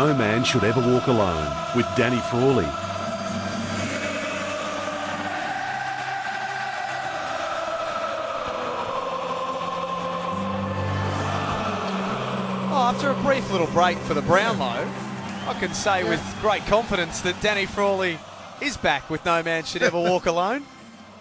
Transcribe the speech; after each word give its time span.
No 0.00 0.14
Man 0.14 0.42
Should 0.44 0.64
Ever 0.64 0.80
Walk 0.80 1.08
Alone 1.08 1.54
with 1.76 1.84
Danny 1.94 2.20
Frawley. 2.30 2.64
Oh, 12.72 12.90
after 12.90 13.10
a 13.10 13.14
brief 13.16 13.52
little 13.52 13.66
break 13.66 13.98
for 13.98 14.14
the 14.14 14.22
Brownlow, 14.22 14.90
I 15.46 15.56
can 15.60 15.74
say 15.74 16.02
with 16.08 16.24
great 16.40 16.64
confidence 16.64 17.20
that 17.20 17.38
Danny 17.42 17.66
Frawley 17.66 18.18
is 18.62 18.78
back 18.78 19.10
with 19.10 19.22
No 19.26 19.42
Man 19.42 19.64
Should 19.64 19.82
Ever 19.82 20.00
Walk 20.00 20.24
Alone. 20.34 20.64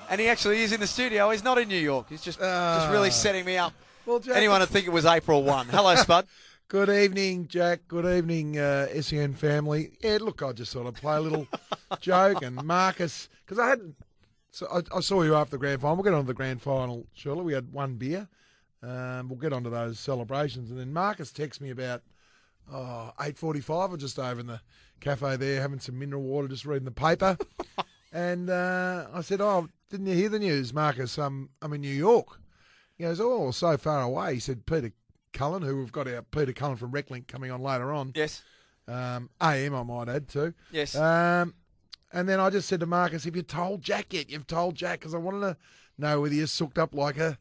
And 0.10 0.22
he 0.22 0.30
actually 0.30 0.62
is 0.62 0.72
in 0.72 0.80
the 0.80 0.88
studio. 0.88 1.32
He's 1.32 1.44
not 1.44 1.58
in 1.58 1.68
New 1.68 1.76
York. 1.76 2.06
He's 2.08 2.22
just 2.22 2.40
just 2.40 2.92
really 2.92 3.10
ah. 3.10 3.12
setting 3.12 3.44
me 3.44 3.58
up. 3.58 3.74
Well, 4.06 4.20
Jack- 4.20 4.38
Anyone 4.38 4.62
would 4.62 4.70
think 4.70 4.88
it 4.88 4.94
was 4.94 5.06
April 5.06 5.44
1. 5.44 5.68
Hello, 5.68 5.96
Spud. 5.96 6.26
Good 6.70 6.90
evening, 6.90 7.48
Jack. 7.48 7.88
Good 7.88 8.06
evening, 8.06 8.60
uh, 8.60 9.02
SEN 9.02 9.34
family. 9.34 9.94
Yeah, 10.02 10.20
look, 10.22 10.44
I 10.44 10.52
just 10.52 10.72
thought 10.72 10.86
I'd 10.86 10.94
play 10.94 11.18
a 11.18 11.20
little 11.20 11.48
joke 12.00 12.44
and 12.44 12.64
Marcus 12.64 13.28
because 13.44 13.58
I 13.58 13.70
hadn't. 13.70 13.96
So 14.52 14.68
I, 14.72 14.84
I 14.96 15.00
saw 15.00 15.24
you 15.24 15.34
after 15.34 15.50
the 15.50 15.58
grand 15.58 15.82
final. 15.82 15.96
We'll 15.96 16.04
get 16.04 16.14
on 16.14 16.22
to 16.22 16.28
the 16.28 16.34
grand 16.36 16.62
final 16.62 17.08
shortly. 17.16 17.44
We 17.44 17.54
had 17.54 17.74
one 17.74 17.96
beer. 17.96 18.28
Um, 18.84 19.30
we'll 19.30 19.40
get 19.40 19.52
on 19.52 19.64
to 19.64 19.72
those 19.72 20.00
celebrations, 20.00 20.70
and 20.70 20.80
then 20.80 20.94
Marcus 20.94 21.32
texts 21.32 21.60
me 21.60 21.72
about 21.72 22.04
oh, 22.72 23.14
eight 23.20 23.40
forty-five. 23.40 23.92
Or 23.92 23.98
just 23.98 24.20
over 24.20 24.40
in 24.40 24.46
the 24.46 24.62
cafe 25.00 25.38
there 25.38 25.62
having 25.62 25.80
some 25.80 25.98
mineral 25.98 26.22
water, 26.22 26.50
just 26.50 26.68
reading 26.68 26.86
the 26.86 26.92
paper. 26.92 27.36
and 28.14 28.52
uh, 28.52 29.08
I 29.12 29.22
said, 29.22 29.42
"Oh, 29.42 29.70
didn't 29.90 30.06
you 30.06 30.14
hear 30.14 30.30
the 30.30 30.38
news, 30.38 30.72
Marcus? 30.72 31.18
Um, 31.18 31.50
I'm 31.64 31.74
in 31.74 31.82
New 31.82 31.90
York." 31.90 32.40
He 32.96 33.06
goes, 33.06 33.20
"Oh, 33.20 33.50
so 33.50 33.76
far 33.76 34.04
away." 34.04 34.36
He 34.36 34.40
said, 34.40 34.68
"Peter 34.68 34.94
Cullen, 35.40 35.62
who 35.62 35.78
we've 35.78 35.90
got 35.90 36.06
our 36.06 36.22
Peter 36.22 36.52
Cullen 36.52 36.76
from 36.76 36.92
RecLink 36.92 37.30
coming 37.30 37.50
on 37.50 37.62
later 37.62 37.94
on. 37.94 38.12
Yes. 38.14 38.44
Um, 38.90 39.30
AM, 39.42 39.74
I 39.74 39.84
might 39.84 40.10
add 40.10 40.28
too. 40.28 40.54
Yes. 40.70 40.98
Um, 40.98 41.54
and 42.12 42.28
then 42.28 42.42
I 42.42 42.50
just 42.50 42.68
said 42.68 42.82
to 42.82 42.86
Marcus, 42.86 43.24
"Have 43.24 43.38
you 43.38 43.42
told 43.42 43.82
Jack 43.82 44.12
yet? 44.12 44.30
You've 44.30 44.48
told 44.48 44.76
Jack 44.76 45.00
because 45.00 45.14
I 45.14 45.18
wanted 45.18 45.40
to 45.40 45.58
know 45.98 46.20
whether 46.20 46.36
you're 46.36 46.46
sooked 46.46 46.78
up 46.78 46.94
like 46.94 47.18
a 47.18 47.38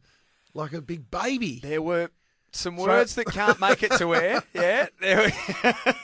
like 0.54 0.72
a 0.74 0.80
big 0.80 1.10
baby." 1.10 1.58
There 1.60 1.82
were 1.82 2.10
some 2.52 2.76
words 2.76 3.16
that 3.16 3.26
can't 3.26 3.58
make 3.60 3.82
it 3.82 3.90
to 3.98 4.14
air. 4.14 4.44
Yeah. 4.54 4.86
There 5.00 5.32
I 5.64 5.94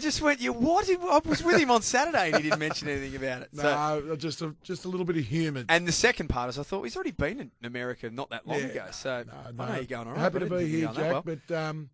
just 0.00 0.20
went, 0.20 0.40
you 0.40 0.52
what? 0.52 0.88
I 0.90 1.20
was 1.28 1.42
with 1.44 1.60
him 1.60 1.70
on 1.70 1.82
Saturday 1.82 2.28
and 2.28 2.36
he 2.36 2.42
didn't 2.42 2.58
mention 2.58 2.88
anything 2.88 3.14
about 3.14 3.42
it. 3.42 3.50
So, 3.54 4.02
no, 4.06 4.16
just 4.16 4.42
a 4.42 4.54
just 4.64 4.84
a 4.84 4.88
little 4.88 5.06
bit 5.06 5.16
of 5.16 5.24
humour. 5.24 5.64
and 5.68 5.86
the 5.86 5.92
second 5.92 6.28
part 6.28 6.48
is 6.50 6.58
I 6.58 6.64
thought 6.64 6.82
he's 6.82 6.96
already 6.96 7.12
been 7.12 7.38
in 7.40 7.50
America 7.64 8.10
not 8.10 8.30
that 8.30 8.46
long 8.48 8.58
Yeah, 8.58 8.64
ago. 8.66 8.84
So 8.90 9.24
no, 9.26 9.62
I 9.64 9.68
know 9.68 9.74
you're 9.76 9.84
going 9.84 10.08
all 10.08 10.14
right. 10.14 10.20
Happy 10.20 10.40
to 10.40 10.46
be 10.46 10.66
here, 10.66 10.86
Jack. 10.94 11.12
well. 11.12 11.22
But 11.24 11.54
um, 11.56 11.90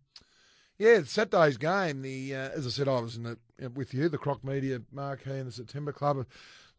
yeah, 0.79 1.01
Saturday's 1.03 1.57
game. 1.57 2.01
The 2.01 2.35
uh, 2.35 2.49
as 2.49 2.65
I 2.65 2.69
said, 2.69 2.87
I 2.87 2.99
was 2.99 3.15
in 3.17 3.23
the 3.23 3.37
with 3.73 3.93
you, 3.93 4.09
the 4.09 4.17
Croc 4.17 4.43
Media 4.43 4.81
marquee 4.91 5.37
in 5.37 5.45
the 5.45 5.51
September 5.51 5.91
Club. 5.91 6.17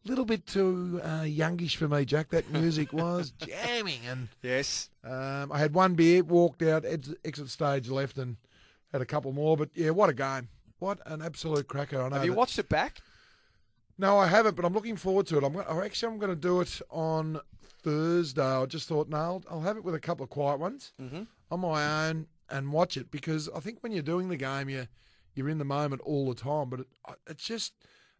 A 0.05 0.09
little 0.09 0.25
bit 0.25 0.47
too 0.47 1.01
uh, 1.05 1.23
youngish 1.25 1.77
for 1.77 1.89
me, 1.89 2.05
Jack. 2.05 2.31
That 2.31 2.48
music 2.51 2.92
was 2.95 3.33
jamming, 3.33 4.01
and 4.09 4.29
Yes. 4.42 4.91
um, 5.05 5.51
I 5.51 5.59
had 5.59 5.75
one 5.75 5.95
beer, 5.95 6.23
walked 6.23 6.63
out, 6.63 6.85
ex- 6.85 7.13
exit 7.25 7.48
stage 7.51 7.89
left, 7.89 8.17
and 8.17 8.37
had 8.92 9.03
a 9.03 9.05
couple 9.05 9.33
more. 9.33 9.57
But 9.57 9.70
yeah, 9.75 9.91
what 9.91 10.09
a 10.09 10.15
game! 10.15 10.48
What 10.79 11.01
an 11.07 11.23
absolute 11.23 11.67
cracker! 11.69 12.01
I 12.03 12.09
know. 12.09 12.15
Have 12.17 12.25
you 12.25 12.31
that- 12.33 12.39
watched 12.39 12.59
it 12.59 12.69
back? 12.69 13.01
no, 14.01 14.17
I 14.19 14.29
haven't, 14.29 14.55
but 14.55 14.65
I'm 14.65 14.73
looking 14.75 14.97
forward 14.97 15.27
to 15.29 15.39
it. 15.39 15.45
I'm 15.45 15.57
actually 15.83 16.12
I'm 16.12 16.19
going 16.19 16.31
to 16.31 16.37
do 16.37 16.61
it 16.61 16.81
on 16.91 17.41
Thursday. 17.83 18.43
I 18.43 18.65
just 18.67 18.87
thought, 18.89 19.09
no, 19.09 19.17
I'll, 19.17 19.45
I'll 19.51 19.61
have 19.62 19.77
it 19.77 19.83
with 19.85 19.95
a 19.95 20.01
couple 20.01 20.23
of 20.25 20.31
quiet 20.31 20.61
ones 20.61 20.93
Mm-hmm. 21.03 21.23
on 21.51 21.61
my 21.61 22.07
own 22.09 22.27
and 22.51 22.73
watch 22.73 22.97
it 22.97 23.11
because 23.11 23.48
I 23.55 23.61
think 23.61 23.79
when 23.83 23.93
you're 23.93 24.03
doing 24.03 24.29
the 24.29 24.37
game, 24.37 24.69
you 24.69 24.87
you're 25.35 25.48
in 25.48 25.58
the 25.58 25.64
moment 25.64 26.01
all 26.05 26.29
the 26.29 26.35
time. 26.41 26.69
But 26.70 26.81
it, 26.81 26.86
it's 27.29 27.45
just 27.45 27.73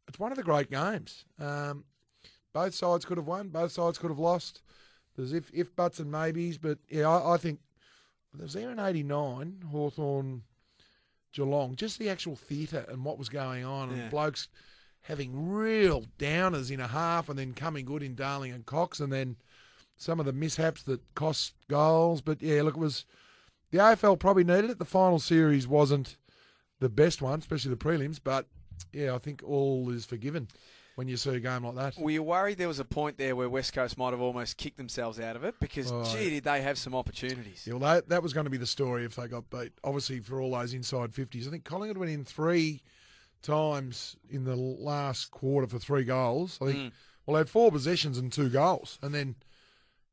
it's 0.09 0.19
one 0.19 0.32
of 0.32 0.37
the 0.37 0.43
great 0.44 0.71
games. 0.71 1.25
Um, 1.41 1.84
both 2.53 2.75
sides 2.75 3.05
could 3.05 3.16
have 3.19 3.27
won. 3.27 3.49
Both 3.49 3.72
sides 3.72 3.99
could 3.99 4.11
have 4.11 4.19
lost. 4.19 4.62
There's 5.16 5.32
if 5.32 5.50
if 5.55 5.75
buts 5.77 6.00
and 6.00 6.11
maybes, 6.11 6.59
but 6.59 6.78
yeah, 6.88 7.09
I, 7.09 7.34
I 7.34 7.37
think 7.37 7.61
there's 8.34 8.53
there 8.55 8.71
in 8.71 8.78
'89 8.81 9.62
Hawthorn 9.71 10.43
Geelong, 11.38 11.76
just 11.76 11.99
the 11.99 12.09
actual 12.09 12.37
theatre 12.37 12.84
and 12.88 13.04
what 13.04 13.19
was 13.19 13.28
going 13.28 13.65
on, 13.65 13.91
Yeah. 13.91 14.03
and 14.03 14.10
blokes 14.10 14.49
having 15.03 15.49
real 15.50 16.04
downers 16.19 16.71
in 16.71 16.81
a 16.81 16.88
half, 16.88 17.28
and 17.28 17.38
then 17.38 17.54
coming 17.54 17.84
good 17.84 18.03
in 18.03 18.15
Darling 18.15 18.53
and 18.53 18.66
Cox, 18.66 19.00
and 19.00 19.12
then 19.12 19.37
some 19.97 20.21
of 20.21 20.26
the 20.26 20.32
mishaps 20.32 20.82
that 20.82 21.00
cost 21.15 21.54
goals. 21.69 22.21
But 22.21 22.43
yeah, 22.43 22.62
look, 22.62 22.75
it 22.76 22.81
was 22.81 23.04
the 23.71 23.78
AFL 23.78 24.19
probably 24.19 24.44
needed 24.44 24.71
it. 24.71 24.78
The 24.78 24.84
final 24.84 25.19
series 25.19 25.66
wasn't 25.66 26.16
the 26.81 26.88
best 26.88 27.22
one, 27.22 27.38
especially 27.38 27.70
the 27.70 27.76
prelims. 27.76 28.20
But 28.22 28.47
yeah, 28.93 29.15
I 29.15 29.19
think 29.19 29.43
all 29.44 29.91
is 29.91 30.05
forgiven 30.05 30.49
when 30.98 31.06
you 31.06 31.16
see 31.16 31.31
a 31.31 31.38
game 31.38 31.62
like 31.62 31.76
that. 31.76 31.97
Were 31.97 32.10
you 32.10 32.25
worried 32.25 32.59
there 32.59 32.66
was 32.66 32.81
a 32.81 32.84
point 32.84 33.19
there 33.19 33.36
where 33.36 33.48
West 33.48 33.72
Coast 33.72 33.97
might 33.97 34.10
have 34.10 34.20
almost 34.20 34.56
kicked 34.56 34.78
themselves 34.78 35.20
out 35.20 35.36
of 35.36 35.44
it? 35.44 35.54
Because, 35.60 35.92
Oh, 35.92 36.03
gee, 36.03 36.28
did 36.28 36.42
they 36.42 36.60
have 36.60 36.76
some 36.76 36.92
opportunities? 36.92 37.64
Yeah, 37.64 37.75
well, 37.75 37.94
that, 37.94 38.09
that 38.09 38.20
was 38.20 38.32
going 38.32 38.47
to 38.47 38.50
be 38.50 38.56
the 38.56 38.66
story 38.66 39.04
if 39.04 39.14
they 39.14 39.28
got 39.28 39.48
beat. 39.48 39.70
Obviously, 39.84 40.19
for 40.19 40.41
all 40.41 40.50
those 40.50 40.75
inside 40.75 41.12
50s. 41.12 41.47
I 41.47 41.50
think 41.53 41.64
Collingwood 41.64 41.98
went 41.98 42.10
in 42.10 42.25
three 42.25 42.82
times 43.42 44.16
in 44.28 44.42
the 44.42 44.56
last 44.56 45.31
quarter 45.31 45.69
for 45.69 45.78
three 45.78 46.03
goals. 46.03 46.58
I 46.60 46.64
think, 46.66 46.78
Mm. 46.78 46.92
well, 47.26 47.34
they 47.34 47.38
had 47.41 47.48
four 47.48 47.70
possessions 47.70 48.19
and 48.19 48.32
two 48.32 48.48
goals. 48.48 48.98
And 49.00 49.14
then 49.14 49.37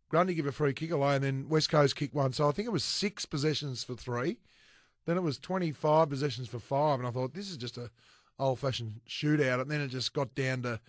Grundy 0.09 0.35
give 0.35 0.45
a 0.45 0.51
free 0.51 0.73
kick 0.73 0.91
away, 0.91 1.15
and 1.15 1.23
then 1.23 1.49
West 1.49 1.71
Coast 1.71 1.95
kick 1.95 2.13
one. 2.13 2.31
So 2.31 2.47
I 2.47 2.51
think 2.51 2.67
it 2.67 2.71
was 2.71 2.83
six 2.83 3.25
possessions 3.25 3.83
for 3.83 3.95
three. 3.95 4.37
Then 5.07 5.17
it 5.17 5.23
was 5.23 5.39
25 5.39 6.09
possessions 6.09 6.47
for 6.47 6.59
five. 6.59 6.99
And 6.99 7.07
I 7.07 7.11
thought, 7.11 7.33
this 7.33 7.49
is 7.49 7.57
just 7.57 7.77
a 7.79 7.89
old 8.39 8.59
fashioned 8.59 9.01
shootout. 9.07 9.61
And 9.61 9.69
then 9.69 9.81
it 9.81 9.89
just 9.89 10.13
got 10.13 10.33
down 10.35 10.63
to 10.63 10.79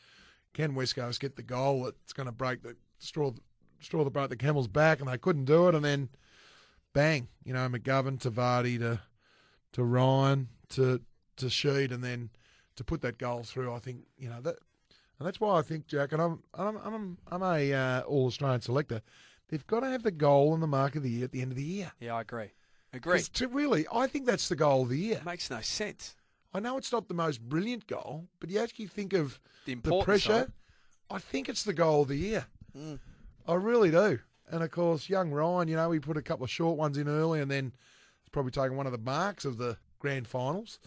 can 0.54 0.74
West 0.74 0.96
Coast 0.96 1.20
get 1.20 1.36
the 1.36 1.42
goal 1.42 1.84
that's 1.84 2.12
going 2.12 2.26
to 2.26 2.32
break 2.32 2.62
the 2.62 2.76
straw, 2.98 3.32
straw 3.80 4.04
that 4.04 4.10
broke 4.10 4.30
the 4.30 4.36
camel's 4.36 4.68
back? 4.68 5.00
And 5.00 5.08
they 5.08 5.18
couldn't 5.18 5.44
do 5.44 5.68
it. 5.68 5.74
And 5.74 5.84
then 5.84 6.08
bang, 6.96 7.28
you 7.44 7.52
know, 7.52 7.68
McGovern 7.68 8.18
to 8.20 8.30
Vardy 8.30 8.78
to 8.78 9.00
to 9.72 9.84
Ryan 9.84 10.48
to 10.70 11.00
to 11.36 11.46
Sheed, 11.46 11.92
and 11.92 12.02
then 12.02 12.30
to 12.76 12.82
put 12.82 13.02
that 13.02 13.18
goal 13.18 13.42
through. 13.42 13.72
I 13.72 13.78
think 13.78 14.06
you 14.18 14.30
know 14.30 14.40
that, 14.40 14.56
and 15.18 15.26
that's 15.26 15.38
why 15.38 15.58
I 15.58 15.62
think 15.62 15.86
Jack 15.86 16.12
and 16.12 16.22
I'm 16.22 16.42
I'm 16.54 16.76
I'm, 16.78 17.18
I'm 17.30 17.42
a 17.42 17.72
uh, 17.72 18.00
All 18.02 18.26
Australian 18.26 18.62
selector. 18.62 19.02
They've 19.48 19.66
got 19.66 19.80
to 19.80 19.88
have 19.88 20.02
the 20.02 20.10
goal 20.10 20.54
and 20.54 20.62
the 20.62 20.66
mark 20.66 20.96
of 20.96 21.02
the 21.02 21.10
year 21.10 21.24
at 21.24 21.32
the 21.32 21.42
end 21.42 21.52
of 21.52 21.56
the 21.56 21.62
year. 21.62 21.92
Yeah, 22.00 22.14
I 22.14 22.22
agree. 22.22 22.50
Agree. 22.92 23.20
To 23.20 23.48
really, 23.48 23.86
I 23.92 24.06
think 24.06 24.26
that's 24.26 24.48
the 24.48 24.56
goal 24.56 24.82
of 24.82 24.88
the 24.88 24.98
year. 24.98 25.18
It 25.18 25.24
Makes 25.24 25.50
no 25.50 25.60
sense. 25.60 26.16
I 26.54 26.60
know 26.60 26.76
it's 26.78 26.92
not 26.92 27.08
the 27.08 27.14
most 27.14 27.40
brilliant 27.42 27.86
goal, 27.86 28.26
but 28.40 28.50
you 28.50 28.58
actually 28.60 28.86
think 28.86 29.12
of 29.12 29.38
The 29.66 29.74
the 29.74 30.02
pressure. 30.02 30.42
it. 30.42 30.50
I 31.10 31.18
think 31.18 31.48
it's 31.48 31.64
the 31.64 31.72
goal 31.74 32.02
of 32.02 32.08
the 32.08 32.16
year. 32.16 32.46
Mm. 32.76 32.98
I 33.46 33.54
really 33.54 33.90
do. 33.90 34.18
And 34.50 34.62
of 34.62 34.70
course, 34.70 35.08
young 35.08 35.30
Ryan, 35.30 35.68
you 35.68 35.76
know, 35.76 35.90
he 35.90 35.98
put 36.00 36.16
a 36.16 36.22
couple 36.22 36.44
of 36.44 36.50
short 36.50 36.76
ones 36.78 36.96
in 36.98 37.08
early, 37.08 37.40
and 37.40 37.50
then 37.50 37.72
it's 38.20 38.28
probably 38.30 38.52
taken 38.52 38.76
one 38.76 38.86
of 38.86 38.92
the 38.92 38.98
marks 38.98 39.44
of 39.44 39.58
the 39.58 39.76
grand 39.98 40.26
finals. 40.28 40.78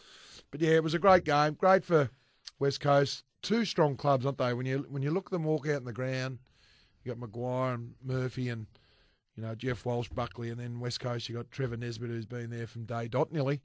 But 0.52 0.62
yeah, 0.62 0.72
it 0.72 0.84
was 0.84 0.94
a 0.94 1.00
great 1.00 1.24
game. 1.26 1.54
Great 1.54 1.84
for 1.86 2.10
West 2.58 2.80
Coast. 2.80 3.24
Two 3.42 3.64
strong 3.66 3.96
clubs, 3.96 4.26
aren't 4.26 4.38
they? 4.38 4.54
When 4.54 4.66
you 4.66 4.86
when 4.90 5.02
you 5.04 5.12
look 5.12 5.28
at 5.28 5.32
them 5.32 5.44
walk 5.46 5.68
out 5.68 5.78
in 5.78 5.86
the 5.86 5.94
ground, 5.94 6.40
you 7.04 7.14
got 7.14 7.30
McGuire 7.30 7.76
and 7.76 7.94
Murphy 8.04 8.50
and 8.50 8.66
you 9.36 9.44
know 9.44 9.56
Geoff 9.56 9.86
Walsh, 9.86 10.10
Buckley, 10.10 10.50
and 10.50 10.60
then 10.60 10.80
West 10.82 11.00
Coast 11.00 11.30
you 11.30 11.36
got 11.36 11.50
Trevor 11.52 11.78
Nisbett 11.78 12.08
who's 12.08 12.26
been 12.26 12.50
there 12.50 12.68
from 12.68 12.84
day 12.84 13.08
dot 13.08 13.32
nearly, 13.32 13.62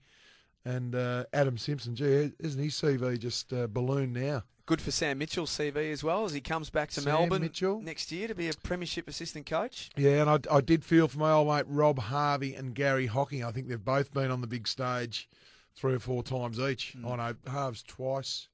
and 0.65 0.95
uh, 0.95 1.25
Adam 1.33 1.59
Simpson. 1.59 1.95
Gee, 1.95 2.33
isn't 2.39 2.63
his 2.63 2.75
CV 2.75 3.19
just 3.19 3.53
uh, 3.53 3.67
ballooned 3.67 4.15
now? 4.15 4.45
Good 4.67 4.81
for 4.81 4.91
Sam 4.91 5.19
Mitchell's 5.19 5.51
CV 5.51 5.93
as 5.93 6.03
well 6.03 6.25
as 6.25 6.33
he 6.33 6.41
comes 6.41 6.71
back 6.71 6.89
to 6.93 7.03
Sam 7.03 7.13
Melbourne 7.13 7.43
Mitchell. 7.43 7.83
next 7.83 8.11
year 8.11 8.29
to 8.29 8.35
be 8.35 8.49
a 8.49 8.55
premiership 8.55 9.07
assistant 9.09 9.45
coach. 9.45 9.91
Yeah, 9.95 10.23
and 10.23 10.31
I, 10.31 10.39
I 10.57 10.61
did 10.63 10.85
feel 10.85 11.07
for 11.07 11.19
my 11.19 11.33
old 11.33 11.49
mate 11.49 11.67
Rob 11.69 11.99
Harvey 11.99 12.55
and 12.55 12.75
Garry 12.75 13.07
Hocking. 13.07 13.45
I 13.45 13.51
think 13.53 13.69
they've 13.69 13.85
both 13.85 14.15
been 14.15 14.31
on 14.31 14.41
the 14.41 14.47
big 14.47 14.67
stage 14.67 15.29
three 15.77 15.95
or 15.95 15.99
four 15.99 16.23
times 16.23 16.59
each. 16.59 16.97
I 17.07 17.17
know 17.17 17.35
Harves 17.47 17.83
twice. 17.83 18.49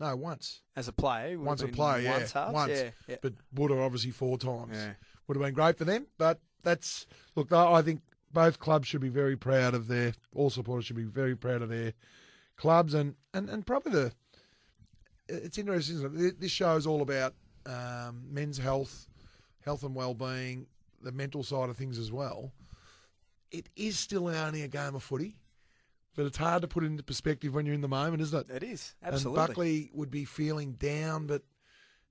No, 0.00 0.16
once. 0.16 0.62
As 0.74 0.88
a 0.88 0.92
player, 0.92 1.38
Once 1.38 1.62
a 1.62 1.68
player, 1.68 2.00
yeah. 2.00 2.16
once, 2.16 2.32
halves. 2.32 2.54
Once. 2.54 2.72
Yeah, 2.72 2.90
yeah. 3.06 3.16
But 3.20 3.34
Wood 3.54 3.70
are 3.70 3.82
obviously 3.82 4.10
four 4.10 4.38
times. 4.38 4.72
Yeah. 4.74 4.92
Would 5.28 5.36
have 5.36 5.44
been 5.44 5.54
great 5.54 5.76
for 5.76 5.84
them. 5.84 6.06
But 6.18 6.40
that's, 6.62 7.06
look, 7.36 7.52
I 7.52 7.82
think 7.82 8.00
both 8.32 8.58
clubs 8.58 8.88
should 8.88 9.00
be 9.00 9.08
very 9.08 9.36
proud 9.36 9.74
of 9.74 9.88
their, 9.88 10.12
all 10.34 10.50
supporters 10.50 10.86
should 10.86 10.96
be 10.96 11.04
very 11.04 11.36
proud 11.36 11.62
of 11.62 11.68
their 11.68 11.92
clubs 12.56 12.94
and, 12.94 13.14
and, 13.34 13.48
and 13.48 13.66
probably 13.66 13.92
the, 13.92 14.12
it's 15.28 15.58
interesting, 15.58 15.96
isn't 15.96 16.20
it? 16.20 16.40
This 16.40 16.50
show 16.50 16.76
is 16.76 16.86
all 16.86 17.02
about 17.02 17.34
um, 17.66 18.24
men's 18.30 18.58
health, 18.58 19.08
health 19.64 19.82
and 19.82 19.94
well-being, 19.94 20.66
the 21.02 21.12
mental 21.12 21.42
side 21.42 21.68
of 21.68 21.76
things 21.76 21.98
as 21.98 22.12
well. 22.12 22.52
It 23.50 23.68
is 23.76 23.98
still 23.98 24.28
only 24.28 24.62
a 24.62 24.68
game 24.68 24.94
of 24.94 25.02
footy, 25.02 25.36
but 26.16 26.26
it's 26.26 26.36
hard 26.38 26.62
to 26.62 26.68
put 26.68 26.84
into 26.84 27.02
perspective 27.02 27.54
when 27.54 27.66
you're 27.66 27.74
in 27.74 27.80
the 27.80 27.88
moment, 27.88 28.22
isn't 28.22 28.50
it? 28.50 28.54
It 28.54 28.62
is 28.62 28.94
And 29.02 29.14
absolutely. 29.14 29.46
Buckley 29.46 29.90
would 29.94 30.10
be 30.10 30.24
feeling 30.24 30.72
down, 30.72 31.26
but 31.26 31.42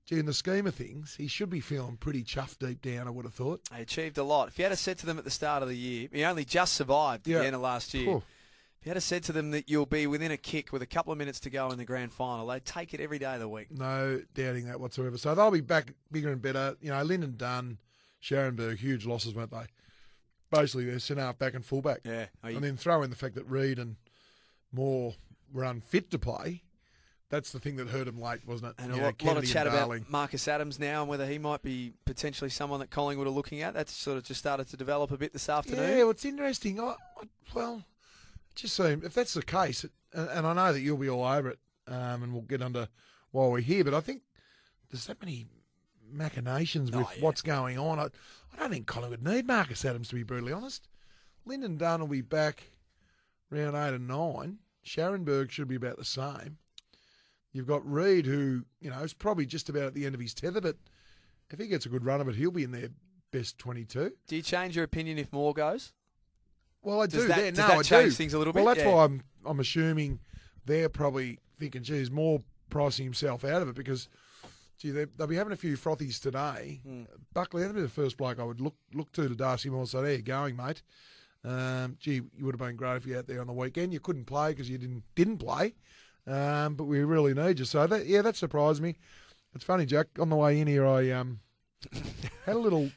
gee, 0.06 0.18
in 0.18 0.26
the 0.26 0.34
scheme 0.34 0.66
of 0.66 0.74
things, 0.74 1.14
he 1.16 1.26
should 1.26 1.50
be 1.50 1.60
feeling 1.60 1.96
pretty 1.96 2.22
chuffed 2.24 2.58
deep 2.58 2.82
down. 2.82 3.06
I 3.06 3.10
would 3.10 3.24
have 3.24 3.34
thought. 3.34 3.60
He 3.74 3.82
achieved 3.82 4.18
a 4.18 4.24
lot. 4.24 4.48
If 4.48 4.58
you 4.58 4.64
had 4.64 4.76
said 4.78 4.98
to 4.98 5.06
them 5.06 5.18
at 5.18 5.24
the 5.24 5.30
start 5.30 5.62
of 5.62 5.68
the 5.68 5.76
year, 5.76 6.08
he 6.12 6.24
only 6.24 6.44
just 6.44 6.74
survived 6.74 7.26
Yeah. 7.26 7.36
at 7.36 7.40
the 7.40 7.46
end 7.46 7.56
of 7.56 7.62
last 7.62 7.94
year. 7.94 8.04
Phew. 8.04 8.22
If 8.80 8.86
you 8.86 8.92
had 8.94 9.02
said 9.02 9.22
to 9.24 9.32
them 9.32 9.52
that 9.52 9.70
you'll 9.70 9.86
be 9.86 10.08
within 10.08 10.32
a 10.32 10.36
kick 10.36 10.72
with 10.72 10.82
a 10.82 10.86
couple 10.86 11.12
of 11.12 11.18
minutes 11.18 11.38
to 11.40 11.50
go 11.50 11.70
in 11.70 11.78
the 11.78 11.84
grand 11.84 12.12
final, 12.12 12.48
they'd 12.48 12.64
take 12.64 12.92
it 12.92 13.00
every 13.00 13.20
day 13.20 13.34
of 13.34 13.38
the 13.40 13.48
week. 13.48 13.70
No 13.70 14.20
doubting 14.34 14.66
that 14.66 14.80
whatsoever. 14.80 15.16
So 15.18 15.34
they'll 15.36 15.52
be 15.52 15.60
back 15.60 15.92
bigger 16.10 16.32
and 16.32 16.42
better. 16.42 16.76
You 16.80 16.90
know, 16.90 17.00
Lyndon 17.04 17.36
Dunn, 17.36 17.78
Scharenberg, 18.20 18.78
huge 18.78 19.06
losses, 19.06 19.34
weren't 19.36 19.52
they? 19.52 19.66
Basically, 20.50 20.84
they're 20.86 20.98
centre 20.98 21.22
half 21.22 21.38
back 21.38 21.54
and 21.54 21.64
fullback. 21.64 22.00
Yeah. 22.04 22.26
Oh, 22.42 22.48
you- 22.48 22.56
And 22.56 22.64
then 22.64 22.76
throw 22.76 23.02
in 23.02 23.10
the 23.10 23.16
fact 23.16 23.36
that 23.36 23.44
Reid 23.48 23.78
and 23.78 23.94
Moore 24.72 25.14
were 25.52 25.64
unfit 25.64 26.10
to 26.10 26.18
play. 26.18 26.62
That's 27.32 27.50
the 27.50 27.58
thing 27.58 27.76
that 27.76 27.88
hurt 27.88 28.06
him 28.06 28.20
late, 28.20 28.46
wasn't 28.46 28.72
it? 28.72 28.74
And 28.82 28.88
You 28.88 28.92
a 28.92 28.96
know, 28.98 29.04
lot, 29.06 29.22
lot 29.24 29.36
of 29.38 29.46
chat 29.46 29.66
about 29.66 29.90
Marcus 30.10 30.46
Adams 30.46 30.78
now 30.78 31.00
and 31.00 31.08
whether 31.08 31.24
he 31.26 31.38
might 31.38 31.62
be 31.62 31.94
potentially 32.04 32.50
someone 32.50 32.78
that 32.80 32.90
Collingwood 32.90 33.26
are 33.26 33.30
looking 33.30 33.62
at. 33.62 33.72
That's 33.72 33.90
sort 33.90 34.18
of 34.18 34.24
just 34.24 34.38
started 34.38 34.68
to 34.68 34.76
develop 34.76 35.12
a 35.12 35.16
bit 35.16 35.32
this 35.32 35.48
afternoon. 35.48 35.88
Yeah, 35.88 35.96
well, 36.00 36.10
it's 36.10 36.26
interesting. 36.26 36.78
I, 36.78 36.88
I, 37.16 37.24
well, 37.54 37.84
just 38.54 38.76
seems 38.76 39.02
if 39.02 39.14
that's 39.14 39.32
the 39.32 39.42
case, 39.42 39.82
it, 39.82 39.92
and, 40.12 40.46
I 40.46 40.52
know 40.52 40.74
that 40.74 40.80
you'll 40.80 40.98
be 40.98 41.08
all 41.08 41.24
over 41.24 41.48
it, 41.48 41.58
um, 41.88 42.22
and 42.22 42.34
we'll 42.34 42.42
get 42.42 42.60
under 42.60 42.86
while 43.30 43.50
we're 43.50 43.60
here. 43.60 43.82
But 43.82 43.94
I 43.94 44.00
think 44.00 44.20
there's 44.90 45.06
that 45.06 45.18
many 45.22 45.46
machinations 46.12 46.92
with 46.92 47.06
Oh, 47.06 47.10
yeah. 47.16 47.22
what's 47.24 47.40
going 47.40 47.78
on. 47.78 47.98
I, 47.98 48.08
I 48.52 48.58
don't 48.58 48.70
think 48.70 48.86
Collingwood 48.86 49.22
need 49.22 49.46
Marcus 49.46 49.86
Adams 49.86 50.08
to 50.08 50.16
be 50.16 50.22
brutally 50.22 50.52
honest. 50.52 50.86
Lyndon 51.46 51.78
Dunn 51.78 52.00
will 52.00 52.08
be 52.08 52.20
back 52.20 52.64
round 53.48 53.74
eight 53.74 53.94
and 53.94 54.06
nine. 54.06 54.58
Scharenberg 54.84 55.50
should 55.50 55.68
be 55.68 55.76
about 55.76 55.96
the 55.96 56.04
same. 56.04 56.58
You've 57.52 57.66
got 57.66 57.88
Reid, 57.90 58.24
who 58.26 58.64
you 58.80 58.90
know 58.90 58.98
is 59.00 59.12
probably 59.12 59.46
just 59.46 59.68
about 59.68 59.82
at 59.84 59.94
the 59.94 60.06
end 60.06 60.14
of 60.14 60.20
his 60.20 60.34
tether, 60.34 60.60
but 60.60 60.76
if 61.50 61.58
he 61.58 61.66
gets 61.66 61.84
a 61.86 61.88
good 61.90 62.04
run 62.04 62.20
of 62.20 62.28
it, 62.28 62.34
he'll 62.34 62.50
be 62.50 62.64
in 62.64 62.70
their 62.72 62.88
best 63.30 63.58
twenty-two. 63.58 64.12
Do 64.26 64.36
you 64.36 64.42
change 64.42 64.74
your 64.76 64.84
opinion 64.84 65.18
if 65.18 65.32
Moore 65.32 65.52
goes? 65.54 65.92
Well, 66.82 67.02
I 67.02 67.06
Does 67.06 67.22
do. 67.22 67.28
that- 67.28 67.36
there. 67.36 67.50
does 67.52 67.58
no, 67.58 67.66
that 67.68 67.78
I 67.78 67.82
change 67.82 68.12
do. 68.12 68.16
things 68.16 68.34
a 68.34 68.38
little 68.38 68.52
bit. 68.52 68.64
Well, 68.64 68.74
that's 68.74 68.84
Yeah. 68.86 68.94
why 68.94 69.04
I'm 69.04 69.22
I'm 69.44 69.60
assuming 69.60 70.20
they're 70.64 70.88
probably 70.88 71.38
thinking, 71.58 71.82
geez, 71.82 72.10
Moore 72.10 72.42
pricing 72.70 73.04
himself 73.04 73.44
out 73.44 73.60
of 73.62 73.68
it 73.68 73.74
because, 73.74 74.08
gee, 74.78 74.90
they, 74.90 75.04
they'll 75.16 75.26
be 75.26 75.36
having 75.36 75.52
a 75.52 75.56
few 75.56 75.76
frothies 75.76 76.20
today. 76.20 76.80
Hmm. 76.84 77.02
Buckley, 77.34 77.60
that'd 77.62 77.76
be 77.76 77.82
the 77.82 77.88
first 77.88 78.16
bloke 78.16 78.38
I 78.40 78.44
would 78.44 78.60
look 78.60 78.74
look 78.94 79.12
to 79.12 79.28
to 79.28 79.34
Darcy 79.34 79.68
Moore. 79.68 79.86
So 79.86 80.00
there 80.02 80.14
you 80.14 80.22
going, 80.22 80.56
mate. 80.56 80.82
Um, 81.44 81.96
gee, 82.00 82.22
you 82.36 82.44
would 82.44 82.54
have 82.54 82.60
been 82.66 82.76
great 82.76 82.96
if 82.96 83.06
you 83.06 83.18
out 83.18 83.26
there 83.26 83.40
on 83.40 83.46
the 83.48 83.52
weekend. 83.52 83.92
You 83.92 84.00
couldn't 84.00 84.24
play 84.26 84.50
because 84.52 84.70
you 84.70 84.78
didn't 84.78 85.02
didn't 85.16 85.38
play, 85.38 85.74
um, 86.26 86.74
but 86.74 86.84
we 86.84 87.00
really 87.04 87.34
need 87.34 87.58
you. 87.58 87.64
So 87.64 87.86
that, 87.86 88.06
yeah, 88.06 88.22
that 88.22 88.36
surprised 88.36 88.82
me. 88.82 88.96
It's 89.54 89.64
funny, 89.64 89.84
Jack. 89.86 90.06
On 90.18 90.28
the 90.30 90.36
way 90.36 90.60
in 90.60 90.66
here, 90.66 90.86
I 90.86 91.10
um, 91.10 91.40
had 92.46 92.56
a 92.56 92.58
little 92.58 92.90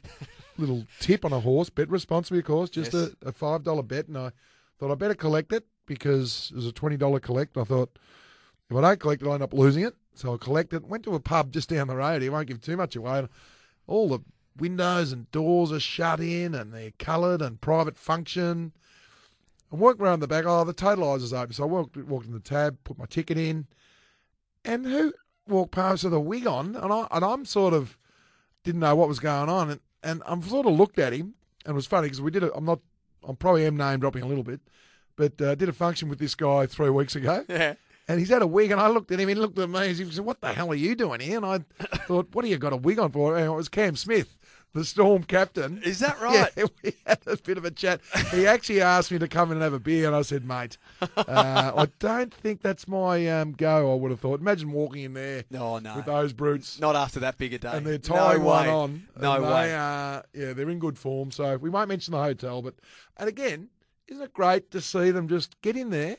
little 0.58 0.84
tip 1.00 1.24
on 1.24 1.32
a 1.32 1.40
horse, 1.40 1.68
bet 1.68 1.90
responsibly, 1.90 2.38
of 2.38 2.46
course, 2.46 2.70
just 2.70 2.94
Yes. 2.94 3.10
a, 3.22 3.28
a 3.28 3.32
five 3.32 3.62
dollar 3.62 3.82
bet, 3.82 4.08
and 4.08 4.16
I 4.16 4.32
thought 4.78 4.90
I 4.90 4.94
better 4.94 5.14
collect 5.14 5.52
it 5.52 5.66
because 5.86 6.50
it 6.52 6.56
was 6.56 6.66
a 6.66 6.72
twenty 6.72 6.96
dollar 6.96 7.20
collect. 7.20 7.56
I 7.58 7.64
thought 7.64 7.98
if 8.70 8.76
I 8.76 8.80
don't 8.80 9.00
collect 9.00 9.22
it, 9.22 9.28
I 9.28 9.34
end 9.34 9.42
up 9.42 9.52
losing 9.52 9.84
it, 9.84 9.94
so 10.14 10.34
I 10.34 10.36
collect 10.38 10.72
it. 10.72 10.84
Went 10.86 11.04
to 11.04 11.14
a 11.14 11.20
pub 11.20 11.52
just 11.52 11.68
down 11.68 11.88
the 11.88 11.96
road. 11.96 12.22
He 12.22 12.30
won't 12.30 12.48
give 12.48 12.60
too 12.60 12.76
much 12.76 12.96
away. 12.96 13.18
And 13.20 13.28
all 13.86 14.08
the 14.08 14.20
windows 14.58 15.12
and 15.12 15.30
doors 15.30 15.70
are 15.72 15.80
shut 15.80 16.20
in, 16.20 16.54
and 16.54 16.72
they're 16.72 16.92
coloured 16.98 17.42
and 17.42 17.60
private 17.60 17.96
function. 17.98 18.72
I 19.76 19.78
walked 19.78 20.00
around 20.00 20.20
the 20.20 20.26
back. 20.28 20.44
Oh, 20.46 20.64
the 20.64 20.72
totaliser's 20.74 21.32
open, 21.34 21.52
so 21.52 21.64
I 21.64 21.66
walked 21.66 21.96
walked 21.96 22.26
in 22.26 22.32
the 22.32 22.40
tab, 22.40 22.78
put 22.84 22.98
my 22.98 23.04
ticket 23.06 23.36
in, 23.36 23.66
and 24.64 24.86
who 24.86 25.12
walked 25.46 25.72
past 25.72 26.04
with 26.04 26.14
a 26.14 26.20
wig 26.20 26.46
on, 26.46 26.74
and 26.76 26.92
I 26.92 27.06
and 27.10 27.24
I'm 27.24 27.44
sort 27.44 27.74
of 27.74 27.96
didn't 28.64 28.80
know 28.80 28.96
what 28.96 29.08
was 29.08 29.20
going 29.20 29.48
on, 29.50 29.70
and 29.70 29.80
and 30.02 30.22
I'm 30.26 30.42
sort 30.42 30.66
of 30.66 30.72
looked 30.72 30.98
at 30.98 31.12
him, 31.12 31.34
and 31.64 31.72
it 31.72 31.74
was 31.74 31.86
funny 31.86 32.06
because 32.06 32.20
we 32.22 32.30
did 32.30 32.42
it. 32.42 32.52
I'm 32.54 32.64
not, 32.64 32.80
I'm 33.22 33.36
probably 33.36 33.66
am 33.66 33.76
name 33.76 34.00
dropping 34.00 34.22
a 34.22 34.26
little 34.26 34.44
bit, 34.44 34.60
but 35.14 35.40
uh, 35.42 35.54
did 35.54 35.68
a 35.68 35.72
function 35.74 36.08
with 36.08 36.18
this 36.18 36.34
guy 36.34 36.64
three 36.66 36.90
weeks 36.90 37.14
ago, 37.14 37.44
Yeah. 37.48 37.74
and 38.08 38.18
he's 38.18 38.30
had 38.30 38.40
a 38.42 38.46
wig, 38.46 38.70
and 38.70 38.80
I 38.80 38.88
looked 38.88 39.12
at 39.12 39.20
him, 39.20 39.28
he 39.28 39.34
looked 39.34 39.58
at 39.58 39.68
me, 39.68 39.88
and 39.88 39.96
he 39.96 40.10
said, 40.10 40.24
"What 40.24 40.40
the 40.40 40.52
hell 40.54 40.70
are 40.70 40.74
you 40.74 40.94
doing 40.94 41.20
here?" 41.20 41.36
And 41.36 41.44
I 41.46 41.58
thought, 42.06 42.28
"What 42.32 42.44
have 42.46 42.50
you 42.50 42.56
got 42.58 42.72
a 42.72 42.76
wig 42.76 42.98
on 42.98 43.12
for?" 43.12 43.36
And 43.36 43.46
it 43.46 43.50
was 43.50 43.68
Cam 43.68 43.94
Smith, 43.96 44.36
the 44.76 44.84
Storm 44.84 45.24
captain. 45.24 45.80
Is 45.82 45.98
that 46.00 46.20
right? 46.20 46.50
Yeah, 46.56 46.64
we 46.84 46.92
had 47.06 47.18
a 47.26 47.36
bit 47.36 47.58
of 47.58 47.64
a 47.64 47.70
chat. 47.70 48.00
He 48.32 48.46
actually 48.46 48.80
asked 48.82 49.10
me 49.10 49.18
to 49.18 49.26
come 49.28 49.50
in 49.50 49.56
and 49.56 49.62
have 49.62 49.72
a 49.72 49.80
beer, 49.80 50.06
and 50.06 50.14
I 50.14 50.22
said, 50.22 50.44
"Mate, 50.46 50.78
uh, 51.00 51.06
I 51.26 51.86
don't 51.98 52.32
think 52.32 52.62
that's 52.62 52.86
my 52.86 53.26
um, 53.40 53.52
go." 53.52 53.92
I 53.92 53.96
would 53.96 54.10
have 54.10 54.20
thought. 54.20 54.40
Imagine 54.40 54.70
walking 54.72 55.02
in 55.04 55.14
there 55.14 55.44
No, 55.50 55.78
no. 55.78 55.96
with 55.96 56.04
those 56.06 56.32
brutes 56.32 56.78
Not 56.78 56.94
after 56.94 57.20
that 57.20 57.38
big 57.38 57.54
a 57.54 57.58
day. 57.58 57.70
and 57.72 57.86
they're 57.86 57.98
No 58.08 58.38
one 58.38 58.44
way. 58.44 58.68
on. 58.68 59.08
No 59.20 59.42
way. 59.42 59.48
They 59.68 59.74
are, 59.74 60.24
yeah, 60.34 60.52
they're 60.52 60.70
in 60.70 60.78
good 60.78 60.98
form. 60.98 61.30
So 61.30 61.56
we 61.56 61.70
won't 61.70 61.88
mention 61.88 62.12
the 62.12 62.22
hotel, 62.22 62.62
but 62.62 62.74
and 63.16 63.28
again, 63.28 63.68
isn't 64.08 64.22
it 64.22 64.32
great 64.34 64.70
to 64.72 64.80
see 64.80 65.10
them 65.10 65.26
just 65.28 65.60
get 65.62 65.76
in 65.76 65.90
there, 65.90 66.18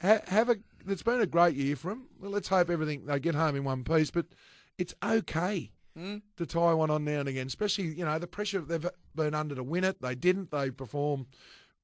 ha- 0.00 0.20
have 0.28 0.48
a. 0.50 0.56
It's 0.86 1.02
been 1.02 1.20
a 1.20 1.26
great 1.26 1.54
year 1.54 1.74
for 1.76 1.88
them. 1.88 2.06
Well, 2.20 2.30
let's 2.30 2.48
hope 2.48 2.70
everything 2.70 3.06
they 3.06 3.18
get 3.18 3.34
home 3.34 3.56
in 3.56 3.64
one 3.64 3.82
piece. 3.84 4.10
But 4.10 4.26
it's 4.78 4.94
okay 5.02 5.72
Hmm? 5.98 6.16
to 6.36 6.46
tie 6.46 6.72
one 6.74 6.90
on 6.90 7.04
now 7.04 7.20
and 7.20 7.28
again, 7.28 7.46
especially 7.48 7.86
you 7.86 8.04
know 8.04 8.18
the 8.18 8.26
pressure 8.28 8.60
they've 8.60 8.86
been 9.16 9.34
under 9.34 9.54
to 9.56 9.62
win 9.64 9.82
it. 9.84 10.00
They 10.00 10.14
didn't. 10.14 10.50
They 10.52 10.70
performed 10.70 11.26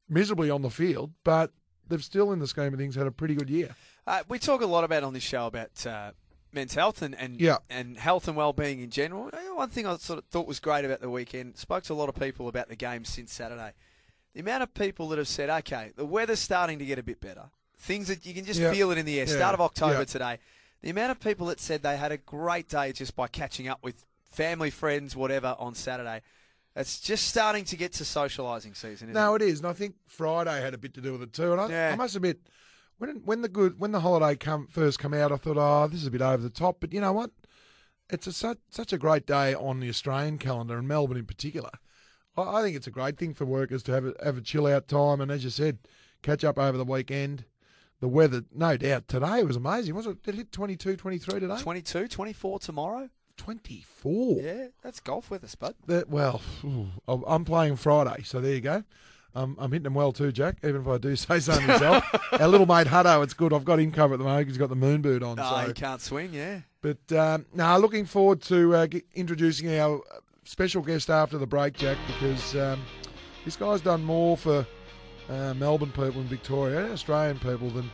miserably 0.09 0.51
on 0.51 0.63
the 0.63 0.71
field, 0.71 1.11
but 1.25 1.51
they've 1.89 2.03
still, 2.05 2.33
in 2.33 2.39
the 2.39 2.47
scheme 2.47 2.73
of 2.73 2.79
things, 2.79 2.95
had 2.95 3.07
a 3.07 3.11
pretty 3.13 3.35
good 3.35 3.51
year. 3.51 3.75
Uh, 4.07 4.23
we 4.29 4.39
talk 4.39 4.61
a 4.63 4.67
lot 4.67 4.85
about 4.85 5.03
on 5.03 5.15
this 5.15 5.23
show 5.23 5.47
about 5.47 5.85
uh, 5.87 6.13
men's 6.53 6.75
health 6.75 7.03
and 7.03 7.15
and, 7.19 7.41
Yeah. 7.41 7.57
and 7.69 7.97
health 7.99 8.29
and 8.29 8.37
well-being 8.37 8.81
in 8.81 8.91
general. 8.91 9.31
One 9.55 9.71
thing 9.71 9.87
I 9.87 9.97
sort 9.97 10.19
of 10.19 10.27
thought 10.27 10.47
was 10.47 10.61
great 10.61 10.85
about 10.85 11.01
the 11.01 11.11
weekend. 11.11 11.57
Spoke 11.57 11.83
to 11.85 11.93
a 11.93 11.95
lot 11.95 12.09
of 12.09 12.15
people 12.15 12.47
about 12.49 12.69
the 12.69 12.77
game 12.77 13.05
since 13.05 13.33
Saturday. 13.33 13.73
The 14.35 14.41
amount 14.41 14.63
of 14.63 14.75
people 14.75 15.09
that 15.09 15.19
have 15.19 15.29
said, 15.29 15.49
"Okay, 15.51 15.93
the 15.97 16.05
weather's 16.05 16.41
starting 16.41 16.79
to 16.79 16.85
get 16.85 16.99
a 16.99 17.03
bit 17.03 17.21
better. 17.21 17.51
Things 17.79 18.09
that 18.09 18.25
you 18.27 18.35
can 18.35 18.45
just 18.45 18.61
Yeah. 18.61 18.73
feel 18.73 18.91
it 18.91 18.99
in 18.99 19.07
the 19.07 19.19
air." 19.19 19.27
Yeah. 19.27 19.35
Start 19.37 19.55
of 19.55 19.61
October 19.61 20.05
today. 20.05 20.39
The 20.85 20.91
amount 20.91 21.13
of 21.13 21.19
people 21.19 21.47
that 21.47 21.61
said 21.61 21.83
they 21.83 21.97
had 21.97 22.13
a 22.13 22.19
great 22.19 22.69
day 22.69 22.93
just 22.93 23.17
by 23.17 23.27
catching 23.27 23.69
up 23.69 23.83
with 23.83 24.05
family, 24.31 24.69
friends, 24.69 25.17
whatever 25.17 25.57
on 25.59 25.75
Saturday. 25.75 26.21
It's 26.77 27.01
just 27.01 27.27
starting 27.27 27.65
to 27.65 27.77
get 27.77 27.95
to 27.95 28.05
socialising 28.05 28.77
season. 28.77 29.09
Isn't 29.09 29.15
No, 29.15 29.35
it? 29.35 29.41
it 29.41 29.49
is, 29.49 29.61
and 29.61 29.69
I 29.69 29.73
think 29.73 29.95
Friday 30.07 30.61
had 30.61 30.75
a 30.75 30.79
bit 30.79 30.93
to 30.93 31.01
do 31.01 31.13
with 31.13 31.23
it 31.23 31.33
too. 31.33 31.53
And 31.53 31.61
I, 31.63 31.69
Yeah. 31.71 31.91
I 31.95 31.97
must 31.97 32.17
admit, 32.17 32.39
when 32.99 33.23
when 33.25 33.41
the 33.41 33.49
good 33.49 33.81
when 33.81 33.93
the 33.93 34.01
holiday 34.01 34.37
come 34.37 34.67
first 34.67 34.99
come 34.99 35.15
out, 35.15 35.33
I 35.33 35.37
thought, 35.37 35.57
oh, 35.57 35.89
this 35.89 36.03
is 36.03 36.07
a 36.07 36.11
bit 36.11 36.21
over 36.21 36.43
the 36.43 36.51
top. 36.51 36.81
But 36.81 36.93
you 36.93 37.01
know 37.01 37.15
what? 37.15 37.31
It's 38.11 38.27
a, 38.27 38.33
such 38.35 38.59
such 38.69 38.93
a 38.93 38.99
great 38.99 39.25
day 39.27 39.55
on 39.55 39.81
the 39.81 39.89
Australian 39.89 40.37
calendar 40.37 40.77
and 40.77 40.87
Melbourne 40.87 41.17
in 41.17 41.25
particular. 41.25 41.71
I, 42.37 42.59
I 42.59 42.63
think 42.63 42.77
it's 42.77 42.87
a 42.87 42.91
great 42.91 43.17
thing 43.17 43.33
for 43.33 43.47
workers 43.47 43.83
to 43.85 43.93
have 43.93 44.05
a, 44.05 44.15
have 44.23 44.37
a 44.37 44.43
chill 44.43 44.67
out 44.67 44.87
time, 44.89 45.23
and 45.23 45.31
as 45.31 45.45
you 45.45 45.49
said, 45.51 45.79
catch 46.21 46.45
up 46.45 46.59
over 46.59 46.77
the 46.77 46.85
weekend. 46.85 47.47
The 48.05 48.09
weather, 48.09 48.45
no 48.55 48.77
doubt, 48.77 49.09
today 49.09 49.43
was 49.45 49.57
amazing. 49.57 49.95
Was 49.95 50.07
it? 50.07 50.23
Did 50.23 50.35
it 50.35 50.37
hit 50.37 50.53
22, 50.53 50.97
23 50.97 51.41
today? 51.41 51.57
22, 51.59 52.07
24 52.07 52.59
tomorrow. 52.59 53.09
24. 53.39 54.43
Yeah, 54.43 54.67
that's 54.83 55.01
golf 55.01 55.31
with 55.31 55.43
us, 55.43 55.55
bud. 55.55 55.75
That, 55.87 56.11
well, 56.11 56.43
ooh, 56.63 56.89
I'm- 57.09 57.47
playing 57.47 57.77
Friday, 57.77 58.23
so 58.23 58.43
there 58.43 58.53
you 58.53 58.61
go. 58.61 58.85
Um, 59.35 59.57
I'm 59.59 59.73
hitting 59.73 59.85
them 59.85 59.95
well 59.95 60.13
too, 60.13 60.33
Jack. 60.33 60.59
Even 60.63 60.83
if 60.83 60.87
I 60.87 60.99
do 60.99 61.17
say 61.17 61.41
so 61.41 61.59
myself. 61.63 62.05
Our 62.39 62.47
little 62.47 62.67
mate 62.67 62.89
Hutto, 62.89 63.25
it's 63.25 63.33
good. 63.33 63.55
I've 63.55 63.65
got 63.65 63.81
him 63.81 63.91
covered 63.91 64.17
at 64.17 64.19
the 64.19 64.25
moment. 64.25 64.49
He's 64.49 64.59
got 64.59 64.69
the 64.69 64.77
moon 64.77 65.01
boot 65.01 65.23
on. 65.23 65.41
Oh, 65.41 65.61
so. 65.63 65.69
you 65.69 65.73
can't 65.73 66.03
swing, 66.03 66.35
yeah. 66.35 66.61
But 66.83 67.11
um, 67.11 67.47
no, 67.55 67.79
looking 67.79 68.05
forward 68.05 68.43
to 68.43 68.75
uh, 68.75 68.87
introducing 69.15 69.75
our 69.79 69.97
uh, 69.97 70.19
special 70.45 70.83
guest 70.83 71.09
after 71.09 71.39
the 71.39 71.47
break, 71.47 71.73
Jack, 71.73 71.97
because 72.07 72.55
um, 72.55 72.83
this 73.47 73.57
guy's 73.57 73.81
done 73.81 74.05
more 74.05 74.37
for 74.37 74.67
uh, 75.29 75.55
Melbourne 75.55 75.91
people 75.91 76.21
in 76.21 76.27
Victoria 76.27 76.85
and 76.85 76.93
Australian 76.93 77.39
people 77.39 77.71
than 77.71 77.91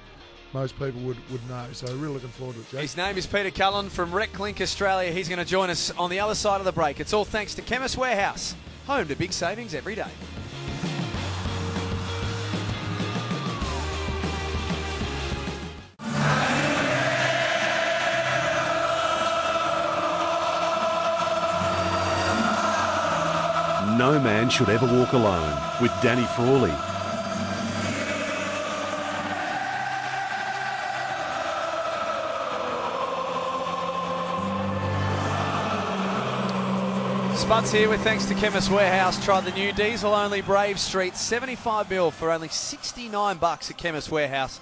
most 0.53 0.79
people 0.79 1.01
would, 1.03 1.17
would 1.31 1.49
know. 1.49 1.67
So 1.73 1.87
really 1.97 2.15
looking 2.15 2.29
forward 2.31 2.55
to 2.55 2.61
it, 2.61 2.71
Jack. 2.71 2.81
His 2.81 2.97
name 2.97 3.17
is 3.17 3.27
Peter 3.27 3.51
Cullen 3.51 3.89
from 3.89 4.11
RecLink 4.11 4.61
Australia. 4.61 5.13
He's 5.13 5.29
going 5.29 5.39
to 5.39 5.45
join 5.45 5.71
us 5.71 5.91
on 5.93 6.11
the 6.11 6.21
other 6.21 6.35
side 6.35 6.59
of 6.59 6.65
the 6.65 6.73
break. 6.73 7.01
It's 7.01 7.13
all 7.13 7.25
thanks 7.25 7.55
to 7.55 7.63
Chemist 7.63 7.97
Warehouse, 7.97 8.55
home 8.87 9.07
to 9.09 9.15
big 9.15 9.33
savings 9.33 9.75
every 9.75 9.95
day. 9.95 10.11
No 23.97 24.19
man 24.19 24.49
should 24.49 24.71
ever 24.71 24.87
walk 24.87 25.13
alone 25.13 25.61
with 25.83 25.93
Danny 26.01 26.25
Frawley. 26.35 26.90
Spuds 37.51 37.73
here 37.73 37.89
with 37.89 38.01
thanks 38.03 38.27
to 38.27 38.35
Chemist 38.35 38.71
Warehouse. 38.71 39.25
Try 39.25 39.41
the 39.41 39.51
new 39.51 39.73
diesel 39.73 40.15
only 40.15 40.41
Brave 40.41 40.79
Street 40.79 41.17
75 41.17 41.91
mil 41.91 42.13
for 42.13 42.31
only 42.31 42.47
69 42.47 43.39
bucks 43.39 43.69
at 43.69 43.77
Chemist 43.77 44.09
Warehouse. 44.09 44.61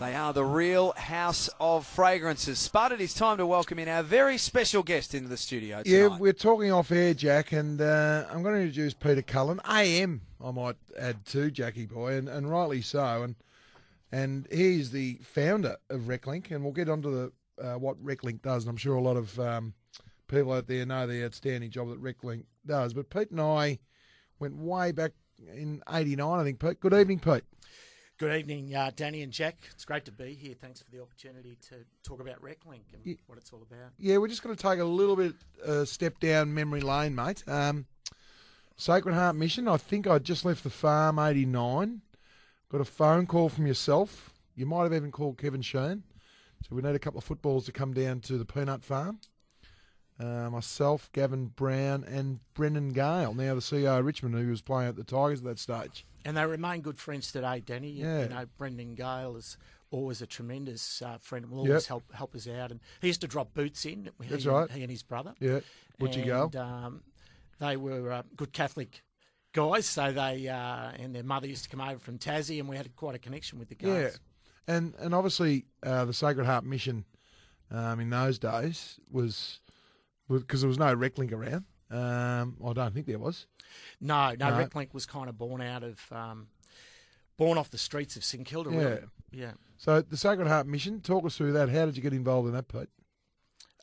They 0.00 0.16
are 0.16 0.32
the 0.32 0.44
real 0.44 0.94
house 0.96 1.48
of 1.60 1.86
fragrances. 1.86 2.58
Spud, 2.58 2.90
it 2.90 3.00
is 3.00 3.14
time 3.14 3.36
to 3.36 3.46
welcome 3.46 3.78
in 3.78 3.86
our 3.86 4.02
very 4.02 4.36
special 4.36 4.82
guest 4.82 5.14
into 5.14 5.28
the 5.28 5.36
studio 5.36 5.84
tonight. 5.84 5.96
Yeah, 5.96 6.18
we're 6.18 6.32
talking 6.32 6.72
off 6.72 6.90
air, 6.90 7.14
Jack, 7.14 7.52
and 7.52 7.80
uh, 7.80 8.24
I'm 8.28 8.42
going 8.42 8.56
to 8.56 8.62
introduce 8.62 8.94
Peter 8.94 9.22
Cullen, 9.22 9.60
AM, 9.68 10.20
I 10.44 10.50
might 10.50 10.76
add 10.98 11.24
too, 11.24 11.52
Jackie 11.52 11.86
boy, 11.86 12.14
and, 12.14 12.28
and 12.28 12.50
rightly 12.50 12.82
so. 12.82 13.22
And 13.22 13.36
and 14.10 14.48
he's 14.50 14.90
the 14.90 15.20
founder 15.22 15.76
of 15.88 16.00
RecLink, 16.08 16.50
and 16.50 16.64
we'll 16.64 16.72
get 16.72 16.88
onto 16.88 17.12
the 17.12 17.64
uh, 17.64 17.78
what 17.78 18.04
RecLink 18.04 18.42
does, 18.42 18.64
and 18.64 18.70
I'm 18.70 18.76
sure 18.76 18.96
a 18.96 19.00
lot 19.00 19.16
of 19.16 19.38
um, 19.38 19.72
people 20.34 20.52
out 20.52 20.66
there 20.66 20.84
know 20.86 21.06
the 21.06 21.24
outstanding 21.24 21.70
job 21.70 21.88
that 21.88 22.02
RecLink 22.02 22.44
does. 22.66 22.92
But 22.94 23.10
Pete 23.10 23.30
and 23.30 23.40
I 23.40 23.78
went 24.38 24.56
way 24.56 24.92
back 24.92 25.12
in 25.54 25.82
'89, 25.92 26.40
I 26.40 26.44
think. 26.44 26.58
Pete, 26.60 26.80
good 26.80 26.94
evening, 26.94 27.18
Pete. 27.20 27.44
Good 28.16 28.32
evening, 28.38 28.74
uh, 28.74 28.92
Danny 28.94 29.22
and 29.22 29.32
Jack. 29.32 29.58
It's 29.72 29.84
great 29.84 30.04
to 30.04 30.12
be 30.12 30.34
here. 30.34 30.54
Thanks 30.54 30.80
for 30.80 30.90
the 30.92 31.02
opportunity 31.02 31.58
to 31.68 31.84
talk 32.04 32.20
about 32.20 32.40
RecLink 32.40 32.82
and 32.92 33.04
Yeah. 33.04 33.14
what 33.26 33.38
it's 33.38 33.52
all 33.52 33.62
about. 33.62 33.90
Yeah, 33.98 34.18
we're 34.18 34.28
just 34.28 34.42
going 34.42 34.54
to 34.54 34.62
take 34.62 34.78
a 34.78 34.84
little 34.84 35.16
bit 35.16 35.34
uh, 35.66 35.84
step 35.84 36.20
down 36.20 36.54
memory 36.54 36.80
lane, 36.80 37.14
mate. 37.16 37.42
Um, 37.48 37.86
Sacred 38.76 39.14
Heart 39.14 39.34
Mission. 39.36 39.66
I 39.66 39.76
think 39.78 40.06
I 40.06 40.18
just 40.20 40.44
left 40.44 40.62
the 40.62 40.70
farm 40.70 41.18
'89. 41.18 42.02
Got 42.70 42.80
a 42.80 42.84
phone 42.84 43.26
call 43.26 43.48
from 43.48 43.66
yourself. 43.66 44.30
You 44.56 44.66
might 44.66 44.82
have 44.84 44.92
even 44.94 45.10
called 45.10 45.38
Kevin 45.38 45.62
Sheen. 45.62 46.04
So 46.68 46.74
we 46.76 46.82
need 46.82 46.94
a 46.94 46.98
couple 47.00 47.18
of 47.18 47.24
footballs 47.24 47.66
to 47.66 47.72
come 47.72 47.92
down 47.92 48.20
to 48.20 48.38
the 48.38 48.44
Peanut 48.44 48.82
Farm. 48.84 49.18
Uh, 50.20 50.48
myself, 50.48 51.10
Gavin 51.12 51.46
Brown, 51.46 52.04
and 52.04 52.38
Brendan 52.54 52.92
Gale, 52.92 53.34
now 53.34 53.54
the 53.56 53.60
CEO 53.60 53.98
of 53.98 54.04
Richmond, 54.04 54.36
who 54.36 54.48
was 54.48 54.62
playing 54.62 54.88
at 54.88 54.94
the 54.96 55.02
Tigers 55.02 55.40
at 55.40 55.44
that 55.46 55.58
stage. 55.58 56.06
And 56.24 56.36
they 56.36 56.46
remain 56.46 56.82
good 56.82 56.98
friends 57.00 57.32
today, 57.32 57.60
Danny. 57.60 57.90
You- 57.90 58.04
Yeah. 58.06 58.22
You 58.22 58.28
know, 58.28 58.46
Brendan 58.56 58.94
Gale 58.94 59.34
is 59.36 59.58
always 59.90 60.22
a 60.22 60.26
tremendous 60.26 61.02
uh, 61.02 61.18
friend. 61.18 61.46
Will 61.50 61.62
Yep. 61.64 61.68
always 61.68 61.86
help 61.86 62.12
help 62.12 62.34
us 62.36 62.46
out. 62.46 62.70
And 62.70 62.80
he 63.00 63.08
used 63.08 63.22
to 63.22 63.26
drop 63.26 63.54
boots 63.54 63.84
in. 63.86 64.08
he 64.22 64.28
That's 64.28 64.46
right. 64.46 64.70
He 64.70 64.82
and 64.82 64.90
his 64.90 65.02
brother. 65.02 65.34
Yeah, 65.40 65.60
Butchie 66.00 66.24
Gale. 66.24 66.44
and, 66.44 66.56
um, 66.56 67.02
they 67.58 67.76
were 67.76 68.12
uh, 68.12 68.22
good 68.36 68.52
Catholic 68.52 69.02
guys. 69.52 69.86
So 69.86 70.12
they 70.12 70.46
uh, 70.48 70.92
and 70.96 71.12
their 71.14 71.22
mother 71.24 71.48
used 71.48 71.64
to 71.64 71.70
come 71.70 71.80
over 71.80 71.98
from 71.98 72.18
Tassie, 72.18 72.60
and 72.60 72.68
we 72.68 72.76
had 72.76 72.94
quite 72.94 73.16
a 73.16 73.18
connection 73.18 73.58
with 73.58 73.68
the 73.68 73.74
guys. 73.74 74.18
Yeah, 74.68 74.74
and 74.76 74.94
and 75.00 75.12
obviously 75.12 75.64
uh, 75.82 76.04
the 76.04 76.14
Sacred 76.14 76.46
Heart 76.46 76.64
Mission 76.64 77.04
um, 77.72 77.98
in 78.00 78.10
those 78.10 78.38
days 78.38 78.98
was 79.10 79.58
because 80.28 80.60
there 80.62 80.68
was 80.68 80.78
no 80.78 80.94
RecLink 80.96 81.32
around. 81.32 81.64
Um, 81.90 82.56
I 82.66 82.72
don't 82.72 82.94
think 82.94 83.06
there 83.06 83.18
was. 83.18 83.46
No, 84.00 84.30
no, 84.38 84.50
No. 84.50 84.64
RecLink 84.66 84.92
was 84.94 85.06
kind 85.06 85.28
of 85.28 85.36
born 85.38 85.60
out 85.60 85.82
of, 85.82 86.00
um, 86.10 86.48
born 87.36 87.58
off 87.58 87.70
the 87.70 87.78
streets 87.78 88.16
of 88.16 88.24
St 88.24 88.44
Kilda. 88.46 88.70
Really. 88.70 89.00
Yeah. 89.30 89.52
So 89.76 90.00
the 90.00 90.16
Sacred 90.16 90.48
Heart 90.48 90.66
Mission, 90.66 91.00
talk 91.00 91.24
us 91.26 91.36
through 91.36 91.52
that. 91.52 91.68
How 91.68 91.84
did 91.86 91.96
you 91.96 92.02
get 92.02 92.12
involved 92.12 92.48
in 92.48 92.54
that, 92.54 92.68
Pete? 92.68 92.88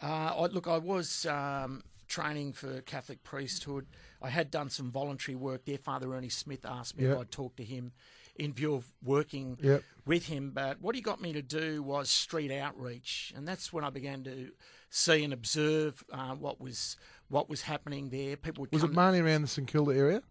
Uh, 0.02 0.34
I, 0.36 0.46
look, 0.48 0.68
I 0.68 0.78
was 0.78 1.26
um, 1.28 1.84
training 2.08 2.54
for 2.54 2.82
Catholic 2.82 3.24
priesthood. 3.24 3.86
I 4.22 4.30
had 4.30 4.50
done 4.50 4.70
some 4.70 4.90
voluntary 4.92 5.36
work 5.36 5.66
there. 5.66 5.78
Father 5.78 6.14
Ernie 6.14 6.30
Smith 6.30 6.66
asked 6.66 6.98
me 6.98 7.04
Yep. 7.04 7.14
if 7.14 7.20
I'd 7.20 7.32
talk 7.32 7.56
to 7.58 7.64
him 7.64 7.92
in 8.36 8.54
view 8.54 8.74
of 8.74 8.92
working 9.04 9.58
Yep. 9.62 9.84
with 10.06 10.26
him. 10.26 10.52
But 10.52 10.82
what 10.82 10.96
he 10.96 11.02
got 11.02 11.22
me 11.22 11.34
to 11.34 11.42
do 11.42 11.84
was 11.84 12.10
street 12.10 12.52
outreach, 12.52 13.32
and 13.36 13.48
that's 13.48 13.72
when 13.72 13.84
I 13.84 13.90
began 13.92 14.24
to 14.24 14.52
see 14.92 15.24
and 15.24 15.34
observe 15.34 16.04
uh, 16.12 16.36
what 16.36 16.62
was 16.62 16.98
what 17.30 17.50
was 17.50 17.62
happening 17.64 18.10
there. 18.10 18.38
People 18.38 18.68
Was 18.72 18.84
it 18.84 18.92
mainly 18.94 19.20
around 19.22 19.42
the 19.42 19.48
St 19.48 19.68
Kilda 19.68 19.92
area? 19.98 20.22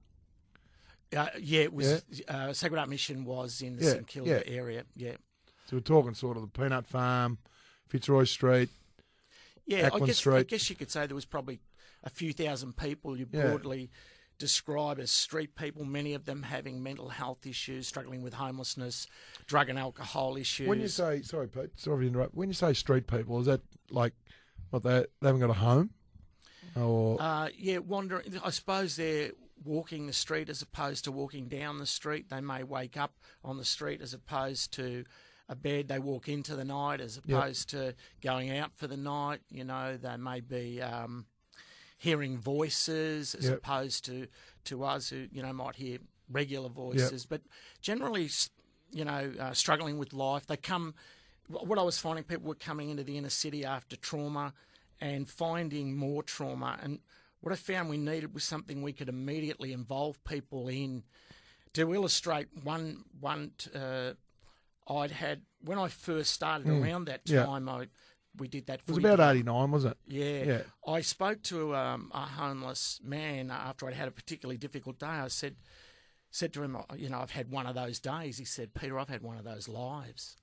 uh, 1.16 1.26
yeah, 1.40 1.62
it 1.62 1.72
was. 1.72 2.04
Uh, 2.28 2.52
Sacred 2.52 2.78
Heart 2.78 2.90
Mission 2.90 3.24
was 3.24 3.62
in 3.62 3.76
the 3.76 3.84
Yeah, 3.84 3.90
St 3.90 4.06
Kilda 4.06 4.46
area. 4.48 4.84
Yeah. 4.94 5.16
So 5.66 5.76
we're 5.76 5.80
talking 5.80 6.14
sort 6.14 6.36
of 6.36 6.42
the 6.42 6.48
Peanut 6.48 6.86
Farm, 6.86 7.38
Fitzroy 7.88 8.24
Street. 8.24 8.68
Yeah, 9.66 9.86
I 9.86 9.90
Acland 9.90 10.06
guess 10.06 10.26
I 10.26 10.42
guess 10.42 10.70
you 10.70 10.76
could 10.76 10.90
say 10.90 11.06
there 11.06 11.14
was 11.14 11.24
probably 11.24 11.60
a 12.04 12.10
few 12.10 12.32
thousand 12.32 12.76
people 12.76 13.16
you 13.16 13.26
Yeah. 13.32 13.48
broadly 13.48 13.90
describe 14.38 14.98
as 14.98 15.10
street 15.10 15.54
people. 15.54 15.84
Many 15.84 16.14
of 16.14 16.24
them 16.24 16.42
having 16.42 16.82
mental 16.82 17.08
health 17.08 17.46
issues, 17.46 17.86
struggling 17.86 18.22
with 18.22 18.34
homelessness, 18.34 19.06
drug 19.46 19.68
and 19.68 19.78
alcohol 19.78 20.36
issues. 20.36 20.66
When 20.68 20.80
you 20.80 20.88
say 20.88 21.22
sorry, 21.22 21.48
Pete, 21.48 21.70
sorry 21.78 22.04
to 22.04 22.08
interrupt. 22.08 22.34
When 22.34 22.48
you 22.48 22.54
say 22.54 22.72
street 22.72 23.06
people, 23.06 23.38
is 23.40 23.46
that 23.46 23.60
like 23.90 24.12
what 24.70 24.82
they 24.82 25.04
they 25.20 25.28
haven't 25.28 25.40
got 25.40 25.50
a 25.50 25.54
home, 25.54 25.90
or 26.76 27.20
uh, 27.20 27.48
yeah, 27.56 27.78
wandering. 27.78 28.40
I 28.44 28.50
suppose 28.50 28.96
they're 28.96 29.32
walking 29.64 30.06
the 30.06 30.12
street 30.12 30.48
as 30.48 30.62
opposed 30.62 31.04
to 31.04 31.12
walking 31.12 31.48
down 31.48 31.78
the 31.78 31.86
street. 31.86 32.30
They 32.30 32.40
may 32.40 32.62
wake 32.62 32.96
up 32.96 33.12
on 33.44 33.56
the 33.58 33.64
street 33.64 34.00
as 34.00 34.14
opposed 34.14 34.72
to 34.74 35.04
a 35.48 35.54
bed. 35.54 35.88
They 35.88 35.98
walk 35.98 36.28
into 36.28 36.56
the 36.56 36.64
night 36.64 37.00
as 37.00 37.20
Yep. 37.26 37.38
opposed 37.38 37.68
to 37.70 37.94
going 38.22 38.50
out 38.56 38.70
for 38.76 38.86
the 38.86 38.96
night. 38.96 39.40
You 39.50 39.64
know, 39.64 39.96
they 39.96 40.16
may 40.16 40.40
be 40.40 40.80
um, 40.80 41.26
hearing 41.98 42.38
voices 42.38 43.34
as 43.34 43.44
Yep. 43.48 43.58
opposed 43.58 44.04
to 44.06 44.26
to 44.64 44.84
us 44.84 45.10
who 45.10 45.26
you 45.32 45.42
know 45.42 45.52
might 45.52 45.76
hear 45.76 45.98
regular 46.30 46.68
voices. 46.68 47.26
But 47.26 47.42
generally, 47.82 48.30
you 48.92 49.04
know, 49.04 49.32
uh, 49.38 49.52
struggling 49.52 49.98
with 49.98 50.12
life. 50.12 50.46
They 50.46 50.56
come. 50.56 50.94
What 51.50 51.78
I 51.78 51.82
was 51.82 51.98
finding, 51.98 52.24
people 52.24 52.48
were 52.48 52.54
coming 52.54 52.90
into 52.90 53.02
the 53.04 53.18
inner 53.18 53.28
city 53.30 53.64
after 53.64 53.96
trauma 53.96 54.54
and 55.00 55.28
finding 55.28 55.96
more 55.96 56.22
trauma. 56.22 56.78
And 56.82 57.00
what 57.40 57.52
I 57.52 57.56
found 57.56 57.88
we 57.88 57.96
needed 57.96 58.34
was 58.34 58.44
something 58.44 58.82
we 58.82 58.92
could 58.92 59.08
immediately 59.08 59.72
involve 59.72 60.22
people 60.24 60.68
in. 60.68 61.02
To 61.74 61.94
illustrate 61.94 62.48
one 62.64 63.04
one 63.20 63.52
uh, 63.74 64.12
I'd 64.88 65.10
had 65.12 65.42
when 65.64 65.78
I 65.78 65.88
first 65.88 66.32
started 66.32 66.66
around 66.68 67.04
that 67.06 67.22
Hmm. 67.26 67.34
Yeah. 67.34 67.44
time, 67.46 67.68
I 67.68 67.86
we 68.36 68.48
did 68.48 68.66
that. 68.66 68.80
it 68.80 68.88
was 68.88 68.98
about 68.98 69.20
eighty 69.20 69.42
nine, 69.44 69.70
wasn't 69.70 69.96
it? 70.08 70.12
Yeah. 70.14 70.52
Yeah. 70.52 70.62
I 70.92 71.00
spoke 71.00 71.42
to 71.44 71.74
um, 71.76 72.10
a 72.14 72.22
homeless 72.26 73.00
man 73.02 73.50
after 73.50 73.86
I'd 73.86 73.94
had 73.94 74.08
a 74.08 74.12
particularly 74.12 74.56
difficult 74.58 74.98
day. 74.98 75.06
I 75.06 75.28
said, 75.28 75.56
said 76.30 76.52
to 76.54 76.62
him, 76.62 76.76
"Oh, 76.76 76.94
you 76.96 77.08
know, 77.08 77.20
I've 77.20 77.30
had 77.32 77.50
one 77.50 77.66
of 77.66 77.74
those 77.74 77.98
days. 78.00 78.38
He 78.38 78.44
said, 78.44 78.74
Peter, 78.74 78.98
I've 78.98 79.08
had 79.08 79.22
one 79.22 79.36
of 79.38 79.44
those 79.44 79.68
lives. 79.68 80.36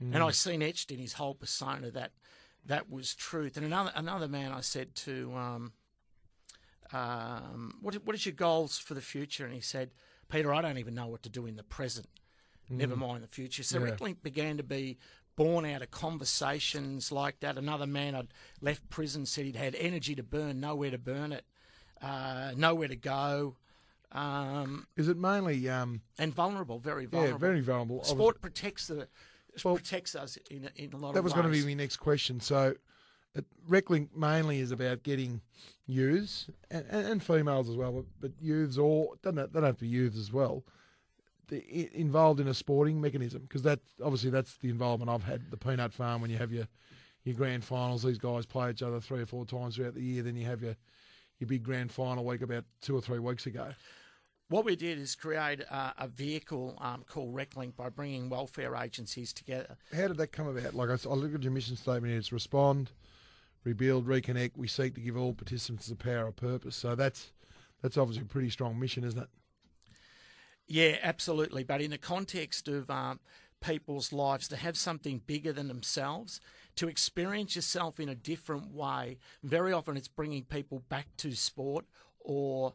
And 0.00 0.22
I 0.22 0.30
seen 0.30 0.62
etched 0.62 0.90
in 0.90 0.98
his 0.98 1.14
whole 1.14 1.34
persona 1.34 1.90
that 1.92 2.12
that 2.66 2.90
was 2.90 3.14
truth. 3.14 3.56
And 3.56 3.64
another 3.64 3.92
another 3.94 4.28
man, 4.28 4.52
I 4.52 4.60
said 4.60 4.94
to, 4.96 5.32
um, 5.34 5.72
um, 6.92 7.78
what 7.80 7.94
what 8.04 8.14
is 8.14 8.26
your 8.26 8.34
goals 8.34 8.78
for 8.78 8.94
the 8.94 9.00
future? 9.00 9.44
And 9.44 9.54
he 9.54 9.60
said, 9.60 9.90
Peter, 10.28 10.52
I 10.52 10.60
don't 10.62 10.78
even 10.78 10.94
know 10.94 11.06
what 11.06 11.22
to 11.22 11.30
do 11.30 11.46
in 11.46 11.56
the 11.56 11.62
present. 11.62 12.08
Never 12.68 12.96
mind 12.96 13.22
the 13.22 13.28
future. 13.28 13.62
So 13.62 13.82
Yeah. 13.84 14.12
Began 14.22 14.56
to 14.56 14.64
be 14.64 14.98
born 15.36 15.64
out 15.64 15.82
of 15.82 15.90
conversations 15.90 17.12
like 17.12 17.40
that. 17.40 17.56
Another 17.56 17.86
man 17.86 18.14
I'd 18.14 18.28
left 18.60 18.88
prison 18.90 19.24
said 19.24 19.44
he'd 19.44 19.54
had 19.56 19.76
energy 19.76 20.14
to 20.16 20.22
burn, 20.22 20.60
nowhere 20.60 20.90
to 20.90 20.98
burn 20.98 21.30
it, 21.30 21.44
uh, 22.02 22.52
nowhere 22.56 22.88
to 22.88 22.96
go, 22.96 23.56
um, 24.12 24.86
Is 24.96 25.08
it 25.08 25.16
mainly 25.16 25.68
um, 25.68 26.00
and 26.18 26.34
vulnerable, 26.34 26.78
very 26.78 27.08
yeah, 27.12 27.36
very 27.36 27.60
vulnerable? 27.60 28.04
Sport 28.04 28.40
protects 28.40 28.86
the 28.86 29.08
Well, 29.64 29.76
protects 29.76 30.14
us 30.14 30.38
in 30.50 30.68
in 30.76 30.92
a 30.92 30.96
lot 30.96 31.00
that 31.00 31.06
of 31.08 31.14
That 31.14 31.22
was 31.24 31.32
ways. 31.34 31.42
going 31.42 31.54
to 31.54 31.60
be 31.66 31.74
my 31.74 31.74
next 31.82 31.96
question. 31.96 32.40
So, 32.40 32.74
RecLink 33.68 34.08
mainly 34.16 34.60
is 34.60 34.70
about 34.70 35.02
getting 35.02 35.40
youths 35.86 36.46
and, 36.70 36.84
and, 36.88 37.06
and 37.06 37.22
females 37.22 37.68
as 37.68 37.76
well, 37.76 37.92
but, 37.92 38.04
but 38.20 38.30
youths 38.40 38.78
or 38.78 39.14
doesn't 39.22 39.36
have, 39.38 39.52
they 39.52 39.60
don't 39.60 39.66
have 39.66 39.76
to 39.76 39.82
be 39.84 39.88
youths 39.88 40.18
as 40.18 40.32
well. 40.32 40.64
The, 41.48 41.58
i- 41.58 41.90
involved 41.94 42.40
in 42.40 42.48
a 42.48 42.54
sporting 42.54 43.00
mechanism 43.00 43.42
because 43.42 43.62
that 43.62 43.80
obviously 44.02 44.30
that's 44.30 44.56
the 44.58 44.68
involvement 44.68 45.10
I've 45.10 45.22
had 45.22 45.50
the 45.50 45.56
Peanut 45.56 45.92
Farm 45.92 46.20
when 46.22 46.30
you 46.30 46.38
have 46.38 46.52
your 46.52 46.66
your 47.24 47.34
grand 47.34 47.64
finals. 47.64 48.02
These 48.04 48.18
guys 48.18 48.46
play 48.46 48.70
each 48.70 48.82
other 48.82 49.00
three 49.00 49.20
or 49.20 49.26
four 49.26 49.44
times 49.44 49.76
throughout 49.76 49.94
the 49.94 50.02
year. 50.02 50.22
Then 50.22 50.36
you 50.36 50.46
have 50.46 50.62
your 50.62 50.76
your 51.38 51.46
big 51.48 51.62
grand 51.62 51.92
final 51.92 52.24
week 52.24 52.40
about 52.42 52.64
two 52.80 52.96
or 52.96 53.00
three 53.00 53.18
weeks 53.20 53.46
ago. 53.46 53.70
What 54.48 54.64
we 54.64 54.76
did 54.76 54.98
is 54.98 55.16
create 55.16 55.60
a, 55.60 55.94
a 55.98 56.08
vehicle 56.08 56.78
um, 56.80 57.04
called 57.08 57.34
RecLink 57.34 57.74
by 57.74 57.88
bringing 57.88 58.28
welfare 58.28 58.76
agencies 58.76 59.32
together. 59.32 59.76
How 59.92 60.06
did 60.06 60.18
that 60.18 60.28
come 60.28 60.46
about? 60.46 60.72
Like 60.72 60.88
I, 60.88 61.08
I 61.08 61.14
look 61.14 61.34
at 61.34 61.42
your 61.42 61.50
mission 61.50 61.76
statement 61.76 62.14
it's 62.14 62.30
respond, 62.30 62.92
rebuild, 63.64 64.06
reconnect. 64.06 64.52
We 64.56 64.68
seek 64.68 64.94
to 64.94 65.00
give 65.00 65.16
all 65.16 65.32
participants 65.32 65.88
the 65.88 65.96
power 65.96 66.28
of 66.28 66.36
purpose. 66.36 66.76
So 66.76 66.94
that's 66.94 67.32
that's 67.82 67.98
obviously 67.98 68.22
a 68.22 68.26
pretty 68.26 68.50
strong 68.50 68.78
mission, 68.78 69.02
isn't 69.02 69.20
it? 69.20 69.28
Yeah, 70.68 70.96
absolutely. 71.02 71.64
But 71.64 71.80
in 71.80 71.90
the 71.90 71.98
context 71.98 72.68
of 72.68 72.88
um, 72.88 73.18
people's 73.60 74.12
lives, 74.12 74.46
to 74.48 74.56
have 74.56 74.76
something 74.76 75.22
bigger 75.26 75.52
than 75.52 75.66
themselves, 75.66 76.40
to 76.76 76.88
experience 76.88 77.56
yourself 77.56 77.98
in 77.98 78.08
a 78.08 78.14
different 78.14 78.72
way, 78.72 79.18
very 79.42 79.72
often 79.72 79.96
it's 79.96 80.08
bringing 80.08 80.44
people 80.44 80.84
back 80.88 81.08
to 81.16 81.34
sport 81.34 81.84
or. 82.20 82.74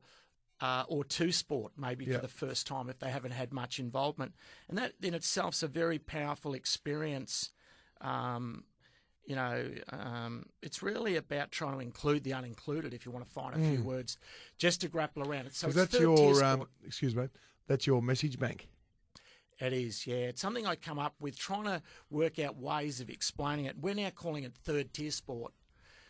Uh, 0.61 0.83
or 0.87 1.03
to 1.03 1.31
sport, 1.31 1.71
maybe 1.75 2.05
Yeah. 2.05 2.17
for 2.17 2.21
the 2.21 2.27
first 2.27 2.67
time 2.67 2.87
if 2.87 2.99
they 2.99 3.09
haven't 3.09 3.31
had 3.31 3.51
much 3.51 3.79
involvement, 3.79 4.35
and 4.69 4.77
that 4.77 4.93
in 5.01 5.15
itself 5.15 5.55
is 5.55 5.63
a 5.63 5.67
very 5.67 5.97
powerful 5.97 6.53
experience. 6.53 7.49
Um, 7.99 8.65
you 9.25 9.35
know, 9.35 9.71
um, 9.89 10.45
it's 10.61 10.83
really 10.83 11.15
about 11.15 11.51
trying 11.51 11.73
to 11.73 11.79
include 11.79 12.23
the 12.23 12.31
unincluded. 12.31 12.93
If 12.93 13.05
you 13.05 13.11
want 13.11 13.25
to 13.25 13.31
find 13.31 13.55
a 13.55 13.57
few 13.57 13.81
words, 13.83 14.17
just 14.59 14.81
to 14.81 14.87
grapple 14.87 15.23
around 15.27 15.47
it. 15.47 15.55
So 15.55 15.67
that's 15.69 15.99
your 15.99 16.43
um, 16.43 16.67
excuse 16.85 17.15
me, 17.15 17.27
that's 17.67 17.87
your 17.87 18.01
message 18.03 18.37
bank. 18.37 18.67
It 19.59 19.73
is, 19.73 20.05
yeah. 20.05 20.29
It's 20.29 20.41
something 20.41 20.65
I 20.65 20.75
come 20.75 20.97
up 20.99 21.15
with 21.19 21.37
trying 21.37 21.65
to 21.65 21.81
work 22.09 22.39
out 22.39 22.57
ways 22.57 22.99
of 22.99 23.09
explaining 23.09 23.65
it. 23.65 23.77
We're 23.79 23.93
now 23.95 24.09
calling 24.09 24.43
it 24.43 24.53
third 24.55 24.93
tier 24.93 25.11
sport. 25.11 25.53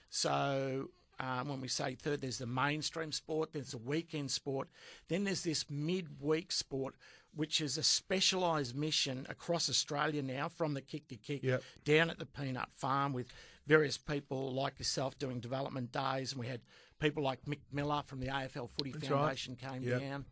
So 0.10 0.89
um, 1.21 1.47
when 1.49 1.61
we 1.61 1.67
say 1.67 1.95
third, 1.95 2.21
there's 2.21 2.39
the 2.39 2.45
mainstream 2.47 3.11
sport, 3.11 3.53
there's 3.53 3.71
the 3.71 3.77
weekend 3.77 4.31
sport, 4.31 4.67
then 5.07 5.23
there's 5.23 5.43
this 5.43 5.69
midweek 5.69 6.51
sport 6.51 6.95
which 7.33 7.61
is 7.61 7.77
a 7.77 7.83
specialised 7.83 8.75
mission 8.75 9.25
across 9.29 9.69
Australia 9.69 10.21
now 10.21 10.49
from 10.49 10.73
the 10.73 10.81
Kick 10.81 11.07
to 11.07 11.15
Kick 11.15 11.43
Yep. 11.43 11.63
down 11.85 12.09
at 12.09 12.19
the 12.19 12.25
Peanut 12.25 12.69
Farm 12.75 13.13
with 13.13 13.33
various 13.67 13.97
people 13.97 14.51
like 14.51 14.79
yourself 14.79 15.17
doing 15.17 15.39
development 15.39 15.91
days. 15.93 16.33
And 16.33 16.41
we 16.41 16.47
had 16.47 16.61
people 16.99 17.23
like 17.23 17.45
Mick 17.45 17.59
Miller 17.71 18.03
from 18.05 18.19
the 18.19 18.27
AFL 18.27 18.69
Footy 18.69 18.91
right. 18.91 19.03
Foundation 19.03 19.55
came 19.55 19.83
Yep. 19.83 19.99
down. 20.01 20.25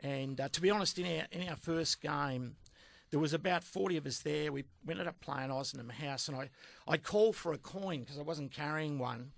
And 0.00 0.40
uh, 0.40 0.48
to 0.48 0.60
be 0.60 0.70
honest, 0.70 0.98
in 0.98 1.06
our, 1.06 1.26
in 1.30 1.48
our 1.48 1.54
first 1.56 2.00
game, 2.00 2.56
there 3.12 3.20
was 3.20 3.34
about 3.34 3.62
40 3.62 3.98
of 3.98 4.06
us 4.06 4.18
there. 4.20 4.50
We, 4.50 4.64
ended 4.90 5.06
up 5.06 5.20
playing 5.20 5.50
Ozanam 5.50 5.92
House, 5.92 6.28
and 6.28 6.36
I, 6.36 6.48
I 6.88 6.96
called 6.96 7.36
for 7.36 7.52
a 7.52 7.58
coin 7.58 8.00
because 8.00 8.18
I 8.18 8.22
wasn't 8.22 8.50
carrying 8.52 8.98
one. 8.98 9.32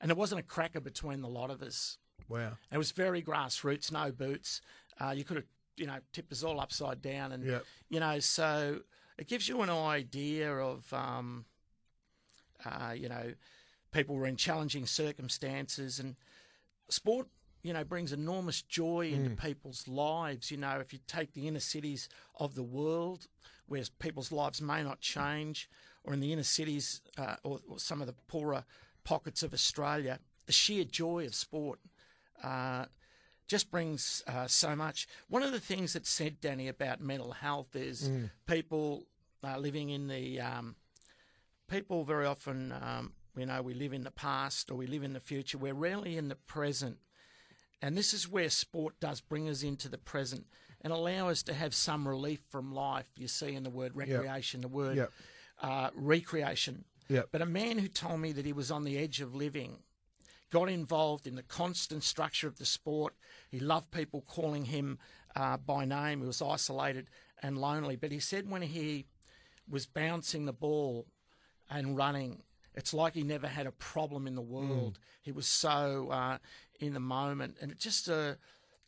And 0.00 0.10
it 0.10 0.16
wasn't 0.16 0.40
a 0.40 0.44
cracker 0.44 0.80
between 0.80 1.20
the 1.22 1.28
lot 1.28 1.50
of 1.50 1.62
us. 1.62 1.98
Wow. 2.28 2.52
It 2.72 2.78
was 2.78 2.92
very 2.92 3.22
grassroots, 3.22 3.90
no 3.90 4.12
boots. 4.12 4.60
Uh, 5.00 5.10
you 5.16 5.24
could 5.24 5.36
have, 5.38 5.46
you 5.76 5.86
know, 5.86 5.98
tipped 6.12 6.32
us 6.32 6.42
all 6.42 6.60
upside 6.60 7.00
down, 7.02 7.32
and 7.32 7.44
Yep. 7.44 7.64
you 7.88 8.00
know, 8.00 8.18
so 8.20 8.80
it 9.16 9.26
gives 9.28 9.48
you 9.48 9.62
an 9.62 9.70
idea 9.70 10.54
of, 10.54 10.92
um, 10.92 11.44
uh, 12.64 12.94
you 12.96 13.08
know, 13.08 13.34
people 13.92 14.14
were 14.16 14.26
in 14.26 14.36
challenging 14.36 14.86
circumstances, 14.86 15.98
and 15.98 16.16
sport, 16.88 17.28
you 17.62 17.72
know, 17.72 17.84
brings 17.84 18.12
enormous 18.12 18.62
joy 18.62 19.10
into 19.10 19.30
people's 19.30 19.88
lives. 19.88 20.50
You 20.50 20.58
know, 20.58 20.78
if 20.80 20.92
you 20.92 20.98
take 21.06 21.32
the 21.32 21.48
inner 21.48 21.60
cities 21.60 22.08
of 22.36 22.54
the 22.54 22.62
world, 22.62 23.26
where 23.66 23.82
people's 23.98 24.30
lives 24.32 24.60
may 24.60 24.82
not 24.82 25.00
change, 25.00 25.68
or 26.04 26.12
in 26.12 26.20
the 26.20 26.32
inner 26.32 26.42
cities 26.42 27.02
uh, 27.16 27.36
or, 27.42 27.60
or 27.68 27.78
some 27.78 28.00
of 28.00 28.06
the 28.06 28.14
poorer 28.28 28.64
pockets 29.08 29.42
of 29.42 29.54
Australia, 29.54 30.18
the 30.44 30.52
sheer 30.52 30.84
joy 30.84 31.24
of 31.24 31.34
sport 31.34 31.78
uh, 32.44 32.84
just 33.46 33.70
brings 33.70 34.22
uh, 34.26 34.46
so 34.46 34.76
much. 34.76 35.08
One 35.28 35.42
of 35.42 35.50
the 35.52 35.60
things 35.60 35.94
that's 35.94 36.10
said, 36.10 36.42
Danny, 36.42 36.68
about 36.68 37.00
mental 37.00 37.32
health 37.32 37.74
is 37.74 38.10
people 38.46 39.06
uh, 39.42 39.56
living 39.56 39.88
in 39.88 40.08
the 40.08 40.38
um, 40.40 40.76
people 41.68 42.04
very 42.04 42.26
often, 42.26 42.72
um, 42.82 43.14
you 43.34 43.46
know, 43.46 43.62
we 43.62 43.72
live 43.72 43.94
in 43.94 44.04
the 44.04 44.10
past 44.10 44.70
or 44.70 44.74
we 44.74 44.86
live 44.86 45.02
in 45.02 45.14
the 45.14 45.20
future. 45.20 45.56
We're 45.56 45.72
rarely 45.72 46.18
in 46.18 46.28
the 46.28 46.34
present. 46.36 46.98
And 47.80 47.96
this 47.96 48.12
is 48.12 48.28
where 48.28 48.50
sport 48.50 48.94
does 49.00 49.22
bring 49.22 49.48
us 49.48 49.62
into 49.62 49.88
the 49.88 49.96
present 49.98 50.44
and 50.82 50.92
allow 50.92 51.30
us 51.30 51.42
to 51.44 51.54
have 51.54 51.74
some 51.74 52.06
relief 52.06 52.40
from 52.50 52.74
life. 52.74 53.08
You 53.16 53.28
see 53.28 53.54
in 53.54 53.62
the 53.62 53.70
word 53.70 53.92
recreation, 53.96 54.60
the 54.60 54.68
word 54.68 54.96
Yep. 54.96 55.12
uh, 55.62 55.90
recreation. 55.94 56.84
Yep. 57.08 57.28
But 57.32 57.42
a 57.42 57.46
man 57.46 57.78
who 57.78 57.88
told 57.88 58.20
me 58.20 58.32
that 58.32 58.44
he 58.44 58.52
was 58.52 58.70
on 58.70 58.84
the 58.84 58.98
edge 58.98 59.20
of 59.20 59.34
living 59.34 59.78
got 60.50 60.68
involved 60.68 61.26
in 61.26 61.34
the 61.34 61.42
constant 61.42 62.02
structure 62.02 62.48
of 62.48 62.58
the 62.58 62.64
sport. 62.64 63.14
He 63.50 63.60
loved 63.60 63.90
people 63.90 64.22
calling 64.26 64.64
him 64.64 64.98
uh, 65.36 65.56
by 65.58 65.84
name. 65.84 66.20
He 66.20 66.26
was 66.26 66.40
isolated 66.42 67.08
and 67.42 67.58
lonely. 67.58 67.96
But 67.96 68.12
he 68.12 68.18
said 68.18 68.50
when 68.50 68.62
he 68.62 69.06
was 69.68 69.86
bouncing 69.86 70.46
the 70.46 70.52
ball 70.52 71.06
and 71.70 71.96
running, 71.96 72.42
it's 72.74 72.94
like 72.94 73.14
he 73.14 73.22
never 73.22 73.46
had 73.46 73.66
a 73.66 73.72
problem 73.72 74.26
in 74.26 74.34
the 74.34 74.40
world. 74.42 74.98
He 75.22 75.32
was 75.32 75.46
so 75.46 76.08
uh, 76.10 76.38
in 76.80 76.94
the 76.94 77.00
moment, 77.00 77.56
and 77.60 77.70
it 77.72 77.78
just 77.78 78.08
uh, 78.08 78.34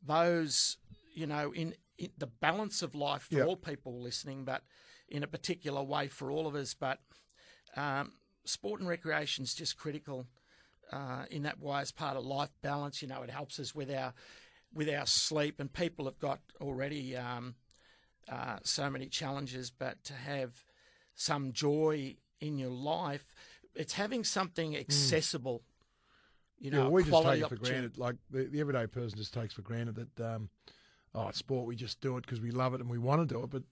those, 0.07 0.79
you 1.15 1.27
know, 1.27 1.53
in, 1.53 1.75
in 1.99 2.11
the 2.17 2.27
balance 2.29 2.83
of 2.83 2.95
life 2.95 3.23
for 3.23 3.37
Yep. 3.39 3.47
all 3.47 3.57
people 3.57 4.01
listening, 4.01 4.45
but 4.45 4.63
in 5.09 5.23
a 5.23 5.27
particular 5.27 5.83
way 5.83 6.07
for 6.07 6.31
all 6.31 6.47
of 6.47 6.55
us. 6.55 6.73
But 6.73 7.01
um, 7.77 8.13
sport 8.45 8.81
and 8.81 8.89
recreation 8.89 9.45
is 9.45 9.55
just 9.55 9.77
critical 9.77 10.27
uh, 10.93 11.25
in 11.31 11.43
that 11.45 11.61
way 11.61 11.81
as 11.81 11.93
part 11.93 12.17
of 12.17 12.25
life 12.25 12.51
balance. 12.63 13.03
You 13.03 13.09
know, 13.09 13.23
it 13.23 13.31
helps 13.31 13.59
us 13.59 13.75
with 13.75 13.91
our 13.91 14.13
with 14.75 14.89
our 14.89 15.07
sleep, 15.07 15.59
and 15.59 15.73
people 15.73 16.05
have 16.05 16.19
got 16.19 16.41
already 16.61 17.17
um, 17.17 17.55
uh, 18.31 18.59
so 18.63 18.89
many 18.89 19.07
challenges, 19.07 19.71
but 19.71 20.03
to 20.05 20.15
have 20.15 20.65
some 21.15 21.53
joy 21.53 22.17
in 22.41 22.57
your 22.57 22.71
life, 22.71 23.35
it's 23.75 23.95
having 23.95 24.25
something 24.25 24.77
accessible. 24.77 25.63
You 26.59 26.71
know, 26.71 26.85
yeah, 26.85 26.89
we 26.89 27.05
just 27.05 27.23
take 27.23 27.43
it 27.43 27.49
for 27.49 27.57
granted. 27.57 27.99
Like 27.99 28.17
the, 28.31 28.45
the 28.45 28.61
everyday 28.61 28.87
person 28.87 29.19
just 29.19 29.35
takes 29.35 29.55
for 29.55 29.63
granted 29.63 29.97
that, 29.97 30.35
um, 30.35 30.51
oh, 31.15 31.29
it's 31.29 31.39
sport. 31.39 31.67
We 31.67 31.75
just 31.75 32.01
do 32.01 32.17
it 32.17 32.23
because 32.23 32.41
we 32.41 32.51
love 32.51 32.75
it 32.75 32.81
and 32.81 32.91
we 32.91 32.99
want 32.99 33.27
to 33.27 33.35
do 33.35 33.43
it. 33.43 33.51
But 33.51 33.63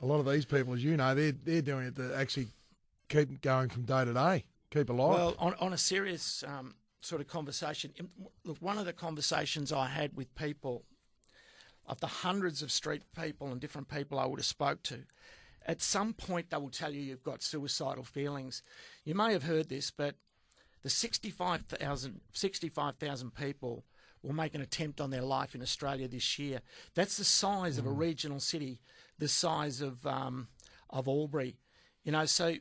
a 0.00 0.06
lot 0.06 0.18
of 0.18 0.26
these 0.26 0.44
people, 0.44 0.74
as 0.74 0.82
you 0.82 0.96
know, 0.96 1.14
they're 1.14 1.32
they're 1.32 1.62
doing 1.62 1.86
it 1.86 1.96
to 1.96 2.14
actually 2.16 2.48
keep 3.08 3.40
going 3.40 3.68
from 3.68 3.82
day 3.82 4.04
to 4.04 4.12
day, 4.12 4.44
keep 4.70 4.90
alive. 4.90 5.14
Well, 5.14 5.34
on, 5.38 5.54
on 5.60 5.72
a 5.72 5.78
serious 5.78 6.44
um, 6.46 6.74
sort 7.00 7.20
of 7.20 7.28
conversation, 7.28 7.92
look, 8.44 8.58
one 8.60 8.78
of 8.78 8.86
the 8.86 8.92
conversations 8.92 9.72
I 9.72 9.88
had 9.88 10.16
with 10.16 10.34
people, 10.34 10.84
of 11.86 12.00
the 12.00 12.06
hundreds 12.06 12.62
of 12.62 12.72
street 12.72 13.02
people 13.18 13.52
and 13.52 13.60
different 13.60 13.88
people 13.88 14.18
I 14.18 14.26
would 14.26 14.38
have 14.38 14.46
spoke 14.46 14.82
to, 14.84 15.00
at 15.66 15.82
some 15.82 16.12
point 16.12 16.50
they 16.50 16.56
will 16.56 16.70
tell 16.70 16.92
you 16.92 17.00
you've 17.00 17.22
got 17.22 17.42
suicidal 17.42 18.04
feelings. 18.04 18.62
You 19.04 19.14
may 19.14 19.32
have 19.32 19.42
heard 19.42 19.68
this, 19.68 19.90
but 19.90 20.14
the 20.82 20.90
65,000 20.90 22.20
65,000 22.32 23.34
people 23.34 23.84
will 24.22 24.34
make 24.34 24.54
an 24.54 24.60
attempt 24.60 25.00
on 25.00 25.10
their 25.10 25.22
life 25.22 25.54
in 25.54 25.62
Australia 25.62 26.08
this 26.08 26.38
year. 26.38 26.60
That's 26.94 27.16
the 27.16 27.24
size 27.24 27.78
of 27.78 27.86
a 27.86 27.90
regional 27.90 28.40
city, 28.40 28.80
the 29.18 29.28
size 29.28 29.80
of 29.80 30.06
um, 30.06 30.48
of 30.90 31.08
Albury. 31.08 31.56
You 32.04 32.12
know, 32.12 32.26
so 32.26 32.54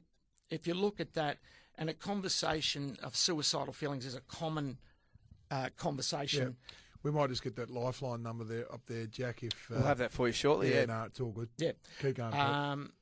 if 0.54 0.68
you 0.68 0.74
look 0.74 1.00
at 1.00 1.14
that, 1.14 1.40
and 1.76 1.90
a 1.90 1.94
conversation 1.94 2.98
of 3.02 3.16
suicidal 3.16 3.74
feelings 3.74 4.06
is 4.06 4.16
a 4.16 4.22
common 4.22 4.78
uh, 5.52 5.56
yeah. 5.64 5.70
conversation. 5.78 6.56
We 7.02 7.12
might 7.12 7.30
just 7.30 7.44
get 7.44 7.56
that 7.58 7.70
lifeline 7.70 8.24
number 8.24 8.44
there 8.46 8.72
up 8.72 8.82
there, 8.88 9.06
Jack. 9.08 9.44
If 9.44 9.52
uh, 9.70 9.76
We'll 9.76 9.84
have 9.84 9.98
that 9.98 10.12
for 10.12 10.28
you 10.28 10.34
shortly. 10.34 10.70
yeah, 10.70 10.82
Yeah. 10.82 10.86
no, 10.86 11.04
it's 11.04 11.20
all 11.20 11.32
good. 11.32 11.50
Yeah. 11.58 11.72
Keep 12.02 12.16
going. 12.16 12.34
Um, 12.34 12.94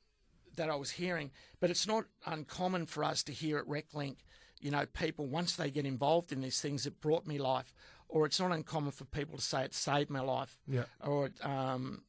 that 0.56 0.68
I 0.68 0.74
was 0.74 0.90
hearing. 0.90 1.30
But 1.60 1.70
it's 1.70 1.86
not 1.86 2.04
uncommon 2.26 2.86
for 2.86 3.04
us 3.04 3.22
to 3.24 3.32
hear 3.32 3.58
at 3.58 3.66
RecLink, 3.66 4.16
you 4.60 4.70
know, 4.70 4.86
people, 4.86 5.26
once 5.26 5.56
they 5.56 5.70
get 5.70 5.86
involved 5.86 6.32
in 6.32 6.40
these 6.40 6.60
things, 6.60 6.86
it 6.86 7.00
brought 7.00 7.26
me 7.26 7.38
life. 7.38 7.72
Or 8.08 8.26
it's 8.26 8.38
not 8.40 8.52
uncommon 8.52 8.90
for 8.90 9.04
people 9.04 9.36
to 9.36 9.42
say 9.42 9.64
it 9.64 9.72
saved 9.72 10.10
my 10.10 10.20
life. 10.20 10.58
Yeah. 10.68 10.84
Or 11.00 11.30
um, 11.42 12.02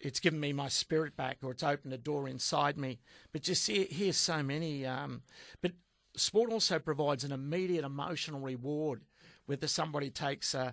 it's 0.00 0.20
given 0.20 0.40
me 0.40 0.52
my 0.52 0.68
spirit 0.68 1.16
back, 1.16 1.38
or 1.42 1.50
it's 1.50 1.62
opened 1.62 1.92
a 1.92 1.98
door 1.98 2.28
inside 2.28 2.76
me. 2.78 2.98
But 3.32 3.42
just 3.42 3.64
see, 3.64 3.86
here's 3.90 4.16
so 4.16 4.42
many. 4.42 4.86
Um, 4.86 5.22
but 5.60 5.72
sport 6.16 6.52
also 6.52 6.78
provides 6.78 7.24
an 7.24 7.32
immediate 7.32 7.84
emotional 7.84 8.40
reward, 8.40 9.02
whether 9.46 9.66
somebody 9.66 10.10
takes 10.10 10.54
uh, 10.54 10.72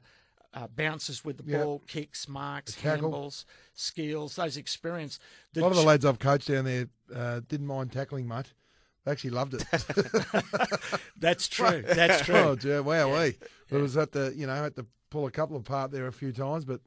uh, 0.54 0.68
bounces 0.68 1.26
with 1.26 1.38
the 1.38 1.44
Yeah. 1.52 1.64
ball, 1.64 1.84
kicks, 1.88 2.28
marks, 2.28 2.76
A 2.78 2.80
handballs, 2.80 3.46
skills, 3.74 4.36
those 4.36 4.58
experience. 4.58 5.20
a 5.56 5.60
lot 5.60 5.72
of 5.72 5.78
the 5.78 5.84
lads 5.84 6.06
I've 6.06 6.20
coached 6.20 6.48
down 6.48 6.66
there 6.66 6.88
uh, 7.14 7.42
didn't 7.48 7.68
mind 7.68 7.92
tackling 7.92 8.28
much. 8.28 8.54
They 9.04 9.12
actually 9.12 9.32
loved 9.32 9.54
it. 9.54 9.64
That's 11.20 11.48
true. 11.48 11.82
That's 11.88 12.26
true. 12.26 12.36
oh, 12.36 12.56
gee, 12.56 12.80
wow, 12.80 13.10
we. 13.22 13.36
It 13.70 13.78
was 13.78 13.98
at 13.98 14.12
the 14.12 14.34
you 14.36 14.48
know 14.48 14.56
had 14.56 14.76
to 14.78 14.86
pull 15.10 15.28
a 15.28 15.32
couple 15.32 15.58
apart 15.58 15.92
there 15.92 16.08
a 16.08 16.12
few 16.12 16.32
times, 16.32 16.66
but 16.66 16.82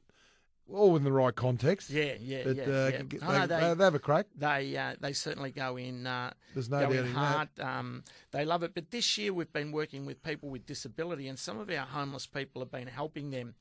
all 0.73 0.95
in 0.95 1.03
the 1.03 1.11
right 1.11 1.35
context. 1.35 1.89
Yeah, 1.89 2.13
yeah, 2.19 2.41
But 2.45 2.55
yeah. 2.55 2.63
uh, 2.63 2.67
yeah. 2.93 3.01
get- 3.03 3.19
Oh, 3.23 3.31
they, 3.31 3.39
no, 3.39 3.47
they, 3.47 3.73
they, 3.75 3.83
have 3.83 3.95
a 3.95 3.99
crack. 3.99 4.27
they, 4.35 4.75
uh, 4.77 4.95
they 4.99 5.13
certainly 5.13 5.51
go 5.51 5.77
in. 5.77 6.05
Uh, 6.07 6.31
There's 6.53 6.69
no 6.69 6.85
go 6.87 6.91
in 6.91 7.11
hard. 7.13 7.49
Um, 7.59 8.03
they 8.31 8.45
love 8.45 8.63
it. 8.63 8.73
But 8.73 8.91
this 8.91 9.17
year 9.17 9.33
we've 9.33 9.51
been 9.51 9.71
working 9.71 10.05
with 10.05 10.21
people 10.23 10.49
with 10.49 10.65
disability, 10.65 11.27
and 11.27 11.37
some 11.39 11.59
of 11.59 11.69
our 11.69 11.85
homeless 11.85 12.27
people 12.27 12.61
have 12.61 12.71
been 12.71 12.87
helping 12.87 13.31
them. 13.31 13.55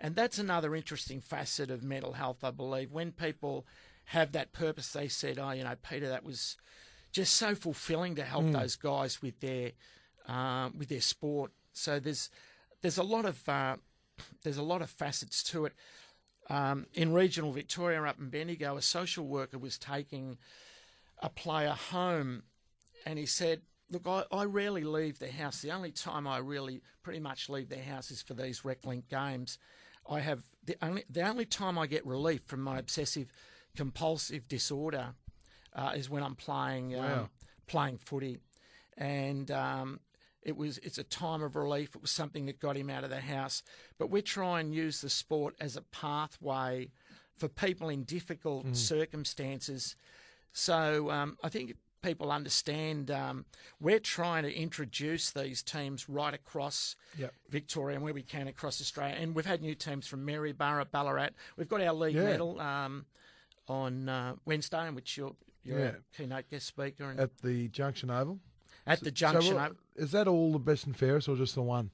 And 0.00 0.16
that's 0.16 0.38
another 0.38 0.74
interesting 0.74 1.20
facet 1.20 1.70
of 1.70 1.82
mental 1.82 2.14
health, 2.14 2.42
I 2.42 2.50
believe. 2.50 2.90
When 2.90 3.12
people 3.12 3.66
have 4.06 4.32
that 4.32 4.52
purpose, 4.52 4.92
they 4.92 5.08
said, 5.08 5.38
"Oh, 5.38 5.50
you 5.52 5.62
know, 5.64 5.74
Peter, 5.88 6.08
that 6.08 6.24
was 6.24 6.56
just 7.12 7.34
so 7.34 7.54
fulfilling 7.54 8.16
to 8.16 8.24
help 8.24 8.50
those 8.50 8.74
guys 8.74 9.22
with 9.22 9.38
their 9.40 9.72
um, 10.26 10.76
with 10.76 10.88
their 10.88 11.00
sport." 11.00 11.52
So 11.72 12.00
there's 12.00 12.30
there's 12.80 12.98
a 12.98 13.04
lot 13.04 13.24
of 13.24 13.48
uh, 13.48 13.76
there's 14.42 14.56
a 14.56 14.62
lot 14.62 14.82
of 14.82 14.90
facets 14.90 15.42
to 15.44 15.66
it. 15.66 15.72
Um, 16.50 16.86
in 16.94 17.12
regional 17.12 17.52
Victoria, 17.52 18.02
up 18.02 18.18
in 18.18 18.28
Bendigo, 18.28 18.76
a 18.76 18.82
social 18.82 19.26
worker 19.26 19.58
was 19.58 19.78
taking 19.78 20.38
a 21.20 21.28
player 21.28 21.76
home, 21.90 22.42
and 23.06 23.18
he 23.18 23.26
said, 23.26 23.62
"Look, 23.90 24.06
I, 24.06 24.24
I 24.32 24.44
rarely 24.44 24.84
leave 24.84 25.18
the 25.18 25.30
house. 25.30 25.62
The 25.62 25.70
only 25.70 25.92
time 25.92 26.26
I 26.26 26.38
really 26.38 26.82
pretty 27.02 27.20
much 27.20 27.48
leave 27.48 27.68
the 27.68 27.78
house 27.78 28.10
is 28.10 28.22
for 28.22 28.34
these 28.34 28.62
RecLink 28.62 29.08
games. 29.08 29.58
I 30.08 30.20
have 30.20 30.42
the 30.64 30.76
only 30.82 31.04
the 31.08 31.22
only 31.22 31.44
time 31.44 31.78
I 31.78 31.86
get 31.86 32.04
relief 32.06 32.42
from 32.46 32.60
my 32.60 32.78
obsessive 32.78 33.30
compulsive 33.76 34.48
disorder 34.48 35.14
uh, 35.74 35.92
is 35.94 36.10
when 36.10 36.22
I'm 36.22 36.34
playing 36.34 36.98
um, 36.98 37.30
playing 37.66 37.98
footy, 37.98 38.38
and 38.96 39.50
um, 39.50 40.00
it 40.42 40.56
was 40.56 40.78
it's 40.78 40.98
a 40.98 41.04
time 41.04 41.42
of 41.42 41.54
relief. 41.56 41.94
It 41.94 42.02
was 42.02 42.10
something 42.10 42.46
that 42.46 42.58
got 42.60 42.76
him 42.76 42.90
out 42.90 43.04
of 43.04 43.10
the 43.10 43.20
house. 43.20 43.62
But 43.98 44.10
we 44.10 44.22
try 44.22 44.60
and 44.60 44.74
use 44.74 45.00
the 45.00 45.10
sport 45.10 45.54
as 45.60 45.76
a 45.76 45.82
pathway 45.82 46.90
for 47.36 47.48
people 47.48 47.88
in 47.88 48.04
difficult 48.04 48.76
circumstances. 48.76 49.96
So 50.52 51.10
um, 51.10 51.38
I 51.42 51.48
think 51.48 51.74
people 52.02 52.32
understand, 52.32 53.10
um, 53.10 53.44
we're 53.80 54.00
trying 54.00 54.42
to 54.42 54.52
introduce 54.52 55.30
these 55.30 55.62
teams 55.62 56.08
right 56.08 56.34
across 56.34 56.96
Yep. 57.16 57.32
Victoria 57.48 57.94
and 57.96 58.04
where 58.04 58.12
we 58.14 58.22
can 58.22 58.48
across 58.48 58.80
Australia. 58.80 59.16
And 59.18 59.34
we've 59.34 59.46
had 59.46 59.62
new 59.62 59.74
teams 59.76 60.06
from 60.06 60.26
Maryborough, 60.26 60.90
Ballarat. 60.90 61.30
We've 61.56 61.68
got 61.68 61.80
our 61.80 61.94
league 61.94 62.16
Yeah. 62.16 62.24
medal 62.24 62.60
um, 62.60 63.06
on 63.68 64.08
uh, 64.08 64.34
Wednesday, 64.44 64.86
in 64.88 64.94
which 64.96 65.16
you're, 65.16 65.36
you're 65.64 65.78
Yeah. 65.78 65.86
a 65.86 66.16
keynote 66.16 66.50
guest 66.50 66.66
speaker. 66.66 67.10
And 67.10 67.20
At 67.20 67.38
the 67.38 67.68
Junction 67.68 68.10
Oval. 68.10 68.40
At 68.86 69.00
the 69.00 69.06
So 69.06 69.10
junction, 69.10 69.54
what- 69.54 69.76
is 69.96 70.12
that 70.12 70.28
all 70.28 70.52
the 70.52 70.58
best 70.58 70.86
and 70.86 70.96
fairest, 70.96 71.28
or 71.28 71.36
just 71.36 71.54
the 71.54 71.62
one? 71.62 71.90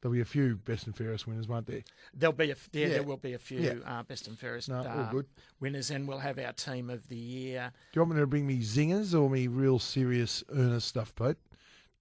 There'll 0.00 0.12
be 0.14 0.20
a 0.20 0.24
few 0.24 0.56
best 0.56 0.86
and 0.86 0.96
fairest 0.96 1.28
winners, 1.28 1.46
won't 1.46 1.66
there? 1.66 1.82
there'll 2.12 2.32
be 2.32 2.50
a, 2.50 2.56
yeah, 2.72 2.86
Yeah. 2.86 2.88
there 2.88 3.02
will 3.04 3.16
be 3.18 3.34
a 3.34 3.38
few 3.38 3.60
Yeah. 3.60 3.74
uh, 3.86 4.02
best 4.02 4.26
and 4.26 4.36
fairest 4.36 4.68
No, 4.68 4.78
all 4.78 4.86
uh, 4.88 5.10
good. 5.12 5.26
winners, 5.60 5.90
and 5.92 6.08
we'll 6.08 6.18
have 6.18 6.38
our 6.40 6.52
team 6.52 6.90
of 6.90 7.06
the 7.08 7.16
year. 7.16 7.70
Do 7.92 8.00
you 8.00 8.02
want 8.02 8.14
me 8.16 8.20
to 8.20 8.26
bring 8.26 8.46
me 8.46 8.58
zingers 8.62 9.14
or 9.18 9.30
me 9.30 9.46
real 9.46 9.78
serious, 9.78 10.42
earnest 10.50 10.88
stuff, 10.88 11.14
Pete? 11.14 11.36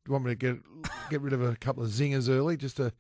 Do 0.04 0.10
you 0.10 0.14
want 0.14 0.26
me 0.26 0.32
to 0.32 0.36
get 0.36 0.58
get 1.12 1.22
rid 1.22 1.34
of 1.34 1.44
a 1.44 1.56
couple 1.58 1.84
of 1.84 1.90
zingers 1.92 2.28
early 2.28 2.58
just 2.58 2.78
to 2.78 2.92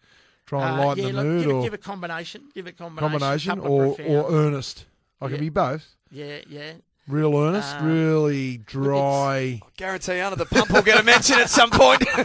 try 0.45 0.69
and 0.69 0.79
Uh, 0.79 0.85
lighten 0.85 1.03
yeah, 1.05 1.09
the 1.11 1.15
look, 1.17 1.25
mood, 1.25 1.45
give, 1.47 1.55
or 1.55 1.63
give 1.63 1.73
a 1.73 1.77
combination. 1.79 2.49
Give 2.53 2.67
a 2.67 2.71
combination. 2.71 3.19
combination, 3.19 3.59
or 3.59 3.95
or 4.01 4.31
earnest? 4.31 4.85
I 5.19 5.29
can 5.29 5.39
be 5.39 5.49
both. 5.49 5.95
yeah, 6.11 6.41
yeah. 6.47 6.73
Real 7.12 7.36
earnest, 7.36 7.76
Um, 7.78 7.88
really 7.88 8.58
dry. 8.58 9.60
I 9.62 9.69
Guarantee 9.76 10.19
under 10.21 10.38
the 10.38 10.45
pump 10.45 10.69
will 10.71 10.82
get 10.82 11.00
a 11.00 11.04
mention 11.04 11.39
at 11.39 11.50
some 11.50 11.69
point. 11.69 12.04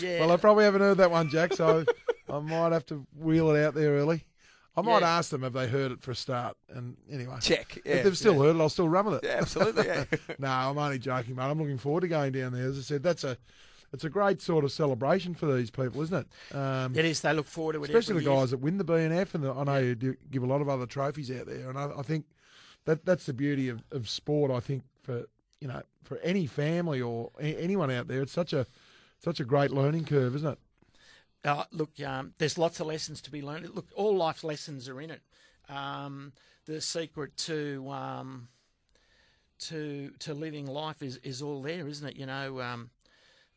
Yeah. 0.00 0.20
Well, 0.20 0.32
I 0.32 0.36
probably 0.36 0.64
haven't 0.64 0.80
heard 0.80 0.98
that 0.98 1.10
one, 1.10 1.28
Jack, 1.28 1.52
so 1.54 1.84
I 2.28 2.38
might 2.40 2.72
have 2.72 2.84
to 2.86 3.06
wheel 3.16 3.50
it 3.54 3.62
out 3.64 3.74
there 3.74 3.92
early. 3.92 4.24
I 4.76 4.80
might 4.80 5.00
Yeah. 5.02 5.18
ask 5.18 5.30
them 5.30 5.44
if 5.44 5.52
they 5.52 5.68
heard 5.68 5.92
it 5.92 6.00
for 6.02 6.10
a 6.12 6.14
start. 6.16 6.56
And 6.70 6.96
anyway, 7.10 7.36
Check. 7.40 7.78
Yeah, 7.84 7.96
if 7.96 8.04
they've 8.04 8.16
still 8.18 8.34
yeah. 8.34 8.40
heard 8.40 8.56
it, 8.56 8.60
I'll 8.60 8.68
still 8.68 8.88
run 8.88 9.04
with 9.06 9.22
it. 9.22 9.24
Yeah, 9.24 9.36
absolutely. 9.38 9.86
Yeah. 9.86 10.04
no, 10.38 10.48
I'm 10.48 10.78
only 10.78 10.98
joking, 10.98 11.36
mate. 11.36 11.44
I'm 11.44 11.58
looking 11.60 11.78
forward 11.78 12.00
to 12.00 12.08
going 12.08 12.32
down 12.32 12.52
there. 12.52 12.64
As 12.66 12.78
I 12.78 12.82
said, 12.82 13.02
that's 13.02 13.22
a 13.22 13.36
it's 13.92 14.04
a 14.04 14.08
great 14.10 14.40
sort 14.40 14.64
of 14.64 14.72
celebration 14.72 15.34
for 15.34 15.54
these 15.54 15.70
people, 15.70 16.00
isn't 16.02 16.26
it? 16.50 16.56
Um, 16.56 16.96
it 16.96 17.04
is. 17.04 17.20
They 17.20 17.34
look 17.34 17.46
forward 17.46 17.74
to 17.74 17.82
it. 17.84 17.90
especially 17.90 18.14
the 18.14 18.20
every 18.20 18.32
year. 18.32 18.40
guys 18.40 18.50
that 18.52 18.58
win 18.58 18.78
the 18.78 18.84
BNF, 18.84 19.34
and 19.34 19.44
the, 19.44 19.52
I 19.52 19.64
know 19.64 19.76
you 19.78 19.94
do 19.94 20.16
give 20.30 20.42
a 20.42 20.46
lot 20.46 20.62
of 20.62 20.68
other 20.70 20.86
trophies 20.86 21.30
out 21.30 21.46
there, 21.46 21.68
and 21.68 21.78
I, 21.78 21.90
I 21.98 22.02
think 22.02 22.24
that 22.84 23.04
that's 23.04 23.26
the 23.26 23.32
beauty 23.32 23.68
of, 23.68 23.82
of 23.90 24.08
sport. 24.08 24.50
I 24.50 24.60
think 24.60 24.82
for 25.02 25.24
you 25.60 25.68
know 25.68 25.82
for 26.04 26.18
any 26.18 26.46
family 26.46 27.00
or 27.00 27.30
a, 27.40 27.54
anyone 27.56 27.90
out 27.90 28.08
there, 28.08 28.22
it's 28.22 28.32
such 28.32 28.52
a 28.52 28.66
such 29.18 29.40
a 29.40 29.44
great 29.44 29.70
learning 29.70 30.04
curve, 30.04 30.34
isn't 30.36 30.52
it? 30.52 30.58
Uh, 31.44 31.64
look, 31.72 31.90
um, 32.06 32.34
there's 32.38 32.56
lots 32.58 32.78
of 32.80 32.86
lessons 32.86 33.20
to 33.22 33.30
be 33.30 33.42
learned. 33.42 33.68
Look, 33.74 33.88
all 33.96 34.16
life 34.16 34.44
lessons 34.44 34.88
are 34.88 35.00
in 35.00 35.10
it. 35.10 35.22
Um, 35.68 36.32
the 36.66 36.80
secret 36.80 37.36
to 37.38 37.88
um, 37.90 38.48
to 39.60 40.10
to 40.20 40.34
living 40.34 40.66
life 40.66 41.02
is, 41.02 41.16
is 41.18 41.42
all 41.42 41.62
there, 41.62 41.86
isn't 41.86 42.06
it? 42.08 42.16
You 42.16 42.26
know, 42.26 42.60
um, 42.60 42.90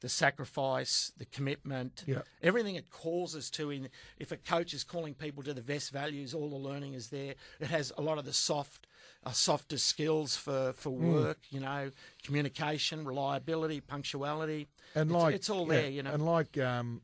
the 0.02 0.10
sacrifice, 0.10 1.12
the 1.18 1.26
commitment, 1.26 2.04
Yeah. 2.06 2.22
everything 2.42 2.76
it 2.76 2.90
calls 2.92 3.36
us 3.36 3.50
to. 3.52 3.72
In 3.72 3.90
if 4.18 4.32
a 4.32 4.38
coach 4.38 4.74
is 4.74 4.84
calling 4.84 5.14
people 5.14 5.44
to 5.44 5.54
the 5.54 5.62
best 5.62 5.92
values, 5.92 6.34
all 6.34 6.50
the 6.50 6.56
learning 6.56 6.94
is 6.94 7.10
there. 7.10 7.36
It 7.60 7.68
has 7.68 7.92
a 7.98 8.02
lot 8.02 8.18
of 8.18 8.26
the 8.26 8.34
soft. 8.34 8.88
Uh, 9.28 9.32
softer 9.32 9.80
skills 9.80 10.36
for, 10.38 10.72
for 10.74 10.92
Hmm. 10.92 11.12
work, 11.14 11.40
you 11.50 11.60
know, 11.60 11.90
communication, 12.24 13.04
reliability, 13.06 13.82
punctuality. 13.82 14.68
And 14.94 15.10
It's- 15.10 15.24
like 15.24 15.34
it's 15.36 15.50
all 15.50 15.66
yeah, 15.74 15.82
there, 15.82 15.90
you 15.90 16.04
know. 16.04 16.12
and 16.12 16.24
like 16.24 16.58
um, 16.60 17.02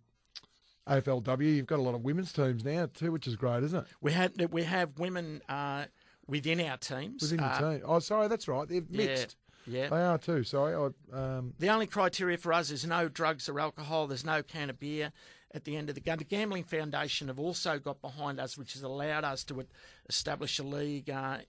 AFLW, 0.88 1.56
you've 1.56 1.66
got 1.66 1.80
a 1.80 1.82
lot 1.82 1.96
of 1.96 2.02
women's 2.04 2.32
teams 2.32 2.64
now 2.64 2.88
too, 2.94 3.12
which 3.12 3.26
is 3.28 3.36
great, 3.36 3.64
isn't 3.64 3.80
it? 3.80 3.88
We 4.02 4.12
had 4.12 4.52
we 4.52 4.64
have 4.64 5.00
women 5.00 5.42
uh, 5.50 5.86
within 6.28 6.60
our 6.62 6.78
teams. 6.78 7.22
Within 7.24 7.40
uh, 7.40 7.58
the 7.60 7.70
team. 7.78 7.82
Oh, 7.86 8.00
sorry, 8.00 8.28
that's 8.28 8.48
right. 8.48 8.68
They're 8.68 8.84
Yeah, 8.90 9.06
mixed. 9.06 9.36
yeah. 9.66 9.90
They 9.90 10.02
are 10.04 10.18
too. 10.18 10.44
Sorry, 10.44 10.76
I, 10.76 11.16
um, 11.18 11.54
The 11.60 11.70
only 11.70 11.88
criteria 11.88 12.38
for 12.38 12.54
us 12.54 12.72
is 12.72 12.86
no 12.86 13.08
drugs 13.10 13.48
or 13.50 13.60
alcohol. 13.60 14.06
There's 14.08 14.26
no 14.26 14.44
can 14.44 14.70
of 14.70 14.80
beer 14.80 15.12
at 15.54 15.64
the 15.66 15.76
end 15.76 15.90
of 15.90 15.96
the 15.96 16.02
game. 16.02 16.18
The 16.18 16.24
Gambling 16.24 16.64
Foundation 16.66 17.28
have 17.30 17.40
also 17.40 17.80
got 17.80 18.02
behind 18.02 18.40
us, 18.40 18.58
which 18.58 18.74
has 18.74 18.84
allowed 18.84 19.24
us 19.24 19.44
to 19.46 19.66
establish 20.10 20.60
a 20.60 20.64
league 20.64 21.10
uh, 21.10 21.40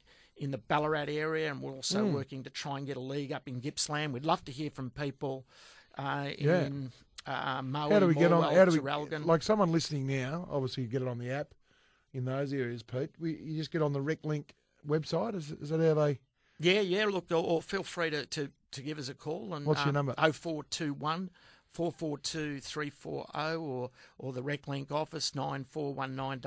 in 0.43 0.51
the 0.51 0.59
Ballarat 0.59 1.07
area, 1.09 1.51
and 1.51 1.63
we're 1.63 1.73
also 1.73 2.05
Hmm. 2.05 2.15
working 2.15 2.43
to 2.43 2.51
try 2.51 2.77
and 2.77 2.87
get 2.87 2.97
a 2.97 3.01
league 3.01 3.33
up 3.33 3.47
in 3.47 3.61
Gippsland. 3.61 4.13
We'd 4.13 4.27
love 4.27 4.45
to 4.47 4.53
hear 4.53 4.71
from 4.71 4.91
people 4.91 5.47
uh, 5.97 6.31
Yeah. 6.39 6.65
in 6.65 6.91
uh, 7.27 7.63
Moe, 7.63 7.91
how 7.91 8.01
do 8.01 8.07
we 8.07 8.15
get 8.15 8.33
on? 8.33 8.43
How 8.43 8.65
do 8.65 8.73
we 8.73 8.81
like 9.21 9.43
someone 9.43 9.71
listening 9.71 10.07
now? 10.07 10.49
Obviously, 10.51 10.83
you 10.83 10.89
get 10.89 11.03
it 11.03 11.09
on 11.09 11.19
the 11.19 11.31
app 11.31 11.55
in 12.13 12.25
those 12.25 12.53
areas, 12.53 12.83
Pete. 12.83 13.11
We, 13.21 13.37
you 13.37 13.57
just 13.59 13.71
get 13.71 13.83
on 13.83 13.93
the 13.93 14.01
RecLink 14.01 14.47
website. 14.89 15.37
Is, 15.37 15.53
is 15.53 15.69
that 15.69 15.81
how 15.81 15.95
they? 15.95 16.19
Yeah, 16.59 16.81
yeah. 16.81 17.05
Look, 17.05 17.31
or, 17.31 17.37
or 17.37 17.63
feel 17.63 17.85
free 17.85 18.11
to, 18.11 18.27
to, 18.27 18.51
to 18.73 18.83
give 18.83 18.99
us 18.99 19.09
a 19.09 19.15
call. 19.15 19.55
And, 19.55 19.65
What's 19.67 19.81
your 19.83 19.91
um, 19.91 19.95
number? 19.95 20.15
0421 20.17 21.31
442 21.73 22.61
340 22.61 23.57
or, 23.57 23.91
or 24.19 24.33
the 24.33 24.43
RecLink 24.43 24.91
office 24.91 25.35
9419 25.35 26.41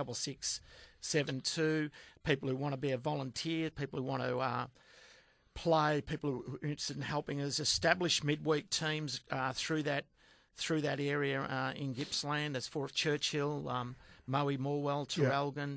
6672. 1.06 1.92
People 2.24 2.50
who 2.50 2.56
want 2.56 2.74
to 2.74 2.78
be 2.78 2.92
a 2.92 2.98
volunteer, 2.98 3.70
people 3.70 4.00
who 4.00 4.06
want 4.06 4.24
to 4.24 4.40
uh, 4.40 4.68
play, 5.54 6.02
people 6.02 6.32
who 6.32 6.56
are 6.62 6.68
interested 6.68 6.98
in 6.98 7.04
helping 7.04 7.42
us 7.42 7.60
establish 7.60 8.24
midweek 8.24 8.70
teams 8.70 9.22
uh, 9.32 9.54
through 9.54 9.84
that 9.84 10.06
through 10.58 10.82
that 10.82 11.02
area 11.02 11.42
uh, 11.42 11.74
in 11.76 11.94
Gippsland. 11.94 12.54
That's 12.54 12.68
for 12.68 12.88
Churchill, 12.88 13.68
um, 13.68 13.96
Morwell, 14.30 15.06
Yeah. 15.18 15.76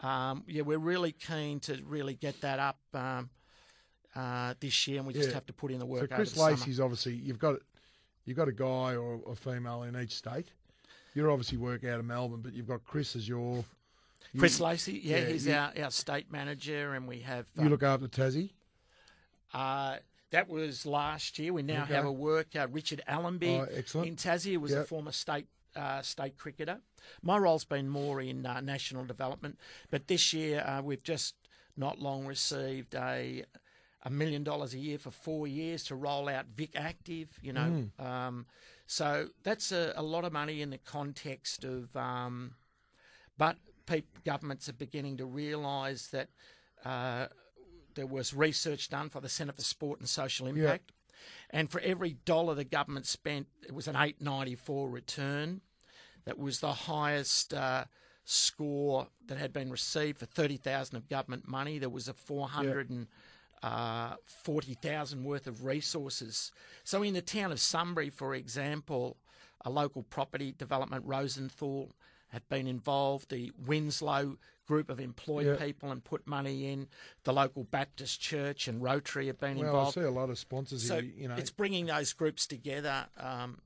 Um, 0.00 0.44
yeah, 0.46 0.62
we're 0.62 0.78
really 0.78 1.12
keen 1.12 1.60
to 1.60 1.80
really 1.84 2.14
get 2.14 2.40
that 2.40 2.58
up 2.58 2.78
um, 2.94 3.30
uh, 4.14 4.54
this 4.60 4.86
year, 4.86 4.98
and 4.98 5.06
we 5.06 5.12
just 5.12 5.28
Yeah. 5.28 5.34
have 5.34 5.46
to 5.46 5.52
put 5.52 5.70
in 5.70 5.78
the 5.78 5.84
So 5.86 5.90
work 5.90 6.02
over 6.04 6.14
Chris 6.16 6.32
summer. 6.34 6.50
Lacey's 6.50 6.80
obviously 6.80 7.14
you've 7.14 7.38
got 7.38 7.60
you've 8.24 8.36
got 8.36 8.48
a 8.48 8.52
guy 8.52 8.94
or 8.96 9.20
a 9.26 9.34
female 9.34 9.84
in 9.84 9.96
each 9.96 10.14
state. 10.14 10.48
You're 11.14 11.30
obviously 11.30 11.58
work 11.58 11.84
out 11.84 11.98
of 11.98 12.04
Melbourne, 12.04 12.42
but 12.42 12.52
you've 12.52 12.68
got 12.68 12.84
Chris 12.84 13.16
as 13.16 13.28
your. 13.28 13.64
You, 14.32 14.40
Chris 14.40 14.60
Lacey, 14.60 15.00
yeah, 15.02 15.18
yeah, 15.18 15.26
he's 15.26 15.46
you- 15.46 15.54
our, 15.54 15.72
our 15.82 15.90
state 15.90 16.30
manager, 16.30 16.94
and 16.94 17.08
we 17.08 17.20
have 17.20 17.46
You 17.56 17.62
um, 17.64 17.70
look 17.70 17.82
after 17.82 18.08
Tassie. 18.08 18.50
Uh, 19.52 19.96
that 20.30 20.48
was 20.48 20.84
last 20.84 21.38
year. 21.38 21.52
We 21.54 21.62
now 21.62 21.84
Okay. 21.84 21.94
have 21.94 22.04
a 22.04 22.12
work. 22.12 22.48
Uh, 22.54 22.66
Richard 22.70 23.00
Allenby 23.06 23.48
Oh, 23.48 23.66
excellent. 23.72 24.08
in 24.08 24.16
Tassie 24.16 24.52
who 24.52 24.60
was 24.60 24.72
a 24.74 24.84
former 24.84 25.12
state 25.12 25.46
uh, 25.76 26.02
state 26.02 26.36
cricketer. 26.36 26.80
My 27.22 27.38
role's 27.38 27.64
been 27.64 27.88
more 27.88 28.20
in 28.20 28.44
uh, 28.44 28.60
national 28.60 29.04
development, 29.04 29.58
but 29.90 30.08
this 30.08 30.32
year 30.32 30.60
uh, 30.66 30.82
we've 30.82 31.02
just 31.02 31.34
not 31.76 31.98
long 31.98 32.26
received 32.26 32.94
a 32.94 33.44
a 34.02 34.10
million 34.10 34.42
dollars 34.44 34.74
a 34.74 34.78
year 34.78 34.98
for 34.98 35.10
four 35.10 35.46
years 35.46 35.84
to 35.84 35.94
roll 35.94 36.28
out 36.28 36.46
Vic 36.54 36.70
Active. 36.74 37.28
You 37.42 37.52
know, 37.54 37.88
Hmm. 37.98 38.04
um, 38.06 38.46
so 38.86 39.28
that's 39.44 39.72
a, 39.72 39.92
a 39.96 40.02
lot 40.02 40.24
of 40.24 40.32
money 40.32 40.60
in 40.62 40.70
the 40.70 40.78
context 40.78 41.64
of. 41.64 41.94
Um, 41.96 42.54
but 43.38 43.56
peop 43.88 44.06
governments 44.24 44.68
are 44.68 44.74
beginning 44.74 45.16
to 45.16 45.24
realise 45.24 46.08
that 46.08 46.28
uh, 46.84 47.26
there 47.94 48.06
was 48.06 48.34
research 48.34 48.88
done 48.88 49.08
for 49.08 49.20
the 49.20 49.28
Centre 49.28 49.52
for 49.52 49.62
Sport 49.62 50.00
and 50.00 50.08
Social 50.08 50.46
Impact, 50.46 50.92
and 51.50 51.70
for 51.70 51.80
every 51.80 52.16
dollar 52.24 52.54
the 52.54 52.64
government 52.64 53.06
spent, 53.06 53.46
it 53.66 53.74
was 53.74 53.88
an 53.88 53.96
eight 53.96 54.20
ninety 54.20 54.54
four 54.54 54.88
return. 54.88 55.60
That 56.24 56.38
was 56.38 56.60
the 56.60 56.72
highest 56.72 57.54
uh, 57.54 57.84
score 58.24 59.08
that 59.26 59.38
had 59.38 59.52
been 59.52 59.70
received 59.70 60.18
for 60.18 60.26
thirty 60.26 60.58
thousand 60.58 60.96
of 60.96 61.08
government 61.08 61.48
money. 61.48 61.78
There 61.78 61.88
was 61.88 62.08
a 62.08 62.14
four 62.14 62.48
hundred 62.48 62.90
and 62.90 63.06
uh, 63.62 64.14
forty 64.26 64.74
thousand 64.74 65.24
worth 65.24 65.46
of 65.46 65.64
resources. 65.64 66.52
So 66.84 67.02
in 67.02 67.14
the 67.14 67.22
town 67.22 67.50
of 67.50 67.58
Sunbury, 67.58 68.10
for 68.10 68.34
example, 68.34 69.16
a 69.64 69.70
local 69.70 70.02
property 70.02 70.54
development 70.56 71.04
Rosenthal 71.06 71.90
had 72.28 72.48
been 72.48 72.66
involved. 72.66 73.30
The 73.30 73.52
Winslow 73.58 74.38
group 74.66 74.90
of 74.90 75.00
employed 75.00 75.46
Yeah. 75.46 75.56
people 75.56 75.90
and 75.90 76.04
put 76.04 76.26
money 76.26 76.66
in. 76.70 76.88
The 77.24 77.32
local 77.32 77.64
Baptist 77.64 78.20
church 78.20 78.68
and 78.68 78.82
Rotary 78.82 79.26
have 79.28 79.38
been 79.38 79.56
Well, 79.56 79.66
I 79.66 79.70
involved. 79.70 79.94
see 79.94 80.00
a 80.02 80.10
lot 80.10 80.28
of 80.28 80.38
sponsors 80.38 80.86
So 80.86 81.00
here. 81.00 81.12
You 81.16 81.28
know, 81.28 81.36
it's 81.36 81.50
bringing 81.50 81.86
those 81.86 82.12
groups 82.12 82.46
together. 82.46 83.06
Um, 83.16 83.62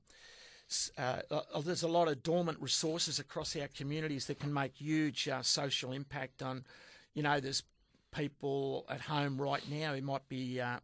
uh, 0.97 1.21
uh, 1.29 1.61
there's 1.61 1.83
a 1.83 1.87
lot 1.87 2.07
of 2.07 2.23
dormant 2.23 2.59
resources 2.61 3.19
across 3.19 3.55
our 3.55 3.67
communities 3.67 4.27
that 4.27 4.39
can 4.39 4.53
make 4.53 4.75
huge 4.77 5.27
uh, 5.27 5.41
social 5.41 5.91
impact 5.91 6.41
on. 6.41 6.65
You 7.13 7.23
know, 7.23 7.39
there's 7.39 7.63
people 8.11 8.85
at 8.89 9.01
home 9.01 9.39
right 9.41 9.67
now 9.69 9.93
who 9.93 10.01
might 10.01 10.27
be 10.29 10.61
uh, 10.61 10.79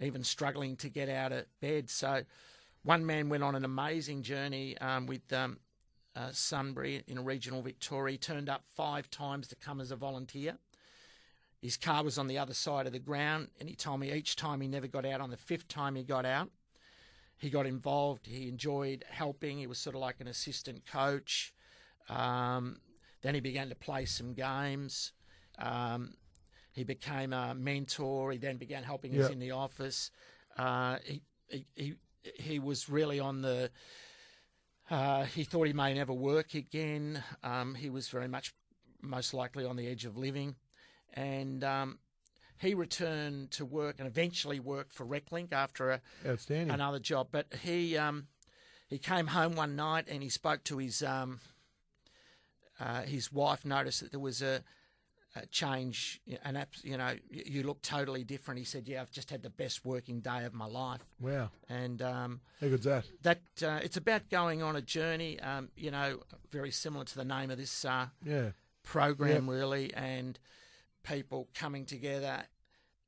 even 0.00 0.22
struggling 0.22 0.76
to 0.76 0.88
get 0.88 1.08
out 1.08 1.32
of 1.32 1.46
bed. 1.60 1.88
So, 1.88 2.22
one 2.82 3.06
man 3.06 3.28
went 3.28 3.42
on 3.42 3.54
an 3.54 3.64
amazing 3.64 4.22
journey 4.22 4.76
um, 4.78 5.06
with 5.06 5.32
um, 5.32 5.58
uh, 6.14 6.30
Sunbury 6.32 7.02
in 7.06 7.24
regional 7.24 7.62
Victoria. 7.62 8.12
He 8.12 8.18
turned 8.18 8.48
up 8.48 8.62
five 8.74 9.10
times 9.10 9.48
to 9.48 9.56
come 9.56 9.80
as 9.80 9.90
a 9.90 9.96
volunteer. 9.96 10.58
His 11.60 11.76
car 11.76 12.02
was 12.02 12.18
on 12.18 12.26
the 12.26 12.38
other 12.38 12.54
side 12.54 12.86
of 12.86 12.92
the 12.92 12.98
ground, 12.98 13.48
and 13.60 13.68
he 13.68 13.76
told 13.76 14.00
me 14.00 14.12
each 14.12 14.34
time 14.36 14.60
he 14.60 14.68
never 14.68 14.88
got 14.88 15.06
out. 15.06 15.20
On 15.20 15.30
the 15.30 15.36
fifth 15.36 15.68
time 15.68 15.94
he 15.94 16.02
got 16.02 16.26
out, 16.26 16.50
he 17.38 17.50
got 17.50 17.66
involved. 17.66 18.26
He 18.26 18.48
enjoyed 18.48 19.04
helping. 19.08 19.58
He 19.58 19.66
was 19.68 19.78
sort 19.78 19.94
of 19.94 20.00
like 20.00 20.20
an 20.20 20.26
assistant 20.28 20.84
coach. 20.86 21.54
Um, 22.08 22.78
then 23.22 23.34
he 23.34 23.40
began 23.40 23.68
to 23.68 23.76
play 23.76 24.06
some 24.06 24.34
games. 24.34 25.12
Um, 25.58 26.14
he 26.72 26.82
became 26.82 27.32
a 27.32 27.54
mentor. 27.54 28.32
He 28.32 28.38
then 28.38 28.56
began 28.56 28.82
helping 28.82 29.12
us 29.20 29.30
in 29.32 29.38
the 29.38 29.52
office. 29.52 30.10
uh, 30.58 30.96
he, 31.04 31.22
he, 31.48 31.66
he 31.76 31.94
he 32.38 32.58
was 32.58 32.88
really 32.88 33.20
on 33.20 33.42
the. 33.42 33.70
Uh, 34.90 35.24
he 35.24 35.44
thought 35.44 35.66
he 35.66 35.72
may 35.72 35.94
never 35.94 36.12
work 36.12 36.54
again. 36.54 37.22
Um, 37.42 37.74
he 37.74 37.88
was 37.88 38.08
very 38.08 38.28
much, 38.28 38.54
most 39.00 39.32
likely, 39.32 39.64
on 39.64 39.76
the 39.76 39.88
edge 39.88 40.04
of 40.04 40.16
living, 40.16 40.56
and 41.14 41.64
um, 41.64 41.98
he 42.58 42.74
returned 42.74 43.50
to 43.52 43.64
work 43.64 43.96
and 43.98 44.06
eventually 44.06 44.60
worked 44.60 44.92
for 44.92 45.06
Reclink 45.06 45.52
after 45.52 45.90
a, 45.90 46.00
Outstanding. 46.26 46.70
another 46.70 46.98
job. 46.98 47.28
But 47.30 47.46
he 47.62 47.96
um, 47.96 48.26
he 48.88 48.98
came 48.98 49.28
home 49.28 49.54
one 49.54 49.76
night 49.76 50.06
and 50.08 50.22
he 50.22 50.28
spoke 50.28 50.62
to 50.64 50.78
his 50.78 51.02
um, 51.02 51.40
uh, 52.78 53.02
his 53.02 53.32
wife. 53.32 53.64
Noticed 53.64 54.00
that 54.00 54.10
there 54.10 54.20
was 54.20 54.42
a, 54.42 54.62
a 55.34 55.46
change, 55.46 56.20
an 56.44 56.56
app, 56.56 56.70
you 56.82 56.96
know, 56.98 57.14
you 57.30 57.62
look 57.62 57.80
totally 57.82 58.22
different. 58.24 58.58
He 58.58 58.64
said, 58.64 58.86
"Yeah, 58.86 59.00
I've 59.00 59.10
just 59.10 59.30
had 59.30 59.42
the 59.42 59.50
best 59.50 59.84
working 59.84 60.20
day 60.20 60.44
of 60.44 60.52
my 60.52 60.66
life." 60.66 61.00
Wow. 61.20 61.50
And 61.68 62.02
um, 62.02 62.40
How 62.60 62.68
good's 62.68 62.84
that? 62.84 63.04
that 63.22 63.40
uh, 63.62 63.80
it's 63.82 63.96
about 63.96 64.28
going 64.28 64.62
on 64.62 64.76
a 64.76 64.82
journey. 64.82 65.40
Um, 65.40 65.70
you 65.76 65.90
know, 65.90 66.20
very 66.50 66.70
similar 66.70 67.04
to 67.06 67.14
the 67.16 67.24
name 67.24 67.50
of 67.50 67.56
this 67.58 67.84
uh, 67.84 68.08
Yeah. 68.24 68.50
program, 68.82 69.48
really, 69.48 69.92
and 69.94 70.38
people 71.02 71.48
coming 71.54 71.86
together, 71.86 72.42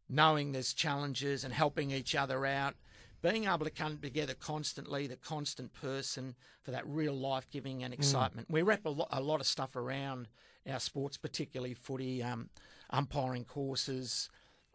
knowing 0.08 0.52
there's 0.52 0.72
challenges 0.72 1.44
and 1.44 1.52
helping 1.52 1.90
each 1.90 2.14
other 2.14 2.46
out, 2.46 2.74
being 3.22 3.44
able 3.44 3.64
to 3.64 3.70
come 3.70 3.98
together 3.98 4.34
constantly, 4.34 5.06
the 5.06 5.16
constant 5.16 5.72
person 5.74 6.34
for 6.62 6.70
that 6.70 6.86
real 6.86 7.14
life 7.14 7.48
giving 7.50 7.82
and 7.84 7.92
excitement. 7.92 8.48
We 8.50 8.62
wrap 8.62 8.84
a 8.86 8.90
lot, 8.90 9.08
a 9.10 9.20
lot 9.20 9.40
of 9.40 9.46
stuff 9.46 9.76
around 9.76 10.28
our 10.68 10.80
sports, 10.80 11.16
particularly 11.16 11.74
footy, 11.74 12.22
um, 12.22 12.48
umpiring 12.90 13.44
courses, 13.44 14.28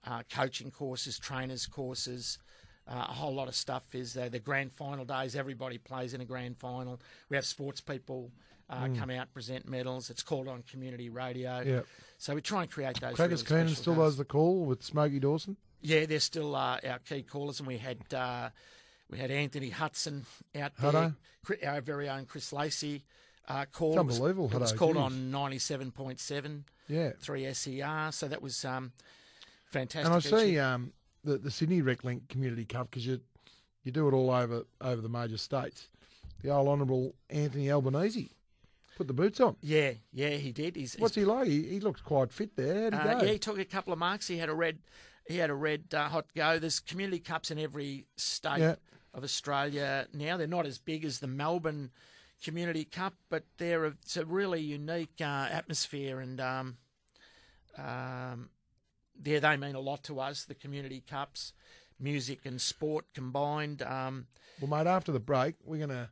uh, 0.06 0.23
coaching 0.32 0.71
courses, 0.71 1.19
trainers 1.19 1.65
courses. 1.65 2.38
Uh, 2.88 3.06
a 3.08 3.13
whole 3.13 3.34
lot 3.34 3.47
of 3.47 3.56
stuff 3.56 3.84
is 3.93 4.17
uh, 4.17 4.30
the 4.30 4.39
grand 4.39 4.71
final 4.73 5.06
days. 5.06 5.36
Everybody 5.36 5.78
plays 5.78 6.13
in 6.13 6.21
a 6.21 6.25
grand 6.25 6.58
final. 6.58 6.99
We 7.30 7.36
have 7.36 7.45
sports 7.45 7.82
people 7.82 8.32
uh, 8.69 8.88
come 8.97 9.10
out 9.10 9.32
present 9.34 9.67
medals. 9.67 10.10
It's 10.10 10.23
called 10.23 10.47
on 10.47 10.63
community 10.63 11.10
radio. 11.10 11.62
Yep. 11.62 11.86
So 12.17 12.36
we 12.36 12.41
try 12.41 12.62
and 12.63 12.71
create 12.71 12.99
those. 12.99 13.15
Crackers 13.15 13.49
really 13.49 13.63
Keenan 13.63 13.75
still 13.75 13.93
days. 13.95 14.04
does 14.04 14.17
the 14.17 14.25
call 14.25 14.65
with 14.65 14.84
Smokey 14.84 15.19
Dawson. 15.19 15.58
Yeah, 15.82 16.06
they're 16.06 16.19
still 16.19 16.56
uh, 16.56 16.80
our 16.86 16.99
key 16.99 17.23
callers, 17.23 17.60
and 17.60 17.67
we 17.67 17.78
had 17.78 18.13
uh, 18.13 18.49
we 19.10 19.17
had 19.17 19.32
Anthony 19.32 19.69
Hudson 19.69 20.25
out 20.56 20.73
there, 20.78 20.91
Hutto. 20.91 21.15
Chri- 21.45 21.67
our 21.67 21.82
very 21.82 22.10
own 22.10 22.25
Chris 22.25 22.52
Lacey 22.52 23.04
uh, 23.49 23.65
called. 23.71 23.93
It's 23.95 23.99
unbelievable, 24.17 24.49
It 24.53 24.59
was 24.59 24.73
Hutto, 24.73 24.77
called 24.77 24.97
on 24.97 25.31
ninety 25.31 25.59
seven 25.59 25.91
point 25.91 26.19
seven 26.19 26.65
Yeah. 26.88 27.12
three 27.19 27.51
SER, 27.53 28.09
so 28.12 28.27
that 28.27 28.41
was 28.41 28.63
um, 28.65 28.91
fantastic. 29.71 30.05
And 30.05 30.13
I 30.15 30.19
see 30.19 30.59
um, 30.59 30.93
the 31.23 31.38
the 31.38 31.51
Sydney 31.51 31.81
Reclink 31.81 32.29
Community 32.29 32.65
Cup 32.65 32.89
because 32.89 33.05
you 33.05 33.19
you 33.83 33.91
do 33.91 34.07
it 34.07 34.13
all 34.13 34.29
over 34.31 34.63
over 34.81 35.01
the 35.01 35.09
major 35.09 35.38
states. 35.38 35.88
The 36.41 36.49
old 36.51 36.67
Honourable 36.69 37.15
Anthony 37.29 37.69
Albanese 37.71 38.31
put 38.95 39.07
the 39.07 39.13
boots 39.13 39.39
on. 39.39 39.55
yeah, 39.62 39.91
yeah, 40.13 40.29
he 40.31 40.51
did. 40.51 40.75
He's, 40.75 40.95
What's 40.95 41.15
he 41.15 41.25
like? 41.25 41.47
He, 41.47 41.63
he 41.63 41.79
looks 41.79 42.01
quite 42.01 42.31
fit 42.31 42.55
there. 42.55 42.93
Uh, 42.93 43.21
yeah, 43.21 43.31
he 43.31 43.39
took 43.39 43.57
a 43.59 43.65
couple 43.65 43.91
of 43.93 43.99
marks. 43.99 44.27
He 44.27 44.38
had 44.38 44.49
a 44.49 44.53
red, 44.53 44.79
he 45.25 45.38
had 45.38 45.49
a 45.49 45.53
red 45.55 45.85
uh, 45.93 46.07
hot 46.09 46.25
go. 46.35 46.59
There's 46.59 46.79
community 46.79 47.19
cups 47.19 47.51
in 47.51 47.59
every 47.59 48.05
state 48.17 48.59
Yeah. 48.59 48.75
of 49.13 49.23
Australia 49.23 50.07
now. 50.13 50.38
They're 50.38 50.47
not 50.47 50.65
as 50.65 50.77
big 50.79 51.03
as 51.05 51.19
the 51.19 51.27
Melbourne 51.27 51.91
Community 52.43 52.86
Cup, 52.86 53.13
but 53.30 53.43
they're 53.58 53.86
it's 53.86 54.17
a 54.17 54.25
really 54.25 54.62
unique 54.62 55.21
uh, 55.21 55.47
atmosphere, 55.52 56.19
and 56.19 56.39
um, 56.39 56.78
um, 57.78 58.49
yeah, 59.23 59.39
they 59.39 59.58
mean 59.58 59.75
a 59.75 59.80
lot 59.80 60.04
to 60.04 60.19
us. 60.19 60.45
The 60.45 60.56
community 60.56 61.04
cups, 61.08 61.54
music 61.99 62.45
and 62.45 62.60
sport 62.60 63.06
combined. 63.13 63.82
Um, 63.82 64.28
Well, 64.62 64.69
mate, 64.69 64.89
after 64.89 65.12
the 65.12 65.19
break, 65.19 65.56
we're 65.65 65.80
gonna 65.80 66.10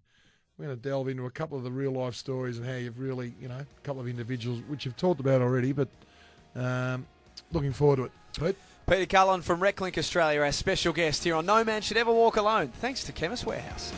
we're 0.58 0.66
gonna 0.66 0.78
delve 0.78 1.08
into 1.08 1.26
a 1.26 1.32
couple 1.32 1.58
of 1.58 1.64
the 1.64 1.72
real 1.72 1.92
life 1.92 2.16
stories 2.16 2.58
and 2.58 2.66
how 2.68 2.76
you've 2.76 3.00
really, 3.00 3.34
you 3.40 3.48
know, 3.48 3.60
a 3.60 3.82
couple 3.84 4.02
of 4.02 4.08
individuals 4.08 4.62
which 4.68 4.86
you've 4.86 4.98
talked 4.98 5.20
about 5.20 5.42
already, 5.42 5.72
but 5.72 5.88
um, 6.56 7.06
looking 7.52 7.74
forward 7.74 7.98
to 7.98 8.06
it. 8.06 8.12
Pete, 8.40 8.58
Peter 8.88 9.06
Cullen 9.06 9.42
from 9.42 9.60
Reclink 9.60 9.98
Australia, 9.98 10.42
our 10.42 10.52
special 10.52 10.94
guest 10.94 11.24
here 11.24 11.36
on 11.36 11.46
No 11.46 11.64
Man 11.64 11.82
Should 11.82 11.98
Ever 11.98 12.12
Walk 12.12 12.38
Alone, 12.38 12.70
thanks 12.70 13.04
to 13.06 13.12
Chemist 13.12 13.46
Warehouse. 13.46 13.94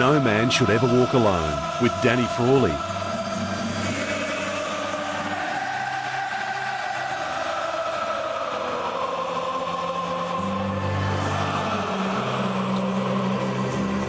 No 0.00 0.18
man 0.18 0.48
should 0.48 0.70
ever 0.70 0.86
walk 0.86 1.12
alone 1.12 1.62
with 1.82 1.92
Danny 2.02 2.24
Frawley. 2.34 2.70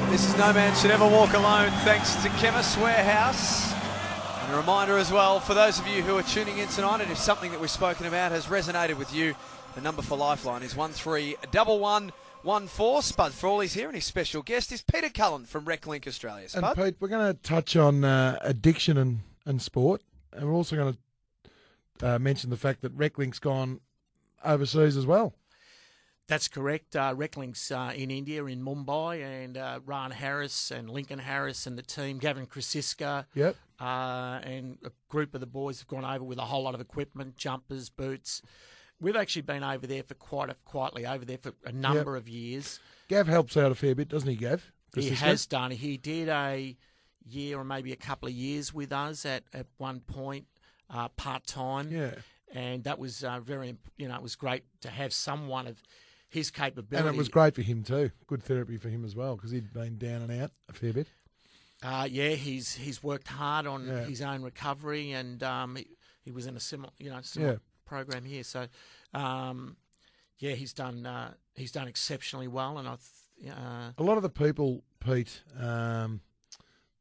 This 0.10 0.30
is 0.30 0.38
No 0.38 0.54
Man 0.54 0.73
Should 0.77 0.91
Ever 0.91 1.06
Walk 1.06 1.34
Alone, 1.34 1.71
thanks 1.84 2.15
to 2.23 2.30
Chemist 2.39 2.77
Warehouse. 2.77 3.73
And 4.45 4.54
a 4.54 4.56
reminder 4.56 4.97
as 4.97 5.12
well 5.12 5.41
for 5.41 5.54
those 5.54 5.77
of 5.77 5.86
you 5.89 6.04
who 6.04 6.17
are 6.17 6.23
tuning 6.23 6.60
in 6.60 6.69
tonight, 6.69 7.01
and 7.01 7.12
if 7.12 7.17
something 7.17 7.51
that 7.51 7.60
we've 7.60 7.69
spoken 7.69 8.06
about 8.06 8.32
has 8.32 8.45
resonated 8.45 8.97
with 8.97 9.13
you, 9.13 9.36
the 9.75 9.82
number 9.82 10.01
for 10.01 10.17
Lifeline 10.17 10.63
is 10.63 10.73
131114. 12.43 13.01
Spud 13.04 13.34
Frawley's 13.34 13.73
here, 13.73 13.88
and 13.88 13.95
his 13.95 14.06
special 14.06 14.41
guest 14.41 14.71
is 14.71 14.82
Peter 14.82 15.10
Cullen 15.10 15.45
from 15.45 15.65
Reclink 15.65 16.08
Australia. 16.08 16.47
and 16.56 16.65
Pete, 16.75 16.95
we're 16.99 17.08
going 17.08 17.34
to 17.34 17.39
touch 17.41 17.75
on 17.75 18.04
uh, 18.04 18.38
addiction 18.41 18.97
and, 18.97 19.19
and 19.45 19.62
sport, 19.62 20.01
and 20.34 20.45
we're 20.47 20.54
also 20.56 20.75
going 20.75 20.97
to 22.01 22.15
uh, 22.15 22.19
mention 22.19 22.49
the 22.49 22.58
fact 22.58 22.82
that 22.82 22.95
Reclink's 22.97 23.39
gone 23.39 23.80
overseas 24.43 24.97
as 24.97 25.06
well. 25.06 25.34
That's 26.27 26.47
correct. 26.47 26.95
Uh, 26.95 27.13
RecLink's 27.13 27.71
uh, 27.71 27.91
in 27.95 28.10
India, 28.10 28.43
in 28.45 28.63
Mumbai, 28.63 29.21
and 29.43 29.58
uh, 29.58 29.80
Ran 29.86 30.12
Harris 30.12 30.71
and 30.71 30.89
Lincoln 30.89 31.19
Harris 31.19 31.67
and 31.67 31.77
the 31.77 31.82
team, 31.84 32.17
Gavin 32.19 32.47
Crosisca, 32.47 33.25
Yep. 33.36 33.56
uh, 33.80 34.39
and 34.43 34.77
a 34.86 34.91
group 35.10 35.36
of 35.36 35.41
the 35.41 35.47
boys 35.47 35.80
have 35.80 35.88
gone 35.88 36.06
over 36.06 36.23
with 36.23 36.38
a 36.39 36.43
whole 36.45 36.63
lot 36.63 36.73
of 36.73 36.82
equipment, 36.82 37.36
jumpers, 37.38 37.89
boots. 37.89 38.41
We've 39.01 39.15
actually 39.15 39.41
been 39.41 39.63
over 39.63 39.87
there 39.87 40.03
for 40.03 40.13
quite 40.13 40.49
a, 40.49 40.55
quietly 40.63 41.05
over 41.05 41.25
there 41.25 41.39
for 41.39 41.53
a 41.65 41.71
number 41.71 42.15
of 42.15 42.29
years. 42.29 42.79
Gav 43.09 43.27
helps 43.27 43.57
out 43.57 43.71
a 43.71 43.75
fair 43.75 43.95
bit, 43.95 44.07
doesn't 44.09 44.29
he, 44.29 44.35
Gav? 44.35 44.71
He 44.95 45.09
has 45.09 45.45
done. 45.45 45.71
He 45.71 45.97
did 45.97 46.29
a 46.29 46.77
year 47.27 47.57
or 47.57 47.63
maybe 47.63 47.91
a 47.91 47.97
couple 47.97 48.27
of 48.27 48.33
years 48.33 48.73
with 48.73 48.91
us 48.91 49.25
at, 49.25 49.43
at 49.53 49.65
one 49.77 50.01
point, 50.01 50.45
uh, 50.89 51.07
part 51.09 51.45
time. 51.47 51.89
Yeah. 51.91 52.11
And 52.53 52.83
that 52.83 52.99
was 52.99 53.23
uh, 53.23 53.39
very, 53.39 53.75
you 53.97 54.07
know, 54.07 54.15
it 54.15 54.21
was 54.21 54.35
great 54.35 54.63
to 54.81 54.89
have 54.89 55.13
someone 55.13 55.65
of 55.67 55.81
his 56.29 56.51
capability. 56.51 57.07
And 57.07 57.15
it 57.15 57.17
was 57.17 57.29
great 57.29 57.55
for 57.55 57.61
him 57.61 57.83
too. 57.83 58.11
Good 58.27 58.43
therapy 58.43 58.77
for 58.77 58.89
him 58.89 59.03
as 59.05 59.15
well 59.15 59.35
because 59.35 59.51
he'd 59.51 59.73
been 59.73 59.97
down 59.97 60.21
and 60.21 60.41
out 60.41 60.51
a 60.69 60.73
fair 60.73 60.93
bit. 60.93 61.07
Uh, 61.83 62.07
yeah, 62.09 62.29
he's 62.29 62.75
he's 62.75 63.01
worked 63.01 63.27
hard 63.27 63.65
on 63.65 63.87
Yeah. 63.87 64.03
his 64.03 64.21
own 64.21 64.43
recovery, 64.43 65.13
and 65.13 65.41
um, 65.41 65.75
he, 65.77 65.87
he 66.23 66.29
was 66.31 66.45
in 66.45 66.55
a 66.55 66.59
similar, 66.59 66.91
you 66.99 67.09
know, 67.09 67.19
similar 67.23 67.53
Yeah. 67.53 67.57
Program 67.91 68.23
here. 68.23 68.43
So, 68.43 68.67
um, 69.13 69.75
yeah, 70.39 70.54
he's 70.54 70.71
done 70.71 71.06
uh, 71.06 71.34
he's 71.56 71.73
done 71.73 71.89
exceptionally 71.89 72.47
well, 72.47 72.77
and 72.77 72.88
I, 72.88 72.95
th- 72.95 73.54
uh, 73.54 73.91
A 73.97 74.04
lot 74.04 74.15
of 74.15 74.23
the 74.23 74.30
people, 74.30 74.82
Pete, 75.06 75.43
um, 75.60 76.21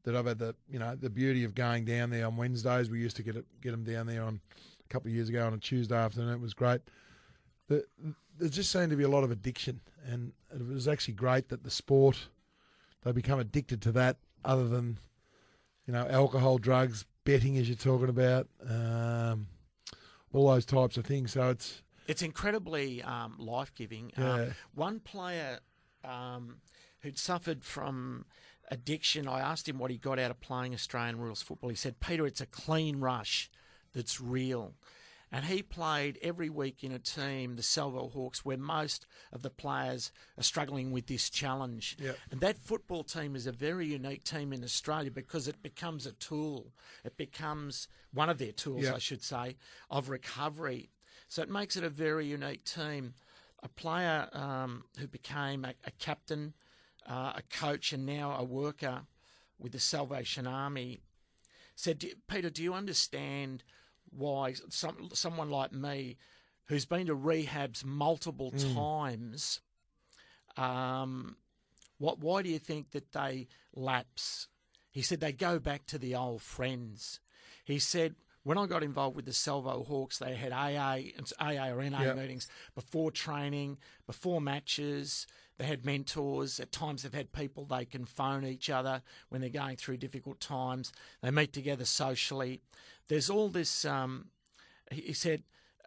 that 0.03 0.16
I've 0.16 0.26
had 0.26 0.38
the 0.38 0.55
you 0.68 0.81
know 0.81 0.96
the 0.96 1.09
beauty 1.09 1.44
of 1.44 1.55
going 1.55 1.85
down 1.85 2.11
there 2.11 2.26
on 2.26 2.37
Wednesdays. 2.37 2.90
We 2.90 2.98
used 2.98 3.16
to 3.16 3.22
get 3.22 3.37
it, 3.37 3.44
get 3.62 3.70
them 3.70 3.85
down 3.85 4.07
there 4.07 4.24
on 4.24 4.40
a 4.85 4.88
couple 4.92 5.09
of 5.09 5.14
years 5.14 5.29
ago 5.29 5.46
on 5.46 5.55
a 5.55 5.59
Tuesday 5.59 5.96
afternoon. 5.96 6.35
It 6.35 6.40
was 6.40 6.55
great. 6.55 6.81
The, 7.68 7.85
there 8.38 8.48
just 8.48 8.72
seemed 8.72 8.90
to 8.90 8.96
be 8.96 9.05
a 9.05 9.09
lot 9.09 9.22
of 9.22 9.31
addiction, 9.31 9.81
and 10.11 10.33
it 10.53 10.66
was 10.66 10.88
actually 10.88 11.14
great 11.14 11.50
that 11.50 11.62
the 11.62 11.70
sport 11.70 12.29
they 13.05 13.12
become 13.12 13.38
addicted 13.38 13.81
to 13.83 13.92
that, 13.92 14.16
other 14.44 14.66
than 14.66 14.98
you 15.87 15.92
know 15.92 16.07
alcohol, 16.11 16.59
drugs, 16.59 17.07
betting, 17.24 17.57
as 17.59 17.68
you're 17.68 17.76
talking 17.76 18.09
about, 18.09 18.48
um, 18.68 19.46
all 20.32 20.48
those 20.48 20.64
types 20.64 20.96
of 20.96 21.04
things. 21.04 21.32
So 21.32 21.50
it's 21.50 21.82
it's 22.06 22.22
incredibly 22.22 23.02
um, 23.02 23.36
life 23.38 23.72
giving. 23.74 24.12
Yeah. 24.18 24.32
Um, 24.32 24.54
one 24.74 25.00
player 25.00 25.60
um, 26.04 26.56
who'd 27.00 27.18
suffered 27.18 27.64
from 27.64 28.24
addiction, 28.70 29.28
I 29.28 29.40
asked 29.40 29.68
him 29.68 29.78
what 29.78 29.90
he 29.90 29.98
got 29.98 30.18
out 30.18 30.30
of 30.30 30.40
playing 30.40 30.74
Australian 30.74 31.18
rules 31.18 31.42
football. 31.42 31.70
He 31.70 31.76
said, 31.76 32.00
"Peter, 32.00 32.26
it's 32.26 32.40
a 32.40 32.46
clean 32.46 32.98
rush 33.00 33.50
that's 33.92 34.20
real." 34.20 34.74
And 35.32 35.44
he 35.44 35.62
played 35.62 36.18
every 36.22 36.50
week 36.50 36.82
in 36.82 36.90
a 36.90 36.98
team, 36.98 37.54
the 37.54 37.62
Salvo 37.62 38.08
Hawks, 38.08 38.44
where 38.44 38.56
most 38.56 39.06
of 39.32 39.42
the 39.42 39.50
players 39.50 40.10
are 40.36 40.42
struggling 40.42 40.90
with 40.90 41.06
this 41.06 41.30
challenge. 41.30 41.96
Yep. 42.00 42.18
And 42.32 42.40
that 42.40 42.58
football 42.58 43.04
team 43.04 43.36
is 43.36 43.46
a 43.46 43.52
very 43.52 43.86
unique 43.86 44.24
team 44.24 44.52
in 44.52 44.64
Australia 44.64 45.10
because 45.10 45.46
it 45.46 45.62
becomes 45.62 46.04
a 46.04 46.12
tool. 46.12 46.72
It 47.04 47.16
becomes 47.16 47.86
one 48.12 48.28
of 48.28 48.38
their 48.38 48.50
tools, 48.52 48.82
Yep. 48.84 48.94
I 48.96 48.98
should 48.98 49.22
say, 49.22 49.56
of 49.88 50.08
recovery. 50.08 50.90
So 51.28 51.42
it 51.42 51.48
makes 51.48 51.76
it 51.76 51.84
a 51.84 51.90
very 51.90 52.26
unique 52.26 52.64
team. 52.64 53.14
a 53.62 53.68
player 53.68 54.28
um, 54.32 54.84
who 54.98 55.06
became 55.06 55.64
a, 55.64 55.74
a 55.84 55.90
captain, 55.98 56.54
uh, 57.06 57.34
a 57.36 57.42
coach, 57.50 57.92
and 57.92 58.06
now 58.06 58.34
a 58.36 58.42
worker 58.42 59.02
with 59.58 59.72
the 59.72 59.78
Salvation 59.78 60.46
Army 60.46 61.02
said, 61.76 62.02
Peter, 62.26 62.50
do 62.50 62.62
you 62.62 62.72
understand 62.74 63.62
why 64.11 64.55
some, 64.68 65.11
someone 65.12 65.51
like 65.51 65.73
me, 65.73 66.16
who's 66.66 66.85
been 66.85 67.07
to 67.07 67.16
rehabs 67.16 67.85
multiple 67.85 68.53
mm. 68.53 68.75
times, 68.75 69.61
um, 70.57 71.37
what, 71.99 72.18
why 72.18 72.42
do 72.42 72.49
you 72.49 72.59
think 72.59 72.90
that 72.92 73.12
they 73.12 73.49
lapse? 73.75 74.49
He 74.90 75.03
said 75.03 75.20
they 75.20 75.33
go 75.33 75.59
back 75.59 75.87
to 75.87 75.99
the 75.99 76.14
old 76.14 76.42
friends. 76.42 77.20
He 77.64 77.79
said 77.79 78.14
when 78.42 78.57
I 78.57 78.66
got 78.66 78.83
involved 78.83 79.16
with 79.16 79.26
the 79.26 79.33
Salvo 79.33 79.85
Hawks, 79.85 80.18
they 80.18 80.35
had 80.35 80.53
AA, 80.53 80.98
AA 81.38 81.68
or 81.68 81.83
NA 81.83 82.03
yep. 82.03 82.16
meetings 82.16 82.48
before 82.74 83.11
training, 83.11 83.79
before 84.07 84.40
matches. 84.40 85.26
They 85.59 85.66
had 85.66 85.85
mentors. 85.85 86.59
At 86.59 86.72
times, 86.72 87.03
they've 87.03 87.12
had 87.12 87.33
people 87.33 87.66
they 87.66 87.85
can 87.85 88.07
phone 88.07 88.46
each 88.46 88.70
other 88.70 89.03
when 89.29 89.42
they're 89.42 89.50
going 89.50 89.76
through 89.76 89.98
difficult 89.98 90.40
times. 90.40 90.90
They 91.22 91.31
meet 91.31 91.53
together 91.53 91.85
socially. 91.85 92.62
There's 93.09 93.29
all 93.29 93.50
this. 93.50 93.85
Um, 93.85 94.29
he 94.90 95.12
said 95.12 95.42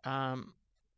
um, 0.05 0.53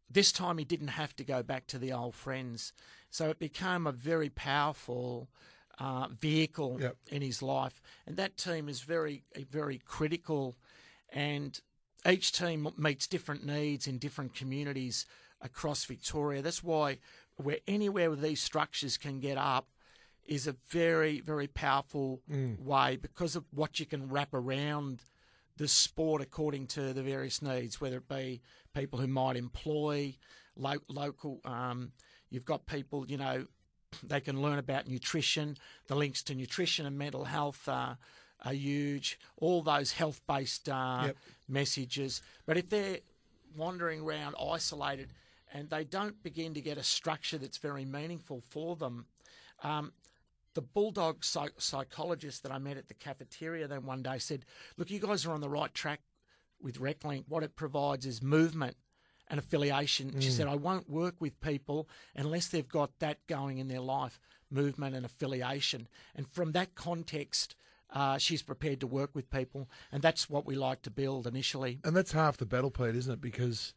this 0.10 0.34
time 0.34 0.58
he 0.58 0.66
didn't 0.66 0.90
have 0.90 1.16
to 1.16 1.24
go 1.24 1.42
back 1.42 1.68
to 1.68 1.80
the 1.80 1.94
old 1.94 2.16
friends, 2.16 2.74
so 3.10 3.30
it 3.30 3.40
became 3.40 3.88
a 3.88 3.92
very 3.92 4.30
powerful. 4.30 5.30
Uh, 5.78 6.08
vehicle 6.08 6.78
yep. 6.80 6.96
in 7.12 7.22
his 7.22 7.42
life, 7.42 7.82
and 8.08 8.16
that 8.16 8.38
team 8.38 8.70
is 8.70 8.80
very, 8.80 9.26
very 9.52 9.78
critical 9.78 10.56
and 11.16 11.60
each 12.08 12.34
team 12.34 12.70
meets 12.78 13.08
different 13.08 13.44
needs 13.44 13.88
in 13.88 13.98
different 13.98 14.36
communities 14.36 15.08
across 15.42 15.86
Victoria. 15.86 16.42
That's 16.44 16.64
why 16.64 17.00
where 17.38 17.58
anywhere 17.68 18.10
where 18.10 18.20
these 18.20 18.42
structures 18.42 18.98
can 18.98 19.20
get 19.20 19.38
up 19.38 19.70
is 20.28 20.48
a 20.48 20.56
very, 20.70 21.22
very 21.22 21.48
powerful 21.48 22.22
mm. 22.32 22.60
way 22.60 22.98
because 22.98 23.36
of 23.36 23.46
what 23.52 23.80
you 23.80 23.86
can 23.86 24.10
wrap 24.10 24.34
around 24.34 25.02
the 25.58 25.68
sport 25.68 26.22
according 26.22 26.68
to 26.68 26.94
the 26.94 27.04
various 27.04 27.42
needs, 27.42 27.80
whether 27.80 27.98
it 27.98 28.10
be 28.10 28.42
people 28.74 29.00
who 29.00 29.08
might 29.08 29.38
employ 29.38 30.16
lo- 30.56 30.74
local. 30.90 31.40
Um, 31.46 31.92
you've 32.30 32.46
got 32.46 32.66
people, 32.66 33.06
you 33.08 33.18
know, 33.18 33.46
they 34.04 34.20
can 34.20 34.42
learn 34.42 34.60
about 34.60 34.88
nutrition, 34.88 35.58
the 35.88 35.96
links 35.96 36.24
to 36.24 36.36
nutrition 36.36 36.86
and 36.86 36.98
mental 36.98 37.24
health. 37.24 37.68
Uh, 37.68 37.96
are 38.46 38.54
huge, 38.54 39.20
all 39.38 39.62
those 39.62 39.92
health 39.92 40.22
based 40.28 40.70
uh, 40.70 41.04
yep. 41.08 41.18
messages. 41.50 42.22
But 42.46 42.58
if 42.58 42.70
they're 42.70 43.00
wandering 43.58 44.02
around 44.02 44.36
isolated 44.40 45.10
and 45.54 45.70
they 45.70 45.84
don't 45.84 46.22
begin 46.22 46.54
to 46.54 46.62
get 46.62 46.78
a 46.78 46.84
structure 46.84 47.38
that's 47.38 47.58
very 47.58 47.86
meaningful 47.86 48.42
for 48.50 48.76
them, 48.76 49.06
um, 49.64 49.92
the 50.54 50.62
bulldog 50.62 51.24
psych- 51.24 51.60
psychologist 51.60 52.44
that 52.44 52.52
I 52.52 52.60
met 52.60 52.78
at 52.78 52.88
the 52.88 52.94
cafeteria 52.94 53.68
then 53.68 53.86
one 53.86 54.04
day 54.04 54.20
said, 54.20 54.46
Look, 54.78 54.90
you 54.90 55.00
guys 55.00 55.26
are 55.26 55.34
on 55.34 55.42
the 55.42 55.50
right 55.50 55.74
track 55.74 56.02
with 56.62 56.80
RecLink. 56.80 57.26
What 57.28 57.44
it 57.44 57.56
provides 57.56 58.06
is 58.06 58.22
movement 58.22 58.78
and 59.28 59.40
affiliation. 59.40 60.12
Mm. 60.12 60.22
She 60.22 60.30
said, 60.30 60.48
I 60.48 60.56
won't 60.56 60.90
work 60.90 61.16
with 61.20 61.40
people 61.42 61.90
unless 62.16 62.48
they've 62.48 62.68
got 62.68 63.00
that 63.00 63.26
going 63.28 63.58
in 63.58 63.68
their 63.68 63.82
life 63.82 64.20
movement 64.52 64.96
and 64.96 65.06
affiliation. 65.06 65.88
And 66.16 66.28
from 66.28 66.52
that 66.54 66.76
context, 66.76 67.56
uh, 67.96 68.18
she's 68.18 68.44
prepared 68.44 68.82
to 68.82 68.88
work 68.88 69.10
with 69.14 69.30
people, 69.32 69.70
and 69.92 70.04
that's 70.04 70.30
what 70.30 70.46
we 70.46 70.56
like 70.56 70.82
to 70.84 70.92
build 70.92 71.26
initially. 71.26 71.80
And 71.84 71.96
that's 71.96 72.12
half 72.12 72.38
the 72.38 72.46
battle, 72.46 72.70
Pete, 72.70 72.96
isn't 72.96 73.14
it? 73.14 73.22
Because 73.22 73.74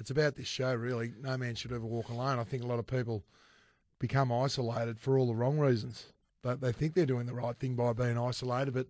it's 0.00 0.10
about 0.10 0.36
this 0.36 0.48
show, 0.48 0.74
really. 0.74 1.12
No 1.20 1.36
man 1.36 1.54
should 1.54 1.72
ever 1.72 1.84
walk 1.84 2.08
alone. 2.08 2.38
I 2.38 2.44
think 2.44 2.62
a 2.62 2.66
lot 2.66 2.78
of 2.78 2.86
people 2.86 3.24
become 3.98 4.32
isolated 4.32 4.98
for 4.98 5.18
all 5.18 5.26
the 5.26 5.34
wrong 5.34 5.58
reasons. 5.58 6.06
They, 6.42 6.54
they 6.54 6.72
think 6.72 6.94
they're 6.94 7.06
doing 7.06 7.26
the 7.26 7.34
right 7.34 7.56
thing 7.56 7.74
by 7.74 7.92
being 7.92 8.16
isolated, 8.16 8.72
but 8.72 8.86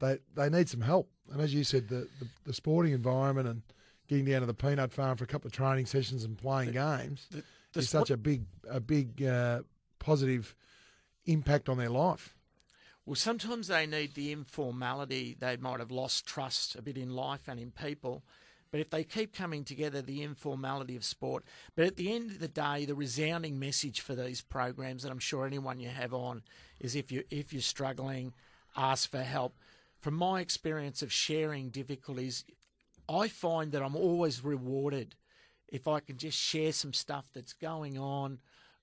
they 0.00 0.18
they 0.34 0.48
need 0.48 0.68
some 0.68 0.82
help. 0.82 1.10
And 1.32 1.40
as 1.40 1.54
you 1.54 1.64
said, 1.64 1.88
the, 1.88 2.06
the, 2.20 2.28
the 2.44 2.52
sporting 2.52 2.92
environment 2.92 3.48
and 3.48 3.62
getting 4.06 4.26
down 4.26 4.40
to 4.40 4.46
the 4.46 4.54
peanut 4.54 4.92
farm 4.92 5.16
for 5.16 5.24
a 5.24 5.26
couple 5.26 5.48
of 5.48 5.52
training 5.52 5.86
sessions 5.86 6.24
and 6.24 6.36
playing 6.36 6.72
the, 6.72 6.74
games 6.74 7.26
the, 7.30 7.42
the 7.72 7.80
is 7.80 7.88
sport- 7.88 8.08
such 8.08 8.10
a 8.10 8.16
big 8.18 8.42
a 8.68 8.80
big 8.80 9.22
uh, 9.22 9.62
positive 9.98 10.54
impact 11.26 11.68
on 11.68 11.78
their 11.78 11.88
life. 11.88 12.33
Well, 13.06 13.16
sometimes 13.16 13.68
they 13.68 13.86
need 13.86 14.14
the 14.14 14.32
informality. 14.32 15.36
They 15.38 15.56
might 15.56 15.80
have 15.80 15.90
lost 15.90 16.26
trust 16.26 16.74
a 16.74 16.82
bit 16.82 16.96
in 16.96 17.10
life 17.10 17.48
and 17.48 17.60
in 17.60 17.70
people. 17.70 18.24
But 18.70 18.80
if 18.80 18.90
they 18.90 19.04
keep 19.04 19.32
coming 19.32 19.62
together, 19.62 20.02
the 20.02 20.22
informality 20.22 20.96
of 20.96 21.04
sport. 21.04 21.44
But 21.76 21.86
at 21.86 21.96
the 21.96 22.12
end 22.12 22.32
of 22.32 22.40
the 22.40 22.48
day, 22.48 22.86
the 22.86 22.94
resounding 22.94 23.58
message 23.58 24.00
for 24.00 24.14
these 24.14 24.40
programs, 24.40 25.04
and 25.04 25.12
I'm 25.12 25.20
sure 25.20 25.46
anyone 25.46 25.78
you 25.78 25.90
have 25.90 26.12
on, 26.12 26.42
is 26.80 26.96
if 26.96 27.12
you 27.12 27.22
if 27.30 27.52
you're 27.52 27.62
struggling, 27.62 28.32
ask 28.76 29.08
for 29.08 29.22
help. 29.22 29.54
From 30.00 30.14
my 30.14 30.40
experience 30.40 31.02
of 31.02 31.12
sharing 31.12 31.68
difficulties, 31.68 32.44
I 33.08 33.28
find 33.28 33.70
that 33.72 33.82
I'm 33.82 33.96
always 33.96 34.42
rewarded 34.42 35.14
if 35.68 35.86
I 35.86 36.00
can 36.00 36.16
just 36.16 36.38
share 36.38 36.72
some 36.72 36.92
stuff 36.92 37.26
that's 37.32 37.52
going 37.52 37.98
on 37.98 38.38